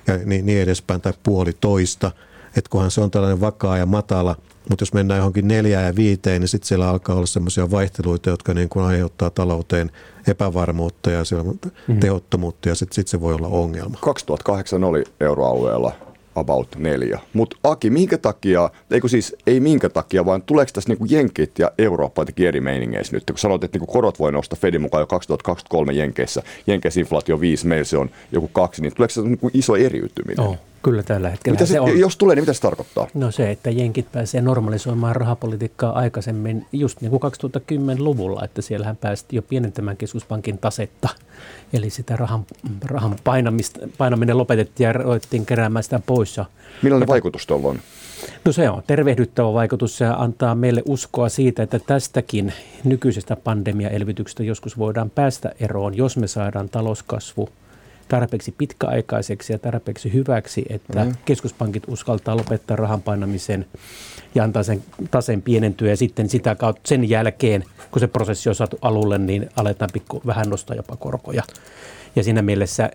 ja 0.08 0.18
niin, 0.18 0.46
niin 0.46 0.62
edespäin 0.62 1.02
tai 1.02 1.14
puoli 1.24 1.54
toista. 1.62 2.12
Että 2.58 2.70
kunhan 2.70 2.92
se 2.92 3.02
on 3.02 3.12
tällainen 3.12 3.42
vakaa 3.42 3.78
ja 3.78 3.86
matala– 3.86 4.36
Mutta 4.70 4.82
jos 4.82 4.94
mennään 4.94 5.18
johonkin 5.18 5.48
neljään 5.48 5.86
ja 5.86 5.96
viiteen, 5.96 6.42
niin 6.42 6.50
sitten 6.50 6.68
siellä 6.68 6.90
alkaa 6.90 7.16
olla 7.16 7.26
sellaisia 7.26 7.72
vaihteluita, 7.72 8.30
jotka 8.30 8.54
niin 8.54 8.70
kuin 8.70 8.86
aiheuttaa 8.86 9.30
talouteen 9.30 9.92
epävarmuutta 10.28 11.12
ja 11.12 11.22
mm. 11.88 12.00
tehottomuutta 12.00 12.70
ja 12.70 12.76
sitten 12.76 12.96
sit 12.96 13.08
se 13.08 13.22
voi 13.22 13.34
olla 13.34 13.48
ongelma. 13.48 13.98
2008 14.02 14.84
oli 14.84 15.04
euroalueella 15.20 15.92
about 16.36 16.76
neljä. 16.78 17.20
Mutta 17.34 17.58
Aki, 17.64 17.90
minkä 17.90 18.18
takia, 18.18 18.70
eikö 18.92 19.08
siis 19.08 19.36
ei 19.48 19.60
minkä 19.60 19.90
takia, 19.90 20.26
vaan 20.26 20.42
tuleeko 20.42 20.72
tässä 20.74 20.90
niinku 20.90 21.06
Jenkit 21.10 21.60
ja 21.60 21.72
Eurooppa 21.78 22.22
jotenkin 22.22 22.48
eri 22.48 22.62
meiningeissä 22.62 23.16
nyt? 23.16 23.24
Kun 23.26 23.38
sanoit, 23.38 23.64
että 23.64 23.78
niinku 23.78 23.94
korot 23.94 24.20
voi 24.20 24.32
nostaa 24.32 24.60
Fedin 24.62 24.82
mukaan 24.82 25.02
jo 25.02 25.08
2023 25.08 25.94
Jenkeissä, 25.94 26.44
Jenkeissä 26.68 27.00
inflaatio 27.00 27.40
5, 27.40 27.68
meillä 27.68 27.84
se 27.84 27.98
on 27.98 28.10
joku 28.32 28.48
kaksi, 28.48 28.82
niin 28.82 28.96
tuleeko 28.96 29.14
se 29.14 29.22
niinku 29.22 29.52
iso 29.54 29.76
eriytyminen? 29.76 30.48
Oh. 30.48 30.58
Kyllä 30.86 31.04
tällä 31.04 31.30
hetkellä 31.30 31.56
mitä 31.56 31.66
se, 31.66 31.72
se 31.72 31.80
on. 31.80 32.00
Jos 32.00 32.18
tulee, 32.18 32.36
niin 32.36 32.44
mitä 32.44 32.54
se 32.54 32.62
tarkoittaa? 32.62 33.08
No 33.14 33.32
se, 33.32 33.52
että 33.52 33.70
jenkit 33.70 34.12
pääsee 34.12 34.42
normalisoimaan 34.42 35.16
rahapolitiikkaa 35.16 35.92
aikaisemmin 35.92 36.66
just 36.72 37.02
niin 37.02 37.12
kuin 37.12 37.22
2010-luvulla, 37.24 38.44
että 38.44 38.62
siellähän 38.62 38.96
päästi 38.96 39.36
jo 39.36 39.42
pienentämään 39.42 39.98
keskuspankin 39.98 40.58
tasetta. 40.58 41.10
Eli 41.74 41.90
sitä 41.90 42.16
rahan, 42.16 42.46
rahan 42.86 43.16
painaminen 43.98 44.38
lopetettiin 44.38 44.86
ja 44.86 44.94
ruvettiin 44.94 45.46
keräämään 45.46 45.84
sitä 45.84 46.00
pois. 46.06 46.40
Millainen 46.82 47.08
vaikutus 47.08 47.48
tuolla 47.48 47.68
on? 47.68 47.80
No 48.46 48.52
se 48.52 48.70
on 48.70 48.84
tervehdyttävä 48.88 49.54
vaikutus. 49.54 49.98
Se 49.98 50.06
antaa 50.06 50.56
meille 50.56 50.84
uskoa 50.86 51.30
siitä, 51.30 51.64
että 51.64 51.80
tästäkin 51.80 52.54
nykyisestä 52.84 53.36
pandemiaelvytyksestä 53.36 54.44
joskus 54.44 54.78
voidaan 54.78 55.10
päästä 55.10 55.52
eroon, 55.60 55.98
jos 55.98 56.18
me 56.18 56.28
saadaan 56.28 56.70
talouskasvu– 56.70 57.50
tarpeeksi 58.08 58.52
pitkäaikaiseksi 58.58 59.54
ja 59.54 59.60
tarpeeksi 59.60 60.14
hyväksi, 60.14 60.66
että 60.70 61.06
mm. 61.06 61.14
keskuspankit 61.26 61.84
uskaltaa 61.88 62.38
lopettaa 62.38 62.78
rahan 62.78 63.02
painamisen 63.02 63.66
ja 64.36 64.44
antaa 64.44 64.64
sen 64.64 64.84
taseen 65.12 65.42
pienentyä 65.42 65.90
ja 65.90 65.98
sitten 65.98 66.30
sitä 66.30 66.56
kautta 66.56 66.82
sen 66.86 67.10
jälkeen, 67.10 67.64
kun 67.92 68.00
se 68.00 68.08
prosessi 68.08 68.50
on 68.50 68.56
saatu 68.56 68.78
alulle, 68.82 69.18
niin 69.18 69.50
aletaan 69.56 69.90
pikku 69.94 70.22
vähän 70.26 70.50
nostaa 70.50 70.76
jopa 70.76 70.96
korkoja. 70.96 71.44
Ja 72.16 72.24
siinä 72.24 72.42
mielessä 72.42 72.92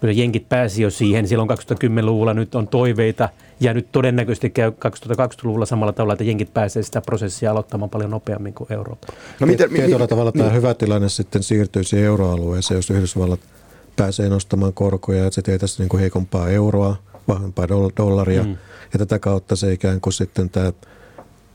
kyllä 0.00 0.12
jenkit 0.12 0.48
pääsi 0.48 0.82
jo 0.82 0.90
siihen 0.90 1.28
silloin 1.28 1.50
2010-luvulla, 1.50 2.34
nyt 2.34 2.54
on 2.54 2.68
toiveita 2.68 3.28
ja 3.60 3.74
nyt 3.74 3.92
todennäköisesti 3.92 4.50
käy 4.50 4.70
2020-luvulla 4.70 5.66
samalla 5.66 5.92
tavalla, 5.92 6.12
että 6.12 6.24
jenkit 6.24 6.54
pääsee 6.54 6.82
sitä 6.82 7.00
prosessia 7.00 7.50
aloittamaan 7.50 7.90
paljon 7.90 8.10
nopeammin 8.10 8.54
kuin 8.54 8.72
Eurooppa. 8.72 9.12
No 9.40 9.46
miten, 9.46 9.70
Tietyllä 9.70 10.06
tavalla 10.06 10.32
tämä 10.32 10.50
hyvä 10.50 10.74
tilanne 10.74 11.08
sitten 11.08 11.42
siirtyisi 11.42 11.98
euroalueeseen, 11.98 12.78
jos 12.78 12.90
Yhdysvallat– 12.90 13.40
pääsee 13.96 14.28
nostamaan 14.28 14.72
korkoja, 14.72 15.26
että 15.26 15.34
se 15.34 15.42
tee 15.42 15.58
tästä 15.58 15.82
niin 15.82 15.88
kuin 15.88 16.00
heikompaa 16.00 16.48
euroa, 16.48 16.96
vahvempaa 17.28 17.68
dollaria. 17.96 18.42
Mm. 18.42 18.56
Ja 18.92 18.98
tätä 18.98 19.18
kautta 19.18 19.56
se 19.56 19.72
ikään 19.72 20.00
kuin 20.00 20.12
sitten 20.12 20.50
tämä 20.50 20.72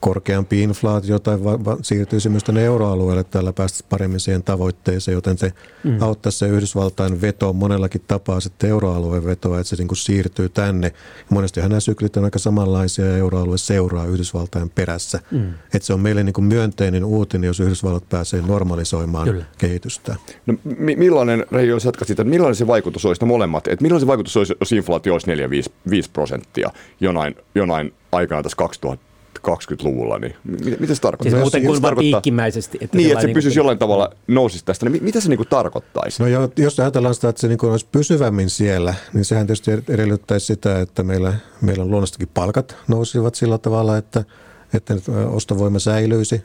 korkeampi 0.05 0.63
inflaatio 0.63 1.19
tai 1.19 1.43
va- 1.43 1.65
va- 1.65 1.77
siirtyisi 1.81 2.29
myös 2.29 2.43
tänne 2.43 2.63
euroalueelle, 2.63 3.21
että 3.21 3.31
täällä 3.31 3.53
päästäisiin 3.53 3.89
paremmin 3.89 4.19
siihen 4.19 4.43
tavoitteeseen, 4.43 5.15
joten 5.15 5.37
se 5.37 5.53
mm. 5.83 6.01
auttaisi 6.01 6.37
se 6.37 6.47
Yhdysvaltain 6.47 7.21
veto 7.21 7.53
monellakin 7.53 8.01
tapaa 8.07 8.39
sitten 8.39 8.69
euroalueen 8.69 9.25
vetoa, 9.25 9.59
että 9.59 9.69
se 9.69 9.75
niin 9.75 9.87
kuin 9.87 9.97
siirtyy 9.97 10.49
tänne. 10.49 10.91
Monestihan 11.29 11.69
nämä 11.69 11.79
syklit 11.79 12.17
on 12.17 12.23
aika 12.23 12.39
samanlaisia 12.39 13.05
ja 13.05 13.17
euroalue 13.17 13.57
seuraa 13.57 14.05
Yhdysvaltain 14.05 14.69
perässä. 14.69 15.19
Mm. 15.31 15.53
Että 15.73 15.85
se 15.85 15.93
on 15.93 15.99
meille 15.99 16.23
niin 16.23 16.33
kuin 16.33 16.45
myönteinen 16.45 17.05
uutinen, 17.05 17.47
jos 17.47 17.59
Yhdysvallat 17.59 18.09
pääsee 18.09 18.41
normalisoimaan 18.41 19.27
Kyllä. 19.27 19.45
kehitystä. 19.57 20.15
No, 20.45 20.53
mi- 20.63 20.95
millainen, 20.95 21.45
Reijo, 21.51 21.75
jos 21.75 21.85
jatkat 21.85 22.07
siitä, 22.07 22.23
millainen 22.23 22.55
se 22.55 22.67
vaikutus 22.67 23.05
olisi, 23.05 23.25
molemmat, 23.25 23.67
että 23.67 23.83
millainen 23.83 24.01
se 24.01 24.07
vaikutus 24.07 24.37
olisi, 24.37 24.53
jos 24.59 24.71
inflaatio 24.71 25.13
olisi 25.13 25.27
4-5 25.27 26.09
prosenttia 26.13 26.71
jonain, 26.99 27.35
jonain 27.55 27.93
aikana 28.11 28.43
tässä 28.43 28.57
2000 28.57 29.04
20-luvulla, 29.47 30.19
niin 30.19 30.35
mitä, 30.43 30.77
mitä 30.79 30.95
se 30.95 31.01
tarkoittaa? 31.01 31.31
Siis 31.31 31.41
muuten 31.41 31.63
kuin 31.65 31.81
vain 31.81 31.97
piikkimäisesti. 31.97 32.77
Että 32.81 32.97
niin, 32.97 33.11
että 33.11 33.21
se 33.21 33.27
niin 33.27 33.33
pysyisi 33.33 33.59
jollain 33.59 33.77
tavalla 33.77 34.09
nousisi 34.27 34.65
tästä, 34.65 34.89
niin 34.89 35.03
mitä 35.03 35.19
se 35.19 35.29
niin 35.29 35.37
kuin 35.37 35.49
tarkoittaisi? 35.49 36.23
No 36.23 36.29
jo, 36.29 36.51
jos 36.57 36.79
ajatellaan 36.79 37.15
sitä, 37.15 37.29
että 37.29 37.41
se 37.41 37.47
niin 37.47 37.57
kuin 37.57 37.71
olisi 37.71 37.87
pysyvämmin 37.91 38.49
siellä, 38.49 38.93
niin 39.13 39.25
sehän 39.25 39.47
tietysti 39.47 39.71
edellyttäisi 39.89 40.45
sitä, 40.45 40.79
että 40.79 41.03
meillä, 41.03 41.33
meillä 41.61 41.83
on 41.83 41.91
luonnostakin 41.91 42.29
palkat 42.33 42.75
nousivat 42.87 43.35
sillä 43.35 43.57
tavalla, 43.57 43.97
että– 43.97 44.23
että 44.77 44.95
ostovoima 45.29 45.79
säilyisi, 45.79 46.35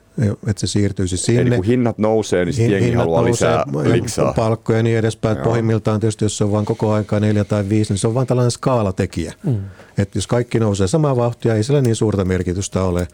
että 0.47 0.61
se 0.61 0.67
siirtyisi 0.67 1.17
sinne. 1.17 1.41
Eli 1.41 1.57
kun 1.57 1.65
hinnat 1.65 1.99
nousee, 1.99 2.45
niin 2.45 2.53
sitten 2.53 2.73
jengi 2.73 2.93
haluaa 2.93 3.23
nousee, 3.23 3.49
lisää 3.49 3.93
liksaa. 3.93 4.33
Palkkoja 4.33 4.79
ja 4.79 4.83
niin 4.83 4.99
edespäin. 4.99 5.37
Joo. 5.37 5.45
Pohjimmiltaan 5.45 6.01
tietysti, 6.01 6.25
jos 6.25 6.39
se 6.39 6.45
on 6.45 6.53
vain 6.53 6.65
koko 6.65 6.93
aikaa 6.93 7.21
neljä 7.21 7.45
tai 7.45 7.69
viisi, 7.69 7.93
niin 7.93 7.99
se 7.99 8.07
on 8.07 8.15
vain 8.15 8.27
tällainen 8.27 8.51
skaalatekijä. 8.51 9.35
Mm. 9.43 9.59
Että 9.99 10.19
jos 10.19 10.27
kaikki 10.27 10.61
nousee 10.61 10.87
samaa 10.87 11.17
vauhtia, 11.17 11.55
ei 11.55 11.63
sillä 11.63 11.81
niin 11.81 11.97
suurta 11.97 12.25
merkitystä 12.25 12.83
ole. 12.83 13.09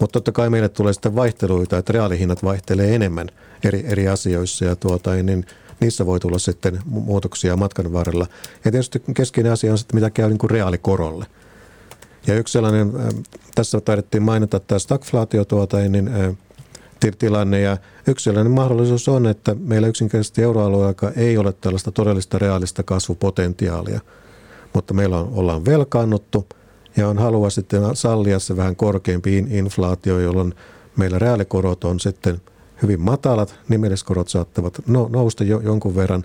Mutta 0.00 0.12
totta 0.12 0.32
kai 0.32 0.50
meille 0.50 0.68
tulee 0.68 0.92
sitten 0.92 1.16
vaihteluita, 1.16 1.78
että 1.78 1.92
reaalihinnat 1.92 2.44
vaihtelee 2.44 2.94
enemmän 2.94 3.28
eri, 3.64 3.84
eri 3.86 4.08
asioissa 4.08 4.64
ja 4.64 4.76
tuota, 4.76 5.14
niin 5.14 5.46
niissä 5.80 6.06
voi 6.06 6.20
tulla 6.20 6.38
sitten 6.38 6.78
muutoksia 6.86 7.56
matkan 7.56 7.92
varrella. 7.92 8.26
Ja 8.64 8.70
tietysti 8.70 9.02
keskeinen 9.14 9.52
asia 9.52 9.72
on 9.72 9.78
sitten, 9.78 9.96
mitä 9.96 10.10
käy 10.10 10.28
niin 10.28 10.38
kuin 10.38 10.50
reaalikorolle. 10.50 11.26
Ja 12.26 12.34
yksi 12.34 12.52
sellainen, 12.52 12.92
tässä 13.54 13.80
taidettiin 13.80 14.22
mainita 14.22 14.60
tämä 14.60 14.78
stagflaatio 14.78 15.44
tuota, 15.44 15.76
niin, 15.76 16.10
tilanne. 17.18 17.60
Ja 17.60 17.76
yksi 18.06 18.24
sellainen 18.24 18.52
mahdollisuus 18.52 19.08
on, 19.08 19.26
että 19.26 19.56
meillä 19.58 19.88
yksinkertaisesti 19.88 20.42
euroalueella 20.42 21.12
ei 21.16 21.38
ole 21.38 21.52
tällaista 21.52 21.92
todellista 21.92 22.38
reaalista 22.38 22.82
kasvupotentiaalia, 22.82 24.00
mutta 24.72 24.94
meillä 24.94 25.18
on, 25.18 25.30
ollaan 25.34 25.64
velkaannuttu 25.64 26.46
ja 26.96 27.08
on 27.08 27.18
halua 27.18 27.50
sitten 27.50 27.82
sallia 27.96 28.38
se 28.38 28.56
vähän 28.56 28.76
korkeampi 28.76 29.36
inflaatio, 29.36 30.18
jolloin 30.20 30.54
meillä 30.96 31.18
reaalikorot 31.18 31.84
on 31.84 32.00
sitten 32.00 32.40
hyvin 32.82 33.00
matalat, 33.00 33.54
nimelliskorot 33.68 34.28
saattavat 34.28 34.82
no, 34.86 35.08
nousta 35.12 35.44
jo, 35.44 35.60
jonkun 35.60 35.96
verran, 35.96 36.24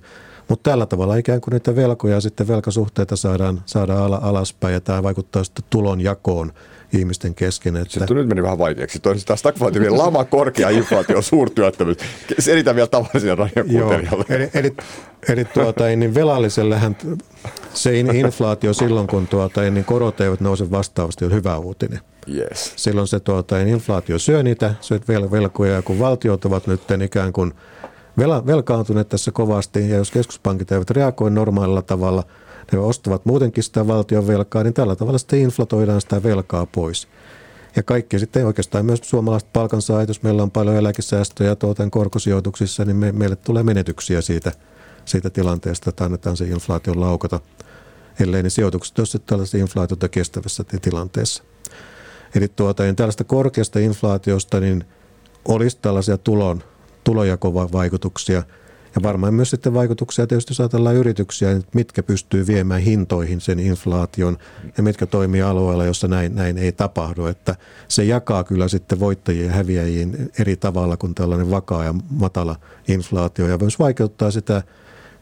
mutta 0.49 0.69
tällä 0.69 0.85
tavalla 0.85 1.15
ikään 1.15 1.41
kuin 1.41 1.51
niitä 1.51 1.75
velkoja 1.75 2.13
ja 2.13 2.21
sitten 2.21 2.47
velkasuhteita 2.47 3.15
saadaan, 3.15 3.61
saadaan 3.65 4.23
alaspäin 4.23 4.73
ja 4.73 4.81
tämä 4.81 5.03
vaikuttaa 5.03 5.43
sitten 5.43 5.65
tulonjakoon 5.69 6.53
ihmisten 6.93 7.35
kesken. 7.35 7.75
Että... 7.75 8.05
Se 8.07 8.13
nyt 8.13 8.27
meni 8.27 8.43
vähän 8.43 8.57
vaikeaksi. 8.57 8.99
Toinen 8.99 9.19
sitä 9.19 9.35
stagflaatio, 9.35 9.97
lama, 9.97 10.25
korkea 10.25 10.69
inflaatio, 10.69 11.21
suurtyöttömyys. 11.21 11.97
Selitä 12.39 12.75
vielä 12.75 12.87
tavallisille 12.87 13.35
radiokuuntelijalle. 13.35 14.25
Eli, 14.29 14.49
eli, 14.53 14.75
eli 15.29 15.45
tuota, 15.45 15.83
niin 15.83 16.13
velallisellähän 16.13 16.97
se 17.73 17.99
inflaatio 17.99 18.73
silloin, 18.73 19.07
kun 19.07 19.27
tuota, 19.27 19.61
niin 19.61 19.85
korot 19.85 20.21
eivät 20.21 20.39
nouse 20.39 20.71
vastaavasti, 20.71 21.25
on 21.25 21.33
hyvä 21.33 21.57
uutinen. 21.57 21.99
Yes. 22.35 22.73
Silloin 22.75 23.07
se 23.07 23.19
tuota, 23.19 23.55
niin 23.55 23.67
inflaatio 23.67 24.19
syö 24.19 24.43
niitä 24.43 24.73
syö 24.81 24.99
velkoja, 25.07 25.73
ja 25.73 25.81
kun 25.81 25.99
valtiot 25.99 26.45
ovat 26.45 26.67
nyt 26.67 26.81
ikään 27.03 27.33
kuin– 27.33 27.53
velkaantuneet 28.45 29.09
tässä 29.09 29.31
kovasti 29.31 29.89
ja 29.89 29.97
jos 29.97 30.11
keskuspankit 30.11 30.71
eivät 30.71 30.89
reagoi 30.89 31.31
normaalilla 31.31 31.81
tavalla, 31.81 32.23
ne 32.71 32.79
ostavat 32.79 33.25
muutenkin 33.25 33.63
sitä 33.63 33.87
valtion 33.87 34.27
velkaa, 34.27 34.63
niin 34.63 34.73
tällä 34.73 34.95
tavalla 34.95 35.17
sitten 35.17 35.39
inflatoidaan 35.39 36.01
sitä 36.01 36.23
velkaa 36.23 36.65
pois. 36.65 37.07
Ja 37.75 37.83
kaikki 37.83 38.19
sitten 38.19 38.45
oikeastaan 38.45 38.85
myös 38.85 38.99
suomalaiset 39.03 39.53
palkansaajat, 39.53 40.07
jos 40.07 40.23
meillä 40.23 40.43
on 40.43 40.51
paljon 40.51 40.75
eläkesäästöjä 40.75 41.55
tuotan 41.55 41.91
korkosijoituksissa, 41.91 42.85
niin 42.85 42.95
me, 42.95 43.11
meille 43.11 43.35
tulee 43.35 43.63
menetyksiä 43.63 44.21
siitä, 44.21 44.51
siitä 45.05 45.29
tilanteesta, 45.29 45.89
että 45.89 46.05
annetaan 46.05 46.37
se 46.37 46.45
inflaation 46.45 46.99
laukata, 47.01 47.39
ellei 48.19 48.43
ne 48.43 48.49
sijoitukset 48.49 48.99
ole 48.99 49.07
sitten 49.07 49.29
tällaisessa 49.29 49.57
inflaatiota 49.57 50.09
kestävässä 50.09 50.63
tilanteessa. 50.81 51.43
Eli 52.35 52.47
tuota, 52.47 52.83
niin 52.83 52.95
tällaista 52.95 53.23
korkeasta 53.23 53.79
inflaatiosta 53.79 54.59
niin 54.59 54.85
olisi 55.45 55.77
tällaisia 55.81 56.17
tulon 56.17 56.63
tulonjakovaikutuksia 57.03 58.43
ja 58.95 59.03
varmaan 59.03 59.33
myös 59.33 59.49
sitten 59.49 59.73
vaikutuksia 59.73 60.27
tietysti 60.27 60.51
jos 60.51 60.59
ajatellaan 60.59 60.95
yrityksiä, 60.95 61.51
että 61.51 61.69
mitkä 61.73 62.03
pystyy 62.03 62.47
viemään 62.47 62.81
hintoihin 62.81 63.41
sen 63.41 63.59
inflaation 63.59 64.37
ja 64.77 64.83
mitkä 64.83 65.05
toimii 65.05 65.41
alueella, 65.41 65.85
jossa 65.85 66.07
näin, 66.07 66.35
näin 66.35 66.57
ei 66.57 66.71
tapahdu. 66.71 67.25
Että 67.25 67.55
se 67.87 68.03
jakaa 68.03 68.43
kyllä 68.43 68.67
sitten 68.67 68.99
voittajien 68.99 69.45
ja 69.45 69.51
häviäjien 69.53 70.29
eri 70.39 70.55
tavalla 70.55 70.97
kuin 70.97 71.15
tällainen 71.15 71.51
vakaa 71.51 71.83
ja 71.83 71.93
matala 72.09 72.55
inflaatio 72.87 73.47
ja 73.47 73.57
myös 73.57 73.79
vaikeuttaa 73.79 74.31
sitä, 74.31 74.63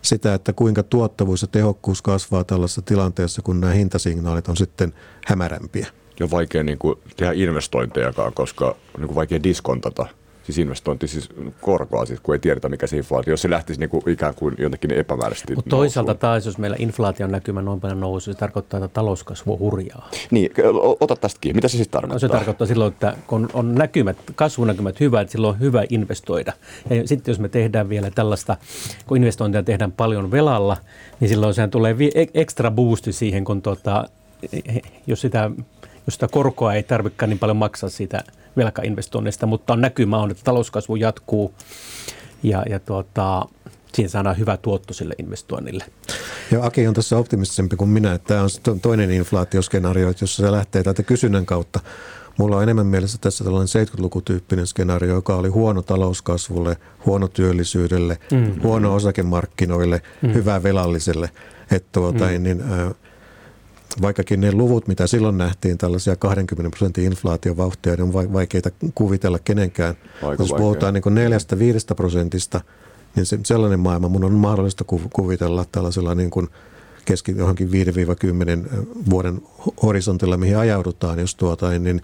sitä, 0.02 0.34
että 0.34 0.54
kuinka 0.54 0.84
tuottavuus 0.84 1.42
ja 1.42 1.48
tehokkuus 1.48 2.02
kasvaa 2.02 2.44
tällaisessa 2.44 2.82
tilanteessa, 2.82 3.42
kun 3.42 3.62
nämä 3.62 3.74
hintasignaalit 3.74 4.48
on 4.48 4.58
sitten 4.58 4.94
hämärämpiä. 5.26 5.88
Ja 6.20 6.32
vaikea 6.32 6.64
niin 6.64 6.78
kuin, 6.78 7.00
tehdä 7.18 7.32
investointejakaan, 7.36 8.34
koska 8.34 8.76
niin 8.98 9.08
kuin 9.08 9.16
vaikea 9.16 9.44
diskontata– 9.44 10.06
siis 10.48 10.58
investointi, 10.58 11.08
siis 11.08 11.30
korkoa, 11.62 12.06
siis 12.06 12.20
kun 12.20 12.36
ei 12.36 12.40
tiedetä 12.40 12.70
mikä 12.70 12.88
se 12.88 12.98
inflaatio, 12.98 13.34
jos 13.34 13.42
se 13.42 13.50
lähtisi 13.50 13.80
niin 13.80 13.90
kuin 13.90 14.10
ikään 14.10 14.36
kuin 14.36 14.56
jotenkin 14.58 14.92
epämääräisesti 14.92 15.56
Mutta 15.56 15.70
toisaalta 15.70 16.16
taas, 16.16 16.46
jos 16.46 16.58
meillä 16.58 16.78
inflaation 16.80 17.32
näkymä 17.32 17.62
noin 17.62 17.80
paljon 17.80 18.00
nousee, 18.00 18.34
se 18.34 18.40
tarkoittaa, 18.40 18.78
että 18.78 18.88
talouskasvu 18.88 19.54
on 19.54 19.60
hurjaa. 19.60 20.10
Niin, 20.32 20.52
ota 21.00 21.16
tästä 21.16 21.38
kiinni. 21.42 21.58
Mitä 21.58 21.68
se 21.68 21.78
sitten 21.78 21.92
tarkoittaa? 21.92 22.16
No, 22.16 22.20
se 22.20 22.30
tarkoittaa 22.30 22.68
silloin, 22.68 22.94
että 22.94 23.16
kun 23.28 23.50
on 23.54 23.76
näkymät, 23.76 24.18
kasvunäkymät 24.36 25.00
hyvät, 25.00 25.22
että 25.22 25.32
silloin 25.32 25.56
on 25.56 25.60
hyvä 25.60 25.84
investoida. 25.90 26.54
Ja 26.90 27.08
sitten 27.08 27.32
jos 27.32 27.40
me 27.40 27.50
tehdään 27.50 27.90
vielä 27.90 28.12
tällaista, 28.12 28.58
kun 29.08 29.18
investointeja 29.18 29.64
tehdään 29.64 29.92
paljon 29.92 30.32
velalla, 30.32 30.78
niin 31.20 31.30
silloin 31.30 31.54
sehän 31.54 31.72
tulee 31.72 31.96
ekstra 32.34 32.72
boosti 32.72 33.14
siihen, 33.14 33.44
kun 33.44 33.62
tota, 33.62 34.10
jos 35.08 35.22
sitä 35.22 35.52
jos 36.08 36.14
sitä 36.14 36.28
korkoa 36.28 36.74
ei 36.74 36.84
tarvitsekaan 36.84 37.30
niin 37.30 37.40
paljon 37.40 37.58
maksaa 37.58 37.90
siitä 37.90 38.24
velkainvestoinnista, 38.58 39.46
mutta 39.46 39.74
on 39.74 39.82
näkymä 39.82 40.18
on, 40.18 40.32
että 40.32 40.44
talouskasvu 40.44 40.96
jatkuu 40.96 41.54
ja, 42.44 42.64
ja 42.70 42.80
tuota, 42.80 43.46
siinä 43.94 44.10
saadaan 44.10 44.38
hyvä 44.38 44.58
tuotto 44.58 44.94
sille 44.94 45.14
investoinnille. 45.20 45.86
Joo, 46.52 46.66
Aki 46.66 46.88
on 46.88 46.94
tässä 46.94 47.18
optimistisempi 47.18 47.76
kuin 47.76 47.90
minä, 47.90 48.14
että 48.14 48.28
tämä 48.28 48.74
on 48.74 48.80
toinen 48.80 49.12
inflaatioskenaario, 49.12 50.14
jossa 50.22 50.44
se 50.44 50.52
lähtee 50.52 50.84
täältä 50.84 51.04
kysynnän 51.04 51.46
kautta. 51.46 51.80
Mulla 52.38 52.58
on 52.58 52.64
enemmän 52.64 52.88
mielessä 52.88 53.18
tässä 53.22 53.44
tällainen 53.44 53.88
70-lukutyyppinen 53.88 54.68
skenaario, 54.68 55.16
joka 55.16 55.36
oli 55.36 55.50
huono 55.50 55.82
talouskasvulle, 55.82 56.78
huono 57.06 57.28
työllisyydelle, 57.28 58.18
mm. 58.32 58.62
huono 58.64 58.96
osakemarkkinoille, 58.96 60.02
mm. 60.22 60.34
hyvä 60.34 60.64
velalliselle. 60.64 61.30
Että 61.72 61.90
tuota, 61.92 62.26
mm. 62.26 62.44
niin, 62.44 62.62
äh, 62.62 62.94
vaikkakin 64.02 64.42
ne 64.42 64.52
luvut, 64.52 64.88
mitä 64.88 65.08
silloin 65.08 65.38
nähtiin, 65.38 65.78
tällaisia 65.78 66.16
20 66.16 66.70
prosentin 66.70 67.04
inflaatiovauhtia, 67.04 67.96
niin 67.96 68.02
on 68.02 68.34
vaikeita 68.34 68.70
kuvitella 68.96 69.40
kenenkään. 69.40 69.96
Aika 70.24 70.44
Jos 70.44 70.54
puhutaan 70.54 70.94
niin 70.94 71.04
4-5 71.92 71.96
prosentista, 71.96 72.62
niin 73.16 73.26
se, 73.26 73.40
sellainen 73.46 73.80
maailma 73.80 74.10
mun 74.10 74.24
on 74.24 74.34
mahdollista 74.34 74.84
kuvitella 75.14 75.66
tällaisella 75.72 76.16
niin 76.16 76.30
kuin 76.30 76.48
keski 77.06 77.36
johonkin 77.38 77.70
5-10 77.70 77.72
vuoden 79.10 79.42
horisontilla, 79.84 80.38
mihin 80.38 80.58
ajaudutaan, 80.58 81.20
jos 81.20 81.36
tuota, 81.36 81.80
niin 81.80 82.02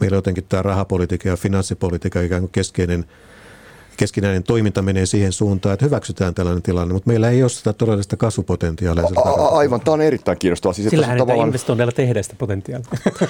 meillä 0.00 0.16
jotenkin 0.16 0.44
tämä 0.48 0.62
rahapolitiikka 0.62 1.28
ja 1.28 1.36
finanssipolitiikka 1.36 2.20
ikään 2.20 2.42
kuin 2.42 2.52
keskeinen– 2.52 3.04
keskinäinen 3.96 4.42
toiminta 4.42 4.82
menee 4.82 5.06
siihen 5.06 5.32
suuntaan, 5.32 5.72
että 5.72 5.84
hyväksytään 5.84 6.34
tällainen 6.34 6.62
tilanne, 6.62 6.94
mutta 6.94 7.10
meillä 7.10 7.30
ei 7.30 7.42
ole 7.42 7.48
sitä 7.48 7.72
todellista 7.72 8.16
kasvupotentiaalia. 8.16 9.04
A- 9.24 9.58
aivan, 9.58 9.80
tämä 9.80 9.92
on 9.92 10.00
erittäin 10.00 10.38
kiinnostavaa. 10.38 10.72
Siis, 10.72 10.90
Sillähän 10.90 11.18
tavallaan... 11.18 11.48
investoinneilla 11.48 11.92
tehdään 11.92 12.24
sitä 12.24 12.36
potentiaalia. 12.38 12.88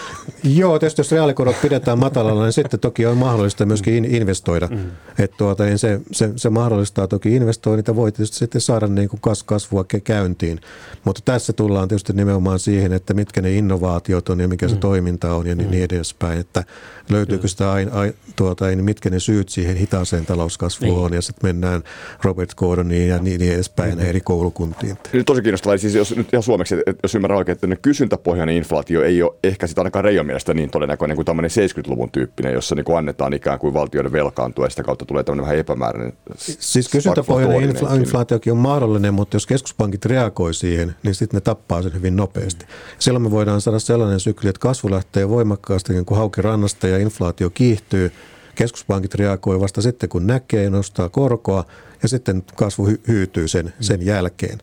Joo, 0.59 0.79
tietysti 0.79 1.01
jos 1.01 1.13
reaalikorot 1.13 1.57
pidetään 1.63 1.99
matalalla, 1.99 2.43
niin 2.43 2.53
sitten 2.53 2.81
toki 2.81 3.07
on 3.07 3.17
mahdollista 3.17 3.67
myöskin 3.67 4.05
investoida. 4.05 4.67
Mm. 4.67 4.91
Että 5.19 5.37
tuota, 5.37 5.65
niin 5.65 5.79
se, 5.79 6.01
se, 6.13 6.33
se, 6.37 6.51
mahdollistaa 6.51 7.09
toki 7.09 7.37
investoinnit 7.37 7.89
ja 7.89 7.97
voi 7.97 8.13
tietysti 8.13 8.37
sitten 8.37 8.61
saada 8.61 8.87
niin 8.87 9.09
kuin 9.09 9.21
kas, 9.21 9.43
kasvua 9.43 9.85
käyntiin. 10.05 10.61
Mutta 11.05 11.21
tässä 11.25 11.53
tullaan 11.53 11.89
tietysti 11.89 12.13
nimenomaan 12.13 12.59
siihen, 12.59 12.93
että 12.93 13.15
mitkä 13.15 13.43
ne 13.43 13.53
innovaatiot 13.53 14.29
on 14.29 14.41
ja 14.41 14.49
mikä 14.49 14.67
mm. 14.67 14.71
se 14.71 14.77
toiminta 14.77 15.35
on 15.35 15.47
ja 15.47 15.55
niin, 15.55 15.69
mm. 15.69 15.71
niin 15.71 15.85
edespäin. 15.85 16.39
Että 16.39 16.65
löytyykö 17.09 17.49
sitä, 17.49 17.73
ai, 17.73 17.89
ai, 17.93 18.15
tuota, 18.37 18.67
niin 18.67 18.85
mitkä 18.85 19.11
ne 19.11 19.21
syyt 19.21 19.49
siihen 19.49 19.77
hitaaseen 19.77 20.27
talouskasvuun 20.27 20.56
niin. 20.81 20.95
on 20.95 21.15
ja 21.15 21.23
sitten 21.23 21.49
mennään 21.49 21.83
Robert 22.25 22.55
Gordoniin 22.55 23.09
ja 23.09 23.19
niin, 23.19 23.41
niin 23.41 23.55
edespäin 23.55 23.95
mm. 23.95 24.05
eri 24.05 24.21
koulukuntiin. 24.21 24.99
Nyt 25.13 25.27
tosi 25.27 25.43
kiinnostavaa, 25.43 25.79
siis 25.79 25.95
jos 25.95 26.17
nyt 26.17 26.33
ihan 26.33 26.43
suomeksi, 26.43 26.75
että 26.75 27.01
jos 27.03 27.15
ymmärrän 27.15 27.39
oikein, 27.39 27.59
että 27.63 27.77
kysyntäpohjainen 27.83 28.57
inflaatio 28.57 29.03
ei 29.03 29.23
ole 29.23 29.35
ehkä 29.45 29.67
sitä 29.67 29.81
ainakaan 29.81 30.05
Reijon 30.05 30.27
mielestä 30.27 30.55
niin 30.55 30.71
todennäköinen 30.71 31.17
kuin 31.17 31.27
tämmöinen 31.27 31.51
70-luvun 31.51 32.11
tyyppinen, 32.11 32.53
jossa 32.53 32.75
niin 32.75 32.85
kuin 32.85 32.99
annetaan 32.99 33.33
ikään 33.33 33.59
kuin 33.59 33.75
valtioiden 33.75 34.13
velkaantua 34.13 34.67
ja 34.67 34.71
sitä 34.71 34.83
kautta 34.83 35.05
tulee 35.05 35.25
tämmöinen 35.25 35.45
vähän 35.45 35.59
epämääräinen. 35.59 36.13
Siis 36.37 36.89
kysyntäpohjainen 36.89 37.77
infla- 37.77 37.95
inflaatiokin 37.95 38.53
on 38.53 38.59
mahdollinen, 38.59 39.15
mutta 39.15 39.37
jos 39.37 39.47
keskuspankit 39.47 40.05
reagoi 40.05 40.55
siihen, 40.55 40.95
niin 41.03 41.15
sitten 41.15 41.37
ne 41.37 41.41
tappaa 41.41 41.83
sen 41.83 41.95
hyvin 41.95 42.17
nopeasti. 42.17 42.65
Mm. 42.65 42.71
Silloin 42.99 43.23
me 43.23 43.31
voidaan 43.31 43.61
saada 43.61 43.79
sellainen 43.79 44.21
sykli, 44.21 44.49
että 44.49 44.61
kasvu 44.61 44.91
lähtee 44.91 45.29
voimakkaasti 45.29 45.93
niin 45.93 46.05
kuin 46.05 46.19
hauki 46.19 46.43
rannasta 46.43 46.89
ja 46.89 46.99
inflaatio 46.99 47.51
kiihtyy. 47.51 48.13
Keskuspankit 48.57 49.15
reagoi 49.15 49.61
vasta 49.61 49.83
sitten, 49.83 50.09
kun 50.09 50.27
näkee, 50.27 50.71
nostaa 50.71 51.09
korkoa 51.09 51.65
ja 52.03 52.09
sitten 52.09 52.43
kasvu 52.57 52.89
hy- 52.89 53.01
hyytyy 53.09 53.49
sen, 53.49 53.75
sen 53.81 54.07
jälkeen. 54.07 54.59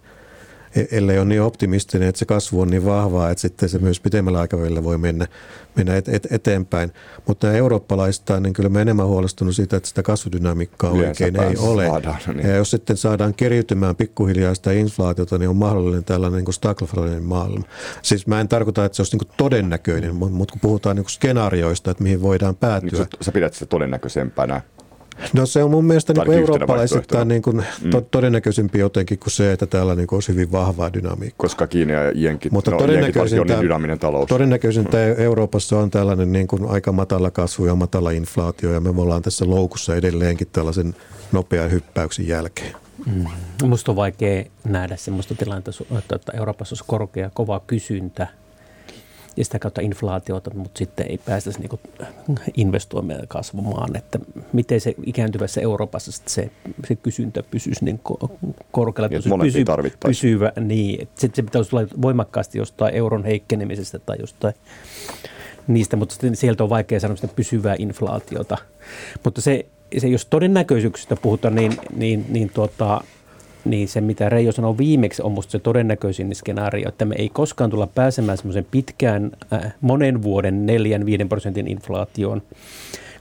E-, 0.75 0.97
ellei 0.97 1.17
ole 1.17 1.25
niin 1.25 1.41
optimistinen, 1.41 2.07
että 2.07 2.19
se 2.19 2.25
kasvu 2.25 2.61
on 2.61 2.67
niin 2.67 2.85
vahvaa, 2.85 3.29
että 3.29 3.41
sitten 3.41 3.69
se 3.69 3.79
myös 3.79 3.99
pitemmällä 3.99 4.39
aikavälillä 4.39 4.83
voi 4.83 4.97
mennä, 4.97 5.27
mennä 5.75 5.95
et, 5.95 6.09
et, 6.09 6.27
eteenpäin. 6.31 6.91
Mutta 7.27 7.47
nämä 7.47 7.57
eurooppalaistaan, 7.57 8.43
niin 8.43 8.53
kyllä 8.53 8.69
mä 8.69 8.81
enemmän 8.81 9.07
huolestunut 9.07 9.55
siitä, 9.55 9.77
että 9.77 9.89
sitä 9.89 10.03
kasvudynamiikkaa 10.03 10.91
oikein 10.91 11.39
ei 11.39 11.57
ole. 11.57 11.85
Saadaan, 11.85 12.17
niin. 12.27 12.47
Ja 12.47 12.55
jos 12.55 12.71
sitten 12.71 12.97
saadaan 12.97 13.33
keriytymään 13.33 13.95
pikkuhiljaa 13.95 14.55
sitä 14.55 14.71
inflaatiota, 14.71 15.37
niin 15.37 15.49
on 15.49 15.55
mahdollinen 15.55 16.03
tällainen 16.03 16.43
niin 16.43 16.53
stagflationinen 16.53 17.23
maailma. 17.23 17.63
Siis 18.01 18.27
mä 18.27 18.41
en 18.41 18.47
tarkoita, 18.47 18.85
että 18.85 18.95
se 18.95 19.01
olisi 19.01 19.17
niin 19.17 19.33
todennäköinen, 19.37 20.15
mutta 20.15 20.51
kun 20.51 20.61
puhutaan 20.61 20.95
niin 20.95 21.09
skenaarioista, 21.09 21.91
että 21.91 22.03
mihin 22.03 22.21
voidaan 22.21 22.55
päätyä. 22.55 22.99
Niin, 22.99 23.07
sä 23.21 23.31
pidät 23.31 23.53
sitä 23.53 23.65
todennäköisempänä 23.65 24.61
No 25.33 25.45
se 25.45 25.63
on 25.63 25.71
mun 25.71 25.85
mielestä 25.85 26.13
niin 26.13 26.33
eurooppalaisittain 26.33 27.27
niin 27.27 27.41
kuin 27.41 27.55
mm. 27.55 27.91
todennäköisempi 28.11 28.79
jotenkin 28.79 29.19
kuin 29.19 29.31
se, 29.31 29.51
että 29.51 29.65
täällä 29.65 29.95
niin 29.95 30.07
kuin 30.07 30.17
olisi 30.17 30.31
hyvin 30.31 30.51
vahvaa 30.51 30.93
dynamiikkaa. 30.93 31.37
Koska 31.37 31.67
Kiina 31.67 31.93
ja 31.93 32.11
Jenkit, 32.15 32.51
Mutta 32.51 32.71
no, 32.71 32.77
todennäköisintä, 32.77 33.41
on 33.41 33.47
niin 33.47 33.61
dynaaminen 33.61 33.99
talous. 33.99 34.29
Todennäköisintä 34.29 34.97
mm. 34.97 35.23
Euroopassa 35.23 35.79
on 35.79 35.91
tällainen 35.91 36.31
niin 36.31 36.47
kuin 36.47 36.69
aika 36.69 36.91
matala 36.91 37.31
kasvu 37.31 37.65
ja 37.65 37.75
matala 37.75 38.11
inflaatio 38.11 38.73
ja 38.73 38.79
me 38.79 38.89
ollaan 38.89 39.21
tässä 39.21 39.49
loukussa 39.49 39.95
edelleenkin 39.95 40.47
tällaisen 40.51 40.95
nopean 41.31 41.71
hyppäyksen 41.71 42.27
jälkeen. 42.27 42.75
Mm. 43.05 43.25
Minusta 43.61 43.91
on 43.91 43.95
vaikea 43.95 44.43
nähdä 44.63 44.95
sellaista 44.95 45.35
tilannetta, 45.35 46.15
että 46.15 46.31
Euroopassa 46.37 46.73
olisi 46.73 46.83
korkea, 46.87 47.31
kova 47.33 47.61
kysyntä– 47.67 48.27
ja 49.37 49.45
sitä 49.45 49.59
kautta 49.59 49.81
inflaatiota, 49.81 50.51
mutta 50.53 50.77
sitten 50.77 51.05
ei 51.09 51.17
päästäisi 51.25 51.59
niin 51.59 51.79
investoimaan 52.57 53.19
ja 53.19 53.27
kasvamaan. 53.27 53.95
Että 53.95 54.19
miten 54.53 54.81
se 54.81 54.95
ikääntyvässä 55.05 55.61
Euroopassa 55.61 56.11
se, 56.25 56.51
se 56.87 56.95
kysyntä 56.95 57.43
pysyisi 57.43 57.85
niin 57.85 58.01
korkealla, 58.71 59.07
niin, 59.07 59.39
pysy, 59.41 59.65
pysyvä. 60.05 60.51
Niin, 60.59 61.07
sitten 61.15 61.35
se 61.35 61.43
pitäisi 61.43 61.69
tulla 61.69 61.87
voimakkaasti 62.01 62.57
jostain 62.57 62.95
euron 62.95 63.25
heikkenemisestä 63.25 63.99
tai 63.99 64.17
jostain 64.19 64.53
niistä, 65.67 65.95
mutta 65.95 66.13
sitten 66.13 66.35
sieltä 66.35 66.63
on 66.63 66.69
vaikea 66.69 66.99
sanoa 66.99 67.15
sitä 67.15 67.33
pysyvää 67.35 67.75
inflaatiota. 67.79 68.57
Mutta 69.23 69.41
se, 69.41 69.65
se 69.97 70.07
jos 70.07 70.25
todennäköisyyksistä 70.25 71.15
puhutaan, 71.15 71.55
niin, 71.55 71.77
niin, 71.95 72.25
niin 72.29 72.51
tuota, 72.53 73.01
niin 73.65 73.87
se, 73.87 74.01
mitä 74.01 74.29
Reijo 74.29 74.51
sanoi 74.51 74.77
viimeksi, 74.77 75.21
on 75.21 75.31
musta 75.31 75.51
se 75.51 75.59
todennäköisin 75.59 76.35
skenaario, 76.35 76.89
että 76.89 77.05
me 77.05 77.15
ei 77.17 77.29
koskaan 77.29 77.69
tulla 77.69 77.87
pääsemään 77.87 78.37
semmoisen 78.37 78.67
pitkään 78.71 79.31
äh, 79.53 79.73
monen 79.81 80.23
vuoden 80.23 80.65
4-5 81.23 81.27
prosentin 81.27 81.67
inflaatioon, 81.67 82.41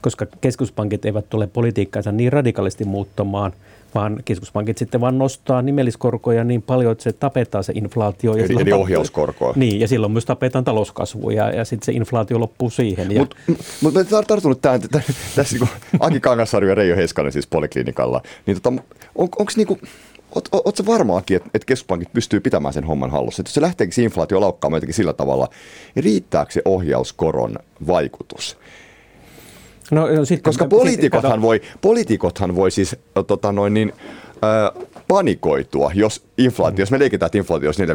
koska 0.01 0.25
keskuspankit 0.41 1.05
eivät 1.05 1.29
tule 1.29 1.47
politiikkaansa 1.47 2.11
niin 2.11 2.33
radikaalisti 2.33 2.85
muuttamaan, 2.85 3.53
vaan 3.95 4.19
keskuspankit 4.25 4.77
sitten 4.77 5.01
vaan 5.01 5.17
nostaa 5.17 5.61
nimelliskorkoja 5.61 6.43
niin 6.43 6.61
paljon, 6.61 6.91
että 6.91 7.03
se 7.03 7.13
tapetaan 7.13 7.63
se 7.63 7.73
inflaatio. 7.75 8.35
Ja 8.35 8.45
eli, 8.45 8.61
eli 8.61 8.71
ohjauskorkoa. 8.71 9.53
Niin, 9.55 9.79
ja 9.79 9.87
silloin 9.87 10.11
myös 10.11 10.25
tapetaan 10.25 10.63
talouskasvu 10.63 11.29
ja, 11.29 11.51
ja 11.51 11.65
sitten 11.65 11.85
se 11.85 11.91
inflaatio 11.91 12.39
loppuu 12.39 12.69
siihen. 12.69 13.07
Mutta 13.17 13.35
mut, 13.81 13.93
mä 13.93 14.03
tarttunut 14.27 14.61
tähän, 14.61 14.81
tässä 15.35 15.57
niin 15.57 15.69
Aki 15.99 16.19
Kangasarju 16.19 16.69
ja 16.69 16.75
Reijo 16.75 16.95
Heiskanen 16.95 17.31
siis 17.31 17.47
poliklinikalla, 17.47 18.21
niin 18.45 18.61
tota, 18.61 18.69
on, 19.15 19.29
onko 19.39 19.51
niinku, 19.55 19.79
Oletko 20.35 20.85
varmaankin, 20.85 21.37
että, 21.37 21.49
että 21.53 21.65
keskuspankit 21.65 22.13
pystyy 22.13 22.39
pitämään 22.39 22.73
sen 22.73 22.83
homman 22.83 23.11
hallussa? 23.11 23.41
Että 23.41 23.49
jos 23.49 23.53
se 23.53 23.61
lähteekin 23.61 23.93
se 23.93 24.03
inflaatio 24.03 24.41
laukkaamaan 24.41 24.77
jotenkin 24.77 24.93
sillä 24.93 25.13
tavalla, 25.13 25.49
niin 25.95 26.03
riittääkö 26.03 26.51
se 26.51 26.61
ohjauskoron 26.65 27.55
vaikutus? 27.87 28.57
No, 29.91 30.25
sitten, 30.25 30.43
Koska 30.43 30.65
poliitikothan, 30.65 31.41
voi, 31.41 31.61
poliitikothan 31.81 32.55
voi 32.55 32.71
siis 32.71 32.95
tota 33.27 33.51
noin 33.51 33.73
niin, 33.73 33.93
äh, 34.43 34.87
panikoitua, 35.07 35.91
jos, 35.93 36.25
inflaatio, 36.37 36.75
mm. 36.75 36.81
jos 36.81 36.91
me 36.91 36.99
leikitään, 36.99 37.27
että 37.27 37.37
inflaatio 37.37 37.67
olisi 37.67 37.85
4-5 37.85 37.87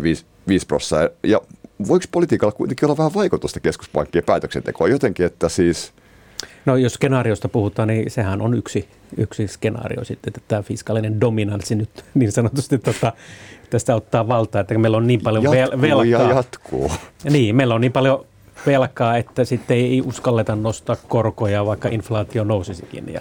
prosenttia. 0.68 1.18
Ja 1.22 1.40
voiko 1.88 2.04
politiikalla 2.12 2.52
kuitenkin 2.52 2.86
olla 2.86 2.96
vähän 2.96 3.14
vaikutusta 3.14 3.60
keskuspankkien 3.60 4.24
päätöksentekoon 4.24 4.90
jotenkin, 4.90 5.26
että 5.26 5.48
siis– 5.48 5.92
No 6.68 6.76
jos 6.76 6.94
skenaariosta 6.94 7.48
puhutaan, 7.48 7.88
niin 7.88 8.10
sehän 8.10 8.40
on 8.42 8.54
yksi, 8.54 8.88
yksi 9.16 9.48
skenaario 9.48 10.04
sitten, 10.04 10.30
että 10.30 10.40
tämä 10.48 10.62
fiskaalinen 10.62 11.20
dominanssi 11.20 11.74
nyt 11.74 12.04
niin 12.14 12.32
sanotusti 12.32 12.78
tota, 12.78 13.12
tästä 13.70 13.94
ottaa 13.94 14.28
valtaa, 14.28 14.60
että 14.60 14.78
meillä 14.78 14.96
on 14.96 15.06
niin 15.06 15.20
paljon 15.20 15.56
jatkuu 15.56 15.80
velkaa. 15.80 16.04
ja 16.04 16.28
jatkuu. 16.28 16.92
Niin, 17.24 17.56
meillä 17.56 17.74
on 17.74 17.80
niin 17.80 17.92
paljon 17.92 18.26
velkaa, 18.66 19.16
että 19.16 19.44
sitten 19.44 19.76
ei 19.76 20.02
uskalleta 20.06 20.56
nostaa 20.56 20.96
korkoja, 21.08 21.66
vaikka 21.66 21.88
inflaatio 21.88 22.44
nousisikin. 22.44 23.04
Ja, 23.12 23.20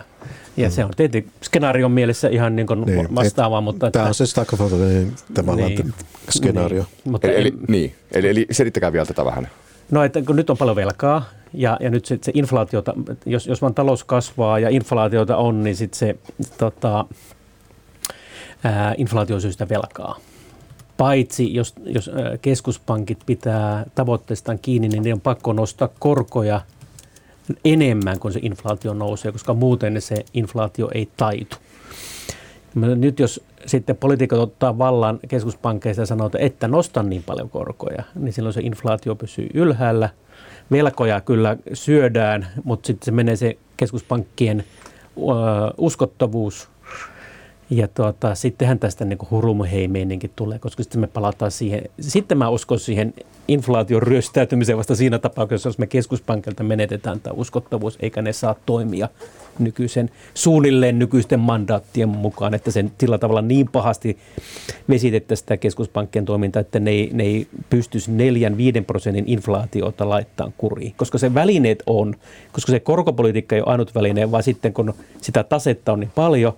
ja 0.58 0.68
mm. 0.68 0.72
se 0.72 0.86
on 0.86 0.92
tietenkin 0.98 1.32
skenaarion 1.44 1.92
mielessä 1.92 2.28
ihan 2.28 2.56
niin 2.56 2.68
kuin 2.68 2.82
niin, 2.82 3.16
vastaava. 3.16 3.62
Mutta 3.62 3.92
tämä 3.92 4.04
että, 4.04 4.10
on 4.10 4.14
se 4.14 4.26
Stackelfeldin 4.26 5.16
tavallaan 5.34 5.70
niin, 5.70 5.94
skenaario. 6.30 6.84
Niin, 6.84 7.12
mutta 7.12 7.28
eli, 7.28 7.42
eli, 7.42 7.54
niin, 7.68 7.96
eli, 8.12 8.30
eli 8.30 8.48
selittäkää 8.52 8.94
vielä 8.94 9.06
tätä 9.06 9.26
vähän. 9.26 9.48
No, 9.92 10.04
että 10.04 10.22
kun 10.22 10.36
nyt 10.36 10.50
on 10.50 10.58
paljon 10.58 10.76
velkaa, 10.76 11.26
ja, 11.58 11.78
ja 11.80 11.90
nyt 11.90 12.06
sit 12.06 12.24
se 12.24 12.32
inflaatiota, 12.36 12.94
jos, 13.26 13.48
jos 13.48 13.62
vaan 13.62 13.74
talous 13.74 14.04
kasvaa 14.04 14.60
ja 14.60 14.70
inflaatiota 14.70 15.38
on, 15.38 15.64
niin 15.64 15.76
sitten 15.76 16.00
se 16.00 16.16
tota, 16.58 17.06
ää, 18.64 18.94
inflaatio 18.98 19.40
syystä 19.40 19.70
velkaa. 19.70 20.18
Paitsi 20.98 21.54
jos, 21.54 21.74
jos 21.86 22.12
keskuspankit 22.42 23.20
pitää 23.26 23.86
tavoitteestaan 23.96 24.60
kiinni, 24.60 24.88
niin 24.88 25.04
ne 25.04 25.14
on 25.14 25.22
pakko 25.22 25.54
nostaa 25.54 25.90
korkoja 26.00 26.62
enemmän 27.66 28.20
kuin 28.20 28.34
se 28.34 28.40
inflaatio 28.44 28.94
nousee, 28.94 29.32
koska 29.32 29.54
muuten 29.54 30.02
se 30.02 30.26
inflaatio 30.34 30.90
ei 30.94 31.10
taitu. 31.18 31.58
Nyt 32.76 33.20
jos 33.20 33.44
sitten 33.66 33.98
poliitikot 33.98 34.40
ottaa 34.40 34.78
vallan 34.78 35.20
keskuspankkeista 35.28 36.02
ja 36.02 36.06
sanoo, 36.06 36.28
että 36.28 36.38
että 36.38 36.68
nosta 36.68 37.04
niin 37.04 37.24
paljon 37.24 37.50
korkoja, 37.50 38.04
niin 38.16 38.34
silloin 38.34 38.54
se 38.54 38.62
inflaatio 38.62 39.16
pysyy 39.16 39.50
ylhäällä. 39.54 40.10
Velkoja 40.72 41.22
kyllä 41.22 41.58
syödään, 41.74 42.48
mutta 42.64 42.88
sitten 42.88 43.06
se 43.06 43.12
menee 43.12 43.36
se 43.36 43.58
keskuspankkien 43.78 44.64
uskottavuus 45.78 46.70
ja 47.70 47.88
tuota, 47.88 48.36
sittenhän 48.36 48.80
tästä 48.80 49.06
niin 49.06 49.20
hurumuheimeininkin 49.32 50.32
tulee, 50.36 50.60
koska 50.60 50.84
sitten 50.84 51.02
me 51.02 51.08
palataan 51.08 51.52
siihen. 51.52 51.82
Sitten 52.00 52.38
mä 52.38 52.50
uskon 52.50 52.80
siihen 52.80 53.14
inflaation 53.48 54.04
ryöstäytymiseen 54.04 54.78
vasta 54.78 54.96
siinä 54.96 55.20
tapauksessa, 55.20 55.70
jos 55.70 55.78
me 55.78 55.88
keskuspankilta 55.88 56.64
menetetään 56.64 57.20
tämä 57.20 57.34
uskottavuus, 57.34 57.98
eikä 58.00 58.22
ne 58.22 58.34
saa 58.34 58.56
toimia 58.66 59.10
nykyisen, 59.60 60.10
suunnilleen 60.34 61.00
nykyisten 61.00 61.40
mandaattien 61.40 62.10
mukaan, 62.10 62.54
että 62.54 62.72
sen 62.72 62.92
sillä 63.00 63.18
tavalla 63.18 63.42
niin 63.42 63.70
pahasti 63.72 64.18
vesitettäisiin 64.90 65.44
sitä 65.44 65.58
keskuspankkien 65.58 66.26
toimintaa, 66.26 66.60
että 66.60 66.80
ne 66.80 66.92
ei, 66.92 67.10
ne 67.14 67.24
ei 67.24 67.48
pystyisi 67.70 68.12
4-5 68.12 68.84
prosentin 68.88 69.26
inflaatiota 69.28 70.10
laittaa 70.10 70.52
kuriin, 70.58 70.94
koska 70.98 71.18
se 71.18 71.34
välineet 71.34 71.84
on, 71.86 72.16
koska 72.52 72.72
se 72.72 72.80
korkopolitiikka 72.80 73.56
ei 73.56 73.62
ole 73.62 73.72
ainut 73.72 73.96
väline, 73.96 74.32
vaan 74.32 74.44
sitten 74.44 74.74
kun 74.74 74.94
sitä 75.22 75.44
tasetta 75.44 75.94
on 75.94 76.00
niin 76.00 76.12
paljon, 76.16 76.54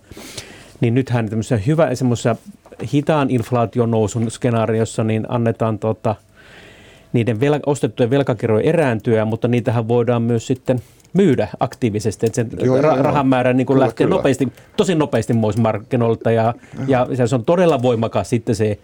niin 0.81 0.93
nythän 0.93 1.29
tämmöisessä 1.29 1.57
hyvä, 1.57 1.95
semmoisessa 1.95 2.35
hitaan 2.93 3.29
inflaation 3.29 3.91
nousun 3.91 4.31
skenaariossa, 4.31 5.03
niin 5.03 5.25
annetaan 5.29 5.79
tota, 5.79 6.15
niiden 7.13 7.39
vel, 7.39 7.59
ostettujen 7.65 8.09
velkakirjojen 8.09 8.65
erääntyä, 8.65 9.25
mutta 9.25 9.47
niitähän 9.47 9.87
voidaan 9.87 10.21
myös 10.21 10.47
sitten 10.47 10.81
myydä 11.13 11.47
aktiivisesti, 11.59 12.25
että 12.25 12.35
sen 12.35 12.49
joo, 12.61 12.77
ra- 12.77 12.85
joo, 12.85 13.01
rahan 13.01 13.27
määrä 13.27 13.53
niin 13.53 13.67
kyllä, 13.67 13.79
lähtee 13.79 14.05
kyllä. 14.05 14.15
nopeasti, 14.17 14.47
tosi 14.77 14.95
nopeasti 14.95 15.33
pois 15.33 15.57
markkinoilta 15.57 16.31
ja, 16.31 16.53
ja 16.87 17.07
se 17.27 17.35
on 17.35 17.45
todella 17.45 17.81
voimakas 17.81 18.29
sitten 18.29 18.55
se 18.55 18.79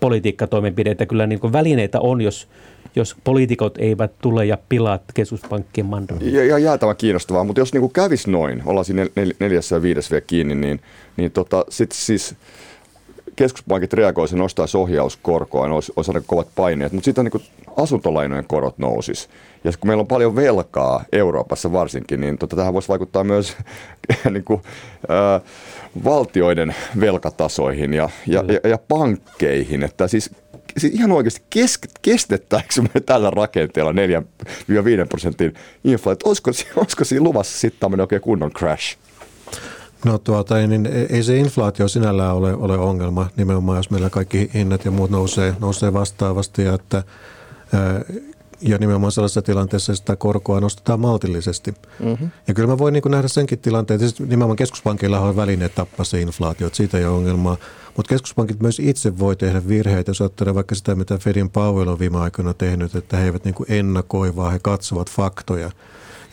politiikkatoimenpide, 0.00 0.90
että 0.90 1.06
kyllä 1.06 1.26
niin 1.26 1.40
kuin 1.40 1.52
välineitä 1.52 2.00
on, 2.00 2.20
jos, 2.20 2.48
jos 2.96 3.16
poliitikot 3.24 3.78
eivät 3.78 4.12
tule 4.22 4.46
ja 4.46 4.58
pilaat 4.68 5.02
keskuspankkien 5.14 5.86
mandaatin. 5.86 6.34
Ja, 6.34 6.44
ja 6.44 6.58
jäätävän 6.58 6.96
kiinnostavaa, 6.96 7.44
mutta 7.44 7.60
jos 7.60 7.72
niin 7.72 7.80
kuin 7.80 7.92
kävisi 7.92 8.30
noin, 8.30 8.62
ollaan 8.66 8.84
siinä 8.84 9.06
nel, 9.16 9.32
neljässä 9.38 9.76
ja 9.76 9.82
viides 9.82 10.10
vielä 10.10 10.20
kiinni, 10.20 10.54
niin, 10.54 10.80
niin 11.16 11.30
tota, 11.30 11.64
sitten 11.68 11.98
siis 11.98 12.34
keskuspankit 13.36 13.92
reagoisivat 13.92 14.38
ja 14.38 14.42
nostaisi 14.42 14.76
ohjauskorkoa, 14.76 15.66
niin 15.66 15.74
olisi, 15.74 15.92
olisi 15.96 16.10
aika 16.10 16.24
kovat 16.26 16.48
paineet, 16.54 16.92
mutta 16.92 17.04
sitten 17.04 17.24
niin 17.24 17.44
asuntolainojen 17.76 18.44
korot 18.48 18.78
nousis. 18.78 19.28
Ja 19.64 19.72
kun 19.80 19.88
meillä 19.88 20.00
on 20.00 20.06
paljon 20.06 20.36
velkaa 20.36 21.04
Euroopassa 21.12 21.72
varsinkin, 21.72 22.20
niin 22.20 22.38
tota, 22.38 22.56
tähän 22.56 22.74
voisi 22.74 22.88
vaikuttaa 22.88 23.24
myös 23.24 23.56
niin 24.30 24.44
kuin, 24.44 24.62
ää, 25.08 25.40
valtioiden 26.04 26.74
velkatasoihin 27.00 27.94
ja, 27.94 28.08
ja, 28.26 28.44
ja, 28.48 28.70
ja 28.70 28.78
pankkeihin. 28.88 29.82
Että 29.82 30.08
siis 30.08 30.30
siis 30.78 30.94
ihan 30.94 31.12
oikeasti 31.12 31.42
kes, 31.50 31.78
kestettääkö 32.02 32.82
me 32.94 33.00
tällä 33.00 33.30
rakenteella 33.30 33.92
4-5 33.92 33.94
prosentin 35.08 35.54
inflaatio? 35.84 36.28
Olisiko, 36.28 36.50
olisiko 36.76 37.04
siinä 37.04 37.24
luvassa 37.24 37.58
sitten 37.58 37.80
tämmöinen 37.80 38.04
oikein 38.04 38.22
kunnon 38.22 38.50
crash? 38.50 38.98
No 40.04 40.18
tuota, 40.18 40.54
niin 40.66 40.86
ei 40.86 41.22
se 41.22 41.36
inflaatio 41.36 41.88
sinällään 41.88 42.34
ole, 42.34 42.54
ole 42.54 42.78
ongelma, 42.78 43.26
nimenomaan 43.36 43.78
jos 43.78 43.90
meillä 43.90 44.10
kaikki 44.10 44.50
hinnat 44.54 44.84
ja 44.84 44.90
muut 44.90 45.10
nousee, 45.10 45.56
nousee 45.60 45.92
vastaavasti. 45.92 46.62
Ja, 46.62 46.74
että, 46.74 47.02
ja 48.60 48.78
nimenomaan 48.78 49.12
sellaisessa 49.12 49.42
tilanteessa 49.42 49.94
sitä 49.94 50.16
korkoa 50.16 50.60
nostetaan 50.60 51.00
maltillisesti. 51.00 51.74
Mm-hmm. 52.04 52.30
Ja 52.48 52.54
kyllä 52.54 52.68
mä 52.68 52.78
voin 52.78 52.92
niin 52.92 53.02
nähdä 53.08 53.28
senkin 53.28 53.58
tilanteen, 53.58 54.04
että 54.04 54.22
nimenomaan 54.22 54.56
keskuspankilla 54.56 55.20
on 55.20 55.36
väline 55.36 55.68
tappaa 55.68 56.04
se 56.04 56.20
inflaatio, 56.20 56.66
että 56.66 56.76
siitä 56.76 56.98
ei 56.98 57.04
ole 57.04 57.16
ongelmaa. 57.16 57.56
Mutta 57.96 58.08
keskuspankit 58.08 58.60
myös 58.60 58.78
itse 58.78 59.18
voi 59.18 59.36
tehdä 59.36 59.68
virheitä, 59.68 60.10
jos 60.10 60.20
ajattelee 60.20 60.54
vaikka 60.54 60.74
sitä, 60.74 60.94
mitä 60.94 61.18
Fedin 61.18 61.50
Powell 61.50 61.88
on 61.88 61.98
viime 61.98 62.18
aikoina 62.18 62.54
tehnyt, 62.54 62.94
että 62.94 63.16
he 63.16 63.24
eivät 63.24 63.44
niin 63.44 63.54
ennakoi, 63.68 64.36
vaan 64.36 64.52
he 64.52 64.58
katsovat 64.62 65.10
faktoja. 65.10 65.70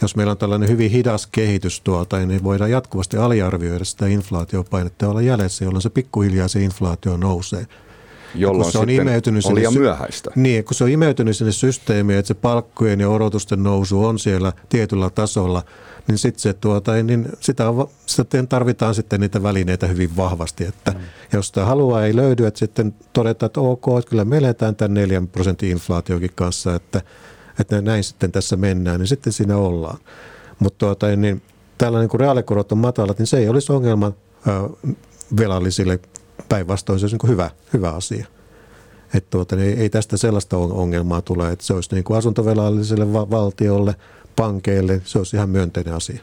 Jos 0.02 0.16
meillä 0.16 0.32
on 0.32 0.38
tällainen 0.38 0.70
hyvin 0.70 0.92
hidas 0.92 1.28
kehitys 1.28 1.82
tuolta, 1.82 2.20
niin 2.20 2.44
voidaan 2.44 2.72
jatkuvasti 2.72 3.18
aliarvioida 3.18 3.86
sitä 3.86 4.08
inflaatiopainetta 4.08 5.06
ja 5.06 5.10
olla 5.10 5.22
jäljessä, 5.22 5.66
jolloin 5.66 5.82
se 5.82 5.90
pikkuhiljaa 5.90 6.48
se 6.48 6.62
inflaatio 6.62 7.18
nousee 7.18 7.68
jolloin 8.36 8.72
se 8.72 8.78
on 8.78 8.90
imeytynyt 8.90 9.46
on 9.46 9.56
liian 9.56 9.74
myöhäistä. 9.74 10.32
Niin, 10.36 10.64
kun 10.64 10.76
se 10.76 10.84
on 10.84 10.90
imeytynyt 10.90 11.38
sinne 11.38 11.52
systeemiin, 11.52 12.20
että 12.20 12.28
se 12.28 12.34
palkkojen 12.34 13.00
ja 13.00 13.10
odotusten 13.10 13.64
nousu 13.64 14.06
on 14.06 14.20
siellä 14.20 14.54
tietyllä 14.70 15.10
tasolla, 15.10 15.64
niin 16.08 16.18
sitten 16.18 16.42
se 16.42 16.54
tuota, 16.54 17.04
niin 17.04 17.30
sitä, 17.40 17.70
on, 17.70 17.90
sitä 18.06 18.44
tarvitaan 18.50 18.96
sitten 18.96 19.22
niitä 19.22 19.44
välineitä 19.44 19.88
hyvin 19.88 20.16
vahvasti. 20.18 20.66
Että 20.66 20.92
mm. 20.92 21.00
Jos 21.34 21.48
sitä 21.48 21.66
haluaa 21.66 22.06
ei 22.06 22.16
löydy, 22.16 22.46
että 22.46 22.60
sitten 22.60 22.96
todetaan, 23.14 23.48
että 23.48 23.62
ok, 23.62 23.86
että 24.00 24.10
kyllä 24.10 24.26
me 24.26 24.38
eletään 24.38 24.76
tämän 24.76 24.94
4 24.94 25.22
prosentin 25.32 25.70
inflaatiokin 25.70 26.32
kanssa, 26.36 26.76
että, 26.76 27.02
että 27.60 27.82
näin 27.82 28.04
sitten 28.04 28.32
tässä 28.32 28.56
mennään, 28.56 29.00
niin 29.00 29.08
sitten 29.08 29.34
siinä 29.34 29.58
ollaan. 29.58 29.98
Mutta 30.60 30.78
tuota, 30.78 31.16
niin, 31.16 31.42
tällainen 31.78 32.10
kun 32.10 32.20
reaalikorot 32.20 32.72
on 32.72 32.78
matalat, 32.78 33.20
niin 33.20 33.28
se 33.28 33.38
ei 33.38 33.50
olisi 33.50 33.72
ongelma 33.72 34.12
velallisille 35.38 36.00
päinvastoin 36.50 37.00
se 37.00 37.04
olisi 37.04 37.18
niin 37.22 37.32
hyvä, 37.32 37.50
hyvä 37.74 37.90
asia. 37.90 38.26
Että 39.14 39.30
tuota, 39.30 39.56
niin 39.56 39.78
ei 39.78 39.90
tästä 39.90 40.18
sellaista 40.18 40.58
ongelmaa 40.58 41.22
tule, 41.22 41.52
että 41.52 41.66
se 41.66 41.74
olisi 41.74 41.90
niin 41.96 42.04
kuin 42.04 42.18
asuntovelalliselle 42.18 43.14
valtiolle, 43.14 43.96
pankeille, 44.36 45.02
se 45.06 45.18
olisi 45.18 45.36
ihan 45.36 45.50
myönteinen 45.50 45.94
asia 45.94 46.22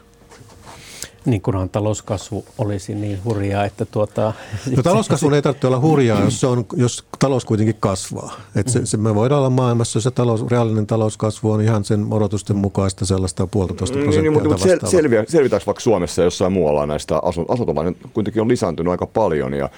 niin 1.25 1.41
kunhan 1.41 1.69
talouskasvu 1.69 2.45
olisi 2.57 2.95
niin 2.95 3.19
hurjaa, 3.25 3.65
että 3.65 3.85
tuota... 3.85 4.33
No 4.75 4.83
talouskasvu 4.83 5.29
ei 5.29 5.41
tarvitse 5.41 5.67
olla 5.67 5.79
hurjaa, 5.79 6.21
jos, 6.21 6.39
se 6.39 6.47
on, 6.47 6.65
jos 6.75 7.05
talous 7.19 7.45
kuitenkin 7.45 7.75
kasvaa. 7.79 8.35
Et 8.55 8.67
se, 8.67 8.85
se, 8.85 8.97
me 8.97 9.15
voidaan 9.15 9.39
olla 9.39 9.49
maailmassa, 9.49 10.01
se 10.01 10.11
talous, 10.11 10.47
reaalinen 10.47 10.87
talouskasvu 10.87 11.51
on 11.51 11.61
ihan 11.61 11.83
sen 11.83 12.07
odotusten 12.11 12.55
mukaista 12.55 13.05
sellaista 13.05 13.47
puolitoista 13.47 13.97
prosenttia. 13.97 14.31
Niin, 14.31 14.43
mutta, 14.43 14.57
sel, 14.57 14.79
selviä, 14.85 15.23
selvitäänkö 15.27 15.65
vaikka 15.65 15.81
Suomessa 15.81 16.23
jossain 16.23 16.53
muualla 16.53 16.85
näistä 16.85 17.21
asuntolainen 17.47 17.95
kuitenkin 18.13 18.41
on 18.41 18.47
lisääntynyt 18.47 18.91
aika 18.91 19.05
paljon 19.05 19.53
ja, 19.53 19.69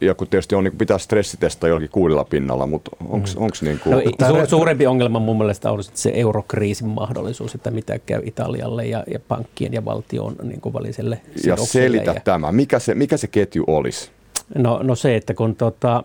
ja 0.00 0.14
kun 0.14 0.26
tietysti 0.26 0.54
on, 0.54 0.64
niin 0.64 0.76
pitää 0.76 0.98
stressitestaa 0.98 1.68
jollakin 1.68 1.90
kuudella 1.90 2.24
pinnalla, 2.24 2.66
mutta 2.66 2.90
onko 3.00 3.28
mm. 3.40 3.66
niin 3.66 3.80
kuin... 3.80 3.92
no, 4.20 4.28
su, 4.28 4.50
suurempi 4.50 4.86
ongelma 4.86 5.18
mun 5.18 5.38
mielestä 5.38 5.72
on 5.72 5.84
se 5.94 6.12
eurokriisin 6.14 6.88
mahdollisuus, 6.88 7.54
että 7.54 7.70
mitä 7.70 7.98
käy 7.98 8.22
Italialle 8.24 8.86
ja, 8.86 9.04
ja 9.12 9.20
pankkien 9.28 9.72
ja 9.72 9.84
valtion 9.84 10.36
niin 10.42 10.60
kuin 10.60 10.72
väliselle 10.86 11.20
Ja 11.44 11.56
selitä 11.56 12.10
ja... 12.10 12.20
tämä. 12.24 12.52
Mikä 12.52 12.78
se, 12.78 12.94
mikä 12.94 13.16
se 13.16 13.26
ketju 13.26 13.64
olisi? 13.66 14.10
No, 14.54 14.80
no 14.82 14.94
se, 14.94 15.16
että 15.16 15.34
kun 15.34 15.56
tota, 15.56 16.02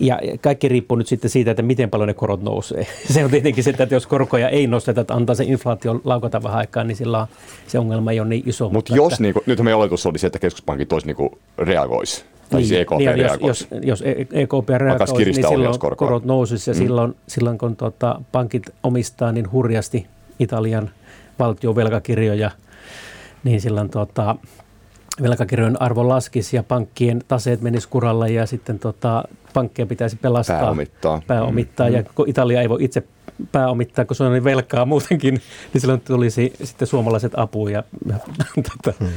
ja 0.00 0.18
kaikki 0.40 0.68
riippuu 0.68 0.96
nyt 0.96 1.06
sitten 1.06 1.30
siitä, 1.30 1.50
että 1.50 1.62
miten 1.62 1.90
paljon 1.90 2.08
ne 2.08 2.14
korot 2.14 2.42
nousee. 2.42 2.86
Se 3.12 3.24
on 3.24 3.30
tietenkin 3.30 3.64
se, 3.64 3.70
että 3.70 3.86
jos 3.90 4.06
korkoja 4.06 4.48
ei 4.48 4.66
nosteta, 4.66 5.00
että 5.00 5.14
antaa 5.14 5.34
se 5.34 5.44
inflaatio 5.44 6.00
laukata 6.04 6.42
vähän 6.42 6.58
aikaa, 6.58 6.84
niin 6.84 6.96
sillä 6.96 7.26
se 7.66 7.78
ongelma 7.78 8.12
ei 8.12 8.20
ole 8.20 8.28
niin 8.28 8.42
iso. 8.46 8.64
Mut 8.64 8.72
mutta 8.72 8.96
jos, 8.96 9.12
että, 9.12 9.22
niin 9.22 9.32
kuin, 9.32 9.42
nyt 9.46 9.60
meidän 9.60 9.78
oletus 9.78 10.06
oli 10.06 10.18
se, 10.18 10.26
että 10.26 10.38
keskuspankit 10.38 10.92
olisi 10.92 11.06
niin 11.06 11.30
reagoisi. 11.58 12.24
Tai 12.50 12.60
niin, 12.60 12.68
siis 12.68 12.80
EKP 12.80 12.98
niin, 12.98 13.18
jos, 13.18 13.40
jos, 13.40 13.68
jos 13.82 14.02
EKP 14.32 14.68
reagoisi, 14.76 15.14
niin 15.14 15.48
silloin 15.48 15.78
korot 15.96 16.24
nousisi 16.24 16.70
ja 16.70 16.74
mm. 16.74 16.78
silloin, 16.78 17.14
silloin 17.26 17.58
kun 17.58 17.76
tuota, 17.76 18.20
pankit 18.32 18.62
omistaa 18.82 19.32
niin 19.32 19.52
hurjasti 19.52 20.06
Italian 20.38 20.90
valtion 21.38 21.76
velkakirjoja, 21.76 22.50
niin 23.46 23.60
silloin 23.60 23.90
tuota, 23.90 24.36
velkakirjojen 25.22 25.82
arvo 25.82 26.08
laskisi 26.08 26.56
ja 26.56 26.62
pankkien 26.62 27.24
taseet 27.28 27.60
menisi 27.60 27.88
kuralle 27.88 28.30
ja 28.30 28.46
sitten 28.46 28.78
tota, 28.78 29.24
pankkeja 29.54 29.86
pitäisi 29.86 30.16
pelastaa. 30.16 30.60
Pääomittaa. 30.60 31.22
Pääomittaa. 31.26 31.88
Mm. 31.88 31.94
Ja 31.94 32.02
kun 32.14 32.28
Italia 32.28 32.60
ei 32.60 32.68
voi 32.68 32.84
itse 32.84 33.02
pääomittaa, 33.52 34.04
kun 34.04 34.16
se 34.16 34.24
on 34.24 34.32
niin 34.32 34.44
velkaa 34.44 34.84
muutenkin, 34.84 35.42
niin 35.72 35.80
silloin 35.80 36.00
tulisi 36.00 36.52
sitten 36.64 36.88
suomalaiset 36.88 37.32
apu 37.36 37.68
ja, 37.68 37.82
ja, 38.08 38.16
tota, 38.82 38.98
hmm. 39.00 39.12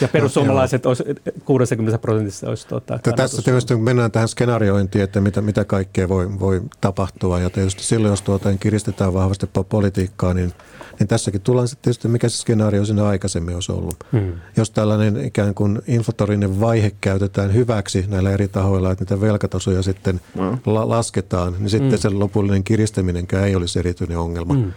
ja 0.00 0.08
perussuomalaiset 0.08 0.86
olisi 0.86 1.04
60 1.44 1.98
prosentissa 1.98 2.48
olisi 2.48 2.68
tuota, 2.68 2.98
Tässä 3.16 3.42
tietysti 3.42 3.76
mennään 3.76 4.10
tähän 4.10 4.28
skenaariointiin, 4.28 5.04
että 5.04 5.20
mitä, 5.20 5.40
mitä 5.40 5.64
kaikkea 5.64 6.08
voi, 6.08 6.40
voi 6.40 6.60
tapahtua 6.80 7.40
ja 7.40 7.50
tietysti 7.50 7.82
silloin, 7.82 8.12
jos 8.12 8.22
tuota, 8.22 8.52
kiristetään 8.60 9.14
vahvasti 9.14 9.46
politiikkaa, 9.68 10.34
niin– 10.34 10.52
niin 11.00 11.08
tässäkin 11.08 11.40
tullaan 11.40 11.68
sitten 11.68 11.82
tietysti, 11.82 12.08
mikä 12.08 12.28
se 12.28 12.36
skenaario 12.36 12.84
siinä 12.84 13.06
aikaisemmin 13.06 13.54
olisi 13.54 13.72
ollut. 13.72 14.04
Hmm. 14.12 14.32
Jos 14.56 14.70
tällainen 14.70 15.24
ikään 15.24 15.54
kuin 15.54 15.82
inflatorinen 15.86 16.60
vaihe 16.60 16.92
käytetään 17.00 17.54
hyväksi 17.54 18.04
näillä 18.08 18.30
eri 18.30 18.48
tahoilla, 18.48 18.90
että 18.90 19.04
niitä 19.04 19.20
velkatasoja 19.20 19.82
sitten 19.82 20.20
hmm. 20.34 20.58
la- 20.66 20.88
lasketaan, 20.88 21.56
niin 21.58 21.70
sitten 21.70 21.90
hmm. 21.90 21.98
se 21.98 22.10
lopullinen 22.10 22.64
kiristäminenkään 22.64 23.44
ei 23.44 23.56
olisi 23.56 23.78
erityinen 23.78 24.18
ongelma. 24.18 24.54
Hmm. 24.54 24.72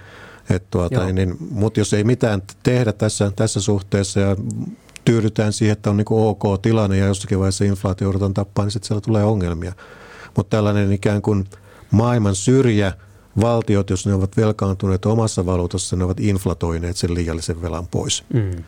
Et 0.49 0.69
tuota, 0.71 1.13
niin, 1.13 1.37
mutta 1.51 1.79
jos 1.79 1.93
ei 1.93 2.03
mitään 2.03 2.41
tehdä 2.63 2.93
tässä, 2.93 3.31
tässä 3.35 3.61
suhteessa 3.61 4.19
ja 4.19 4.35
tyydytään 5.05 5.53
siihen, 5.53 5.73
että 5.73 5.89
on 5.89 5.97
niin 5.97 6.05
ok 6.09 6.43
tilanne 6.61 6.97
ja 6.97 7.05
jossakin 7.05 7.39
vaiheessa 7.39 7.65
inflaatio 7.65 8.05
joudutaan 8.05 8.33
tappaa, 8.33 8.65
niin 8.65 8.71
sitten 8.71 8.87
siellä 8.87 9.01
tulee 9.01 9.23
ongelmia. 9.23 9.73
Mutta 10.37 10.57
tällainen 10.57 10.91
ikään 10.91 11.21
kuin 11.21 11.45
maailman 11.91 12.35
syrjä– 12.35 12.93
valtiot, 13.41 13.89
jos 13.89 14.05
ne 14.07 14.13
ovat 14.13 14.37
velkaantuneet 14.37 15.05
omassa 15.05 15.45
valuutassa, 15.45 15.95
ne 15.95 16.03
ovat 16.03 16.19
inflatoineet 16.19 16.97
sen 16.97 17.13
liiallisen 17.13 17.61
velan 17.61 17.87
pois. 17.87 18.23
Mm. 18.33 18.63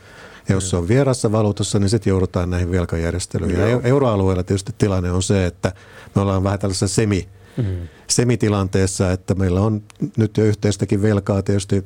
Ja 0.50 0.56
jos 0.56 0.70
se 0.70 0.78
on 0.78 0.88
vierassa 0.88 1.32
valuutassa, 1.32 1.80
niin 1.80 1.90
sitten 1.90 2.12
joudutaan 2.12 2.50
näihin 2.50 2.72
velkajärjestelyihin. 2.72 3.60
Ja 3.60 3.82
euroalueella 3.84 4.44
tietysti 4.44 4.74
tilanne 4.78 5.12
on 5.12 5.24
se, 5.24 5.46
että 5.46 5.74
me 6.16 6.22
ollaan 6.22 6.44
vähän 6.44 6.60
tällaisessa 6.60 6.88
semi, 6.88 7.30
mm. 7.58 7.88
semitilanteessa, 8.08 9.12
että 9.12 9.36
meillä 9.36 9.62
on 9.62 9.84
nyt 10.18 10.38
jo 10.38 10.46
yhteistäkin 10.46 11.02
velkaa 11.02 11.42
tietysti 11.42 11.86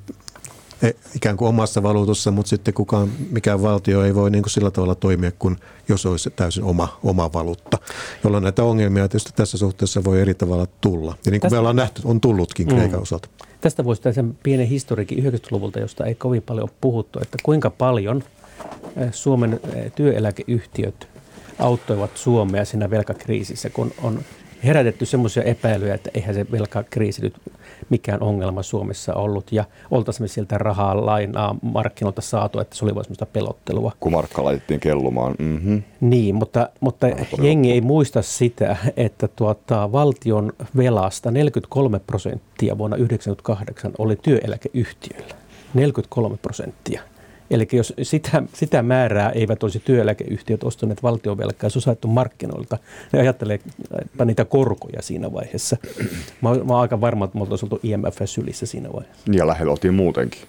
ikään 1.15 1.37
kuin 1.37 1.49
omassa 1.49 1.83
valuutossa, 1.83 2.31
mutta 2.31 2.49
sitten 2.49 2.73
kukaan, 2.73 3.11
mikään 3.31 3.61
valtio 3.61 4.03
ei 4.03 4.15
voi 4.15 4.31
niin 4.31 4.43
kuin 4.43 4.51
sillä 4.51 4.71
tavalla 4.71 4.95
toimia 4.95 5.31
kuin 5.39 5.57
jos 5.89 6.05
olisi 6.05 6.29
täysin 6.29 6.63
oma, 6.63 6.99
oma 7.03 7.33
valuutta, 7.33 7.77
jolloin 8.23 8.43
näitä 8.43 8.63
ongelmia 8.63 9.07
tietysti 9.07 9.31
tässä 9.35 9.57
suhteessa 9.57 10.03
voi 10.03 10.21
eri 10.21 10.33
tavalla 10.33 10.67
tulla. 10.81 11.15
Ja 11.25 11.31
niin 11.31 11.41
kuin 11.41 11.41
Tästä, 11.41 11.55
me 11.55 11.59
ollaan 11.59 11.75
nähty, 11.75 12.01
on 12.05 12.21
tullutkin 12.21 12.67
mm. 12.67 12.75
Kreikan 12.75 13.01
osalta. 13.01 13.29
Tästä 13.61 13.85
voisi 13.85 14.01
sen 14.11 14.37
pienen 14.43 14.67
historiikin 14.67 15.23
90-luvulta, 15.23 15.79
josta 15.79 16.05
ei 16.05 16.15
kovin 16.15 16.41
paljon 16.41 16.63
ole 16.63 16.77
puhuttu, 16.81 17.19
että 17.21 17.37
kuinka 17.43 17.69
paljon 17.69 18.23
Suomen 19.11 19.59
työeläkeyhtiöt 19.95 21.07
auttoivat 21.59 22.17
Suomea 22.17 22.65
siinä 22.65 22.89
velkakriisissä, 22.89 23.69
kun 23.69 23.91
on 24.03 24.19
herätetty 24.63 25.05
semmoisia 25.05 25.43
epäilyjä, 25.43 25.95
että 25.95 26.11
eihän 26.13 26.35
se 26.35 26.45
velkakriisi 26.51 27.21
nyt 27.21 27.33
mikään 27.89 28.23
ongelma 28.23 28.63
Suomessa 28.63 29.13
ollut 29.13 29.51
ja 29.51 29.65
oltaisiin 29.91 30.29
sieltä 30.29 30.57
rahaa 30.57 31.05
lainaa 31.05 31.55
markkinoilta 31.61 32.21
saatu, 32.21 32.59
että 32.59 32.75
se 32.75 32.85
oli 32.85 32.95
vain 32.95 33.05
semmoista 33.05 33.25
pelottelua. 33.25 33.91
Kun 33.99 34.11
markka 34.11 34.43
laitettiin 34.43 34.79
kellumaan. 34.79 35.35
Mm-hmm. 35.39 35.83
Niin, 36.01 36.35
mutta, 36.35 36.69
mutta 36.79 37.07
jengi 37.41 37.71
ei 37.71 37.81
muista 37.81 38.21
sitä, 38.21 38.77
että 38.97 39.27
tuota, 39.27 39.91
valtion 39.91 40.53
velasta 40.77 41.31
43 41.31 41.99
prosenttia 41.99 42.77
vuonna 42.77 42.97
1998 42.97 43.91
oli 43.97 44.15
työeläkeyhtiöillä. 44.15 45.35
43 45.73 46.37
prosenttia. 46.37 47.01
Eli 47.51 47.67
jos 47.71 47.93
sitä, 48.01 48.43
sitä 48.53 48.83
määrää 48.83 49.29
eivät 49.29 49.63
olisi 49.63 49.79
työeläkeyhtiöt 49.85 50.63
ostaneet 50.63 51.03
valtionvelkaa, 51.03 51.69
se 51.69 51.79
olisi 51.79 52.07
markkinoilta, 52.07 52.77
ne 53.13 53.19
ajattelee 53.19 53.59
niitä 54.25 54.45
korkoja 54.45 55.01
siinä 55.01 55.33
vaiheessa. 55.33 55.77
Mä, 56.41 56.49
mä 56.49 56.55
olen 56.55 56.71
aika 56.71 57.01
varma, 57.01 57.25
että 57.25 57.37
me 57.37 57.41
oltaisiin 57.41 57.73
oltu 57.73 57.87
IMF 57.87 58.21
sylissä 58.25 58.65
siinä 58.65 58.89
vaiheessa. 58.93 59.31
Ja 59.31 59.47
lähellä 59.47 59.71
oltiin 59.71 59.93
muutenkin. 59.93 60.41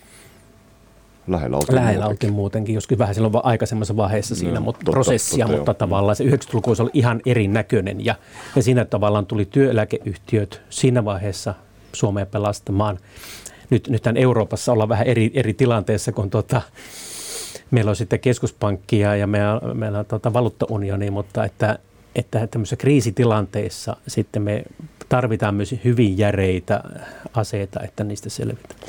Lähellä 1.28 1.56
oltiin 1.56 1.74
Lähellä 1.74 1.92
muutenkin. 1.92 2.10
oltiin 2.12 2.32
muutenkin, 2.32 2.74
joskin 2.74 2.98
vähän 2.98 3.14
silloin 3.14 3.34
aikaisemmassa 3.42 3.96
vaiheessa 3.96 4.34
siinä 4.34 4.54
no, 4.54 4.60
mutta 4.60 4.78
totta, 4.78 4.90
prosessia, 4.90 5.46
totta, 5.46 5.56
mutta 5.56 5.74
tavallaan 5.74 6.16
se 6.16 6.24
90-luku 6.24 6.74
oli 6.78 6.90
ihan 6.92 7.20
erinäköinen 7.26 8.04
ja, 8.04 8.14
ja 8.56 8.62
siinä 8.62 8.84
tavallaan 8.84 9.26
tuli 9.26 9.44
työeläkeyhtiöt 9.44 10.62
siinä 10.70 11.04
vaiheessa 11.04 11.54
Suomeen 11.92 12.26
pelastamaan 12.26 12.98
nyt, 13.70 13.88
nythän 13.88 14.16
Euroopassa 14.16 14.72
ollaan 14.72 14.88
vähän 14.88 15.06
eri, 15.06 15.30
eri 15.34 15.54
tilanteessa, 15.54 16.12
kun 16.12 16.30
tota, 16.30 16.62
meillä 17.70 17.88
on 17.88 17.96
sitten 17.96 18.20
keskuspankkia 18.20 19.16
ja 19.16 19.26
meillä, 19.26 19.74
meillä 19.74 19.98
on 19.98 20.06
tota 20.06 20.32
valuuttaunioni, 20.32 21.10
mutta 21.10 21.44
että, 21.44 21.78
että 22.14 22.46
tämmöisissä 22.46 22.76
kriisitilanteissa 22.76 23.96
sitten 24.06 24.42
me 24.42 24.64
tarvitaan 25.08 25.54
myös 25.54 25.74
hyvin 25.84 26.18
järeitä 26.18 26.82
aseita, 27.34 27.80
että 27.82 28.04
niistä 28.04 28.30
selvitään. 28.30 28.80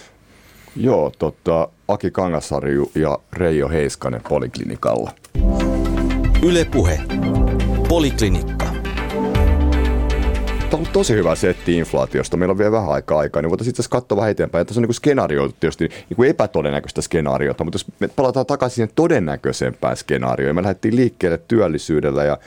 Joo, 0.76 1.12
tota, 1.20 1.68
Aki 1.88 2.12
Kangasarju 2.12 2.92
ja 2.96 3.20
Reijo 3.34 3.70
Heiskanen 3.70 4.22
Poliklinikalla. 4.30 5.12
Ylepuhe. 6.44 7.02
Poliklinikka. 7.90 8.71
On 10.74 10.88
tosi 10.94 11.14
hyvä 11.14 11.36
setti 11.36 11.78
inflaatiosta. 11.78 12.38
Meillä 12.38 12.52
on 12.52 12.58
vielä 12.58 12.72
vähän 12.72 12.90
aikaa 12.90 13.20
aikaa, 13.20 13.42
niin 13.42 13.50
voitaisiin 13.50 13.72
itse 13.72 13.84
katsoa 13.90 14.16
vähän 14.16 14.32
eteenpäin. 14.32 14.68
Tässä 14.68 14.82
on 14.82 14.88
niin 14.88 14.94
skenaarioita 14.94 15.56
tietysti 15.60 15.88
niin 15.88 16.16
kuin 16.16 16.30
epätodennäköistä 16.30 17.02
skenaariota, 17.02 17.64
mutta 17.64 17.76
jos 17.76 17.86
me 18.00 18.08
palataan 18.08 18.46
takaisin 18.46 18.76
siihen 18.76 18.92
todennäköisempään 18.96 19.98
skenaarioon, 19.98 20.56
me 20.56 20.62
lähdettiin 20.62 20.96
liikkeelle 20.96 21.42
työllisyydellä 21.48 22.24
ja 22.24 22.38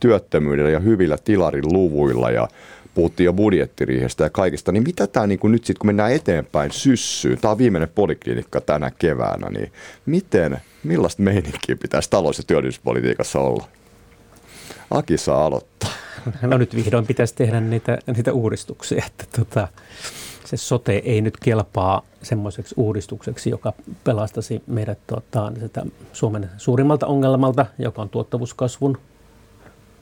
työttömyydellä 0.00 0.70
ja 0.70 0.80
hyvillä 0.80 1.18
tilarin 1.24 1.72
luvuilla 1.72 2.30
ja 2.30 2.48
puhuttiin 2.94 3.24
jo 3.24 3.32
budjettiriihestä 3.32 4.24
ja 4.24 4.30
kaikista, 4.30 4.72
niin 4.72 4.82
mitä 4.82 5.06
tämä 5.06 5.26
niin 5.26 5.40
nyt 5.44 5.64
sitten, 5.64 5.80
kun 5.80 5.88
mennään 5.88 6.12
eteenpäin 6.12 6.70
syssyyn, 6.72 7.38
tämä 7.38 7.52
on 7.52 7.58
viimeinen 7.58 7.88
poliklinikka 7.94 8.60
tänä 8.60 8.90
keväänä, 8.98 9.50
niin 9.50 9.72
miten, 10.06 10.58
millaista 10.84 11.22
meininkiä 11.22 11.76
pitäisi 11.82 12.10
talous- 12.10 12.38
ja 12.38 12.44
työllisyyspolitiikassa 12.46 13.38
olla? 13.38 13.68
Aki 14.90 15.18
saa 15.18 15.46
aloittaa. 15.46 16.03
no 16.42 16.58
nyt 16.58 16.74
vihdoin 16.74 17.06
pitäisi 17.06 17.34
tehdä 17.34 17.60
niitä, 17.60 17.98
niitä 18.06 18.32
uudistuksia, 18.32 19.04
että 19.06 19.24
tota, 19.38 19.68
se 20.44 20.56
sote 20.56 21.02
ei 21.04 21.20
nyt 21.20 21.36
kelpaa 21.36 22.02
semmoiseksi 22.22 22.74
uudistukseksi, 22.78 23.50
joka 23.50 23.72
pelastaisi 24.04 24.62
meidät 24.66 24.98
tota, 25.06 25.52
sitä 25.60 25.86
Suomen 26.12 26.50
suurimmalta 26.56 27.06
ongelmalta, 27.06 27.66
joka 27.78 28.02
on 28.02 28.08
tuottavuuskasvun 28.08 28.98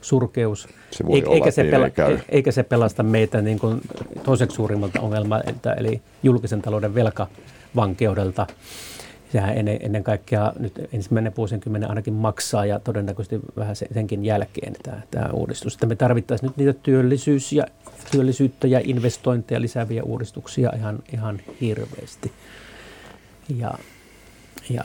surkeus. 0.00 0.68
Se 0.90 1.04
eikä, 1.12 1.30
eikä, 1.30 1.50
se 1.50 1.64
pela, 1.64 1.86
eikä 2.28 2.52
se 2.52 2.62
pelasta 2.62 3.02
meitä 3.02 3.42
niin 3.42 3.58
kuin 3.58 3.80
toiseksi 4.22 4.54
suurimmalta 4.54 5.00
ongelmalta, 5.00 5.74
eli 5.74 6.00
julkisen 6.22 6.62
talouden 6.62 6.94
velkavankeudelta 6.94 8.46
sehän 9.32 9.68
ennen, 9.82 10.04
kaikkea 10.04 10.52
nyt 10.58 10.88
ensimmäinen 10.92 11.32
vuosikymmenen 11.36 11.88
ainakin 11.88 12.14
maksaa 12.14 12.66
ja 12.66 12.78
todennäköisesti 12.78 13.40
vähän 13.56 13.76
senkin 13.76 14.24
jälkeen 14.24 14.72
tämä, 14.82 15.02
tämä 15.10 15.28
uudistus. 15.32 15.74
Että 15.74 15.86
me 15.86 15.96
tarvittaisiin 15.96 16.48
nyt 16.48 16.56
niitä 16.56 16.72
työllisyys 16.72 17.52
ja, 17.52 17.66
työllisyyttä 18.10 18.66
ja 18.66 18.80
investointeja 18.84 19.60
lisääviä 19.60 20.02
uudistuksia 20.02 20.72
ihan, 20.76 20.98
ihan 21.12 21.40
hirveästi. 21.60 22.32
Ja, 23.58 23.74
ja 24.70 24.84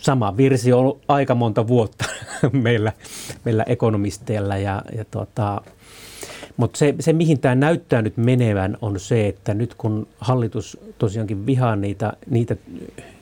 sama 0.00 0.36
virsi 0.36 0.72
on 0.72 0.80
ollut 0.80 1.02
aika 1.08 1.34
monta 1.34 1.68
vuotta 1.68 2.04
meillä, 2.52 2.92
meillä 3.44 3.62
ekonomisteilla 3.62 4.56
ja, 4.56 4.82
ja 4.96 5.04
tota, 5.04 5.62
mutta 6.56 6.78
se, 6.78 6.94
se, 7.00 7.12
mihin 7.12 7.40
tämä 7.40 7.54
näyttää 7.54 8.02
nyt 8.02 8.16
menevän, 8.16 8.78
on 8.82 9.00
se, 9.00 9.28
että 9.28 9.54
nyt 9.54 9.74
kun 9.74 10.06
hallitus 10.18 10.78
tosiaankin 10.98 11.46
vihaa 11.46 11.76
niitä, 11.76 12.12
niitä, 12.30 12.56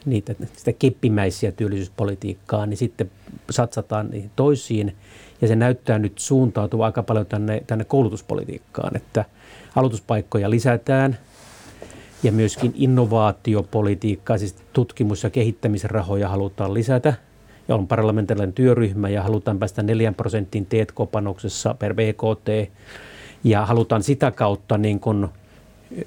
niitä 0.06 0.34
sitä 0.56 0.72
keppimäisiä 0.72 1.52
työllisyyspolitiikkaa, 1.52 2.66
niin 2.66 2.76
sitten 2.76 3.10
satsataan 3.50 4.10
niihin 4.10 4.30
toisiin. 4.36 4.96
Ja 5.40 5.48
se 5.48 5.56
näyttää 5.56 5.98
nyt 5.98 6.18
suuntautua 6.18 6.86
aika 6.86 7.02
paljon 7.02 7.26
tänne, 7.26 7.62
tänne 7.66 7.84
koulutuspolitiikkaan, 7.84 8.96
että 8.96 9.24
aloituspaikkoja 9.76 10.50
lisätään 10.50 11.18
ja 12.22 12.32
myöskin 12.32 12.72
innovaatiopolitiikkaa, 12.76 14.38
siis 14.38 14.56
tutkimus- 14.72 15.24
ja 15.24 15.30
kehittämisrahoja 15.30 16.28
halutaan 16.28 16.74
lisätä– 16.74 17.14
ja 17.68 17.74
on 17.74 17.88
parlamentaarinen 17.88 18.52
työryhmä 18.52 19.08
ja 19.08 19.22
halutaan 19.22 19.58
päästä 19.58 19.82
4 19.82 20.12
prosentin 20.12 20.66
T&K-panoksessa 20.66 21.74
per 21.74 21.94
BKT 21.94 22.72
ja 23.44 23.66
halutaan 23.66 24.02
sitä 24.02 24.30
kautta 24.30 24.78
niin 24.78 25.00
kuin, 25.00 25.28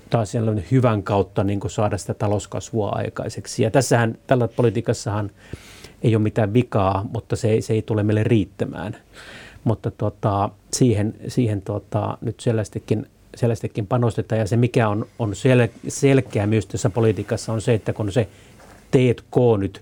taas 0.10 0.34
hyvän 0.72 1.04
kautta 1.04 1.44
niin 1.44 1.60
kuin 1.60 1.72
saada 1.72 1.98
sitä 1.98 2.14
talouskasvua 2.14 2.90
aikaiseksi. 2.90 3.64
Ja 3.64 3.72
tässähän, 3.72 4.18
tällä 4.28 4.48
politiikassahan 4.48 5.32
ei 6.04 6.16
ole 6.16 6.24
mitään 6.24 6.54
vikaa, 6.54 7.06
mutta 7.14 7.36
se, 7.36 7.62
se 7.62 7.74
ei 7.74 7.82
tule 7.82 8.04
meille 8.04 8.24
riittämään. 8.24 8.98
Mutta 9.64 9.92
tota, 9.92 10.50
siihen, 10.74 11.14
siihen 11.28 11.62
tota, 11.62 12.18
nyt 12.22 12.40
selvästikin, 12.40 13.08
selvästikin 13.36 13.88
panostetaan. 13.88 14.40
Ja 14.40 14.48
se, 14.48 14.58
mikä 14.58 14.90
on, 14.90 15.06
on 15.20 15.36
sel, 15.36 15.68
selkeä 15.88 16.48
myös 16.48 16.66
tässä 16.66 16.90
politiikassa, 16.90 17.54
on 17.54 17.62
se, 17.62 17.74
että 17.74 17.94
kun 17.94 18.12
se 18.12 18.28
T&K 18.92 19.36
nyt, 19.60 19.82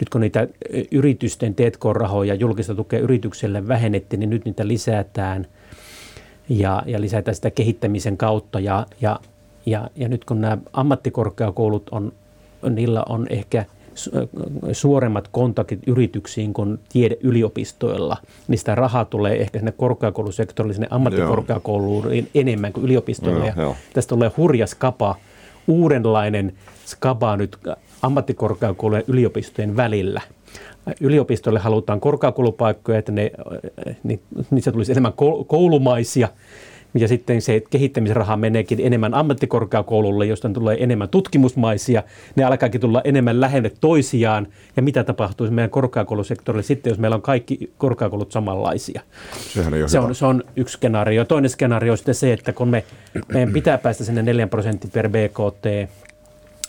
nyt 0.00 0.08
kun 0.08 0.20
niitä 0.20 0.48
yritysten 0.90 1.54
T&K-rahoja 1.54 2.34
julkista 2.34 2.74
tukea 2.74 3.00
yritykselle 3.00 3.68
vähennettiin, 3.68 4.20
niin 4.20 4.30
nyt 4.30 4.44
niitä 4.44 4.68
lisätään– 4.68 5.46
ja, 6.48 6.82
ja 6.86 7.00
lisätä 7.00 7.32
sitä 7.32 7.50
kehittämisen 7.50 8.16
kautta. 8.16 8.60
Ja, 8.60 8.86
ja, 9.00 9.20
ja, 9.66 9.90
ja 9.96 10.08
nyt 10.08 10.24
kun 10.24 10.40
nämä 10.40 10.58
ammattikorkeakoulut 10.72 11.88
on, 11.90 12.12
niillä 12.70 13.02
on 13.08 13.26
ehkä 13.30 13.64
suoremmat 14.72 15.28
kontaktit 15.28 15.80
yrityksiin 15.86 16.52
kuin 16.52 16.78
tiedeyliopistoilla, 16.88 18.16
niin 18.48 18.58
sitä 18.58 18.74
rahaa 18.74 19.04
tulee 19.04 19.40
ehkä 19.40 19.58
sinne 19.58 19.72
korkeakoulusektorille, 19.72 20.74
sinne 20.74 20.88
ammattikorkeakouluun 20.90 22.04
enemmän 22.34 22.72
kuin 22.72 22.84
yliopistoille. 22.84 23.52
Joo, 23.56 23.68
ja 23.68 23.74
Tästä 23.94 24.08
tulee 24.08 24.30
hurja 24.36 24.66
skapa, 24.66 25.16
uudenlainen 25.68 26.52
skapa 26.84 27.36
nyt 27.36 27.56
ammattikorkeakoulujen 28.02 29.04
ja 29.08 29.12
yliopistojen 29.12 29.76
välillä– 29.76 30.20
yliopistolle 31.00 31.58
halutaan 31.58 32.00
korkeakoulupaikkoja, 32.00 32.98
että 32.98 33.12
ne, 33.12 33.30
niin, 34.02 34.20
niissä 34.50 34.72
tulisi 34.72 34.92
enemmän 34.92 35.12
koulumaisia. 35.46 36.28
Ja 36.94 37.08
sitten 37.08 37.42
se 37.42 37.62
kehittämisraha 37.70 38.36
meneekin 38.36 38.80
enemmän 38.82 39.14
ammattikorkeakoululle, 39.14 40.26
josta 40.26 40.48
tulee 40.48 40.76
enemmän 40.80 41.08
tutkimusmaisia. 41.08 42.02
Ne 42.36 42.44
alkaakin 42.44 42.80
tulla 42.80 43.00
enemmän 43.04 43.40
lähelle 43.40 43.72
toisiaan. 43.80 44.46
Ja 44.76 44.82
mitä 44.82 45.04
tapahtuisi 45.04 45.52
meidän 45.54 45.70
korkeakoulusektorille 45.70 46.62
sitten, 46.62 46.90
jos 46.90 46.98
meillä 46.98 47.14
on 47.14 47.22
kaikki 47.22 47.72
korkeakoulut 47.78 48.32
samanlaisia? 48.32 49.02
Sehän 49.54 49.74
ei 49.74 49.82
ole 49.82 49.88
se, 49.88 49.98
on, 49.98 50.14
se 50.14 50.26
on 50.26 50.44
yksi 50.56 50.72
skenaario. 50.72 51.24
Toinen 51.24 51.50
skenaario 51.50 51.92
on 51.92 51.98
sitten 51.98 52.14
se, 52.14 52.32
että 52.32 52.52
kun 52.52 52.68
me, 52.68 52.84
meidän 53.32 53.52
pitää 53.52 53.78
päästä 53.78 54.04
sinne 54.04 54.22
4 54.22 54.46
prosenttia 54.46 54.90
per 54.92 55.08
BKT, 55.08 55.90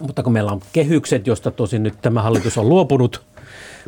mutta 0.02 0.24
kun 0.24 0.34
meillä 0.34 0.52
on 0.52 0.62
kehykset, 0.74 1.28
josta 1.28 1.52
tosin 1.52 1.84
nyt 1.84 1.94
tämä 2.02 2.22
hallitus 2.22 2.58
on 2.58 2.70
luopunut, 2.70 3.22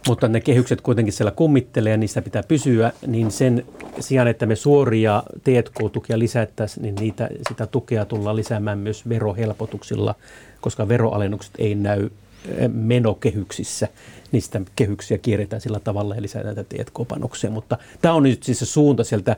mutta 0.08 0.28
ne 0.28 0.42
kehykset 0.42 0.82
kuitenkin 0.82 1.14
siellä 1.14 1.32
kummittelee 1.32 1.92
ja 1.92 1.98
niissä 1.98 2.22
pitää 2.22 2.44
pysyä, 2.44 2.92
niin 3.08 3.32
sen 3.32 3.66
sijaan, 4.00 4.28
että 4.28 4.46
me 4.46 4.56
suoria 4.56 5.24
T&K-tukia 5.44 6.20
lisättäisiin, 6.20 6.84
niin 6.84 6.96
niitä, 6.96 7.30
sitä 7.50 7.68
tukea 7.68 8.06
tullaan 8.06 8.36
lisäämään 8.36 8.78
myös 8.78 9.10
verohelpotuksilla, 9.10 10.16
koska 10.62 10.88
veroalennukset 10.88 11.52
ei 11.58 11.76
näy 11.76 12.10
eh, 12.58 12.70
menokehyksissä. 12.74 13.88
Niistä 14.32 14.62
kehyksiä 14.76 15.18
kierretään 15.18 15.62
sillä 15.62 15.80
tavalla 15.80 16.16
ja 16.16 16.22
lisätään 16.22 16.56
näitä 16.56 16.64
T&K-panoksia. 16.64 17.50
Mutta 17.50 17.78
tämä 18.02 18.14
on 18.14 18.24
nyt 18.24 18.44
siis 18.44 18.60
se 18.60 18.66
suunta 18.66 19.04
sieltä 19.04 19.36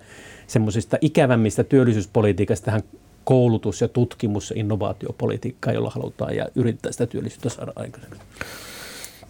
semmoisista 0.47 0.97
ikävämmistä 1.01 1.63
työllisyyspolitiikasta 1.63 2.65
tähän 2.65 2.83
koulutus- 3.23 3.81
ja 3.81 3.87
tutkimus- 3.87 4.49
ja 4.51 4.59
innovaatiopolitiikkaa, 4.59 5.73
jolla 5.73 5.89
halutaan 5.89 6.35
ja 6.35 6.45
yrittää 6.55 6.91
sitä 6.91 7.05
työllisyyttä 7.05 7.49
saada 7.49 7.73
aikaiseksi. 7.75 8.19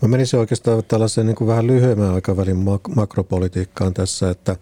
Mä 0.03 0.07
menisin 0.07 0.39
oikeastaan 0.39 0.83
tällaiseen 0.87 1.27
niin 1.27 1.47
vähän 1.47 1.67
lyhyemmän 1.67 2.13
aikavälin 2.13 2.57
mak- 2.57 2.95
makropolitiikkaan 2.95 3.93
tässä, 3.93 4.29
että, 4.29 4.55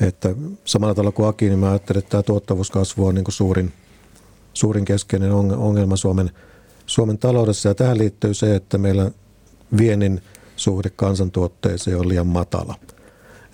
että 0.00 0.34
samalla 0.64 0.94
tavalla 0.94 1.12
kuin 1.12 1.28
Aki, 1.28 1.48
niin 1.48 1.58
mä 1.58 1.70
ajattelen, 1.70 1.98
että 1.98 2.10
tämä 2.10 2.22
tuottavuuskasvu 2.22 3.06
on 3.06 3.14
niin 3.14 3.24
kuin 3.24 3.32
suurin, 3.32 3.72
suurin 4.54 4.84
keskeinen 4.84 5.32
ongelma 5.32 5.96
Suomen, 5.96 6.30
Suomen 6.86 7.18
taloudessa. 7.18 7.68
Ja 7.68 7.74
tähän 7.74 7.98
liittyy 7.98 8.34
se, 8.34 8.54
että 8.54 8.78
meillä 8.78 9.10
viennin 9.78 10.22
suhde 10.56 10.90
kansantuotteeseen 10.90 11.98
on 11.98 12.08
liian 12.08 12.26
matala. 12.26 12.74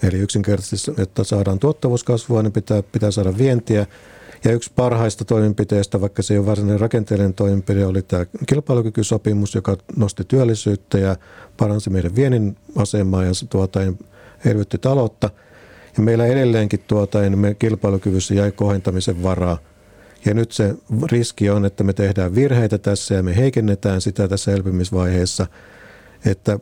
Eli 0.02 0.18
yksinkertaisesti, 0.18 0.92
että 0.98 1.24
saadaan 1.24 1.58
tuottavuuskasvua, 1.58 2.42
niin 2.42 2.52
pitää, 2.52 2.82
pitää 2.82 3.10
saada 3.10 3.38
vientiä. 3.38 3.86
Ja 4.44 4.52
yksi 4.52 4.70
parhaista 4.76 5.24
toimenpiteistä, 5.24 6.00
vaikka 6.00 6.22
se 6.22 6.34
ei 6.34 6.38
ole 6.38 6.46
varsinainen 6.46 6.80
rakenteellinen 6.80 7.34
toimenpide, 7.34 7.86
oli 7.86 8.02
tämä 8.02 8.26
kilpailukykysopimus, 8.46 9.54
joka 9.54 9.76
nosti 9.96 10.24
työllisyyttä 10.24 10.98
ja 10.98 11.16
paransi 11.56 11.90
meidän 11.90 12.16
viennin 12.16 12.56
asemaa 12.76 13.24
ja 13.24 13.30
tuota, 13.50 13.80
elvytti 14.44 14.78
taloutta. 14.78 15.30
Ja 15.96 16.02
meillä 16.02 16.26
edelleenkin 16.26 16.80
tuota, 16.86 17.20
niin 17.20 17.38
me 17.38 17.54
kilpailukyvyssä 17.54 18.34
jäi 18.34 18.52
kohentamisen 18.52 19.22
varaa. 19.22 19.58
Ja 20.24 20.34
nyt 20.34 20.52
se 20.52 20.74
riski 21.10 21.50
on, 21.50 21.64
että 21.64 21.84
me 21.84 21.92
tehdään 21.92 22.34
virheitä 22.34 22.78
tässä 22.78 23.14
ja 23.14 23.22
me 23.22 23.36
heikennetään 23.36 24.00
sitä 24.00 24.28
tässä 24.28 24.52
elpymisvaiheessa. 24.52 25.46
Että 26.24 26.58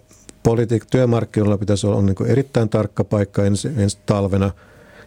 politiik- 0.49 0.87
työmarkkinoilla 0.91 1.59
pitäisi 1.59 1.87
olla 1.87 2.03
niin 2.03 2.27
erittäin 2.27 2.68
tarkka 2.68 3.05
paikka 3.05 3.45
ensi, 3.45 3.70
ensi 3.77 3.99
talvena– 4.07 4.51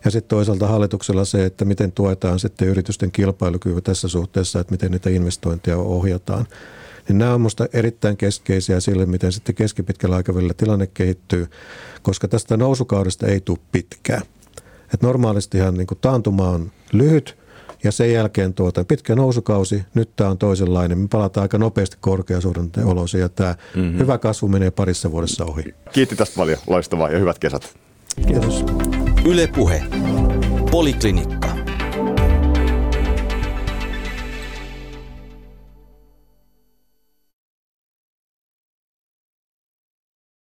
ja 0.05 0.11
sitten 0.11 0.29
toisaalta 0.29 0.67
hallituksella 0.67 1.25
se, 1.25 1.45
että 1.45 1.65
miten 1.65 1.91
tuetaan 1.91 2.39
sitten 2.39 2.67
yritysten 2.67 3.11
kilpailukyvy 3.11 3.81
tässä 3.81 4.07
suhteessa, 4.07 4.59
että 4.59 4.71
miten 4.71 4.91
niitä 4.91 5.09
investointeja 5.09 5.77
ohjataan. 5.77 6.47
Niin 7.07 7.17
nämä 7.17 7.33
on 7.33 7.41
minusta 7.41 7.67
erittäin 7.73 8.17
keskeisiä 8.17 8.79
sille, 8.79 9.05
miten 9.05 9.31
sitten 9.31 9.55
keskipitkällä 9.55 10.15
aikavälillä 10.15 10.53
tilanne 10.53 10.87
kehittyy, 10.87 11.47
koska 12.01 12.27
tästä 12.27 12.57
nousukaudesta 12.57 13.27
ei 13.27 13.41
tule 13.41 13.57
pitkää. 13.71 14.21
Et 14.93 15.01
normaalistihan 15.01 15.73
niin 15.73 15.87
taantuma 16.01 16.49
on 16.49 16.71
lyhyt 16.93 17.37
ja 17.83 17.91
sen 17.91 18.13
jälkeen 18.13 18.53
tuota, 18.53 18.83
pitkä 18.83 19.15
nousukausi, 19.15 19.83
nyt 19.93 20.15
tämä 20.15 20.29
on 20.29 20.37
toisenlainen. 20.37 20.97
Me 20.97 21.07
palataan 21.07 21.41
aika 21.41 21.57
nopeasti 21.57 21.97
korkeasuhdanteen 22.01 22.87
oloihin 22.87 23.21
ja 23.21 23.29
tämä 23.29 23.55
mm-hmm. 23.75 23.99
hyvä 23.99 24.17
kasvu 24.17 24.47
menee 24.47 24.71
parissa 24.71 25.11
vuodessa 25.11 25.45
ohi. 25.45 25.75
Kiitti 25.93 26.15
tästä 26.15 26.35
paljon, 26.35 26.59
loistavaa 26.67 27.09
ja 27.09 27.19
hyvät 27.19 27.39
kesät. 27.39 27.75
Kiitos. 28.27 28.65
Ylepuhe 29.27 29.83
Poliklinikka. 30.71 31.56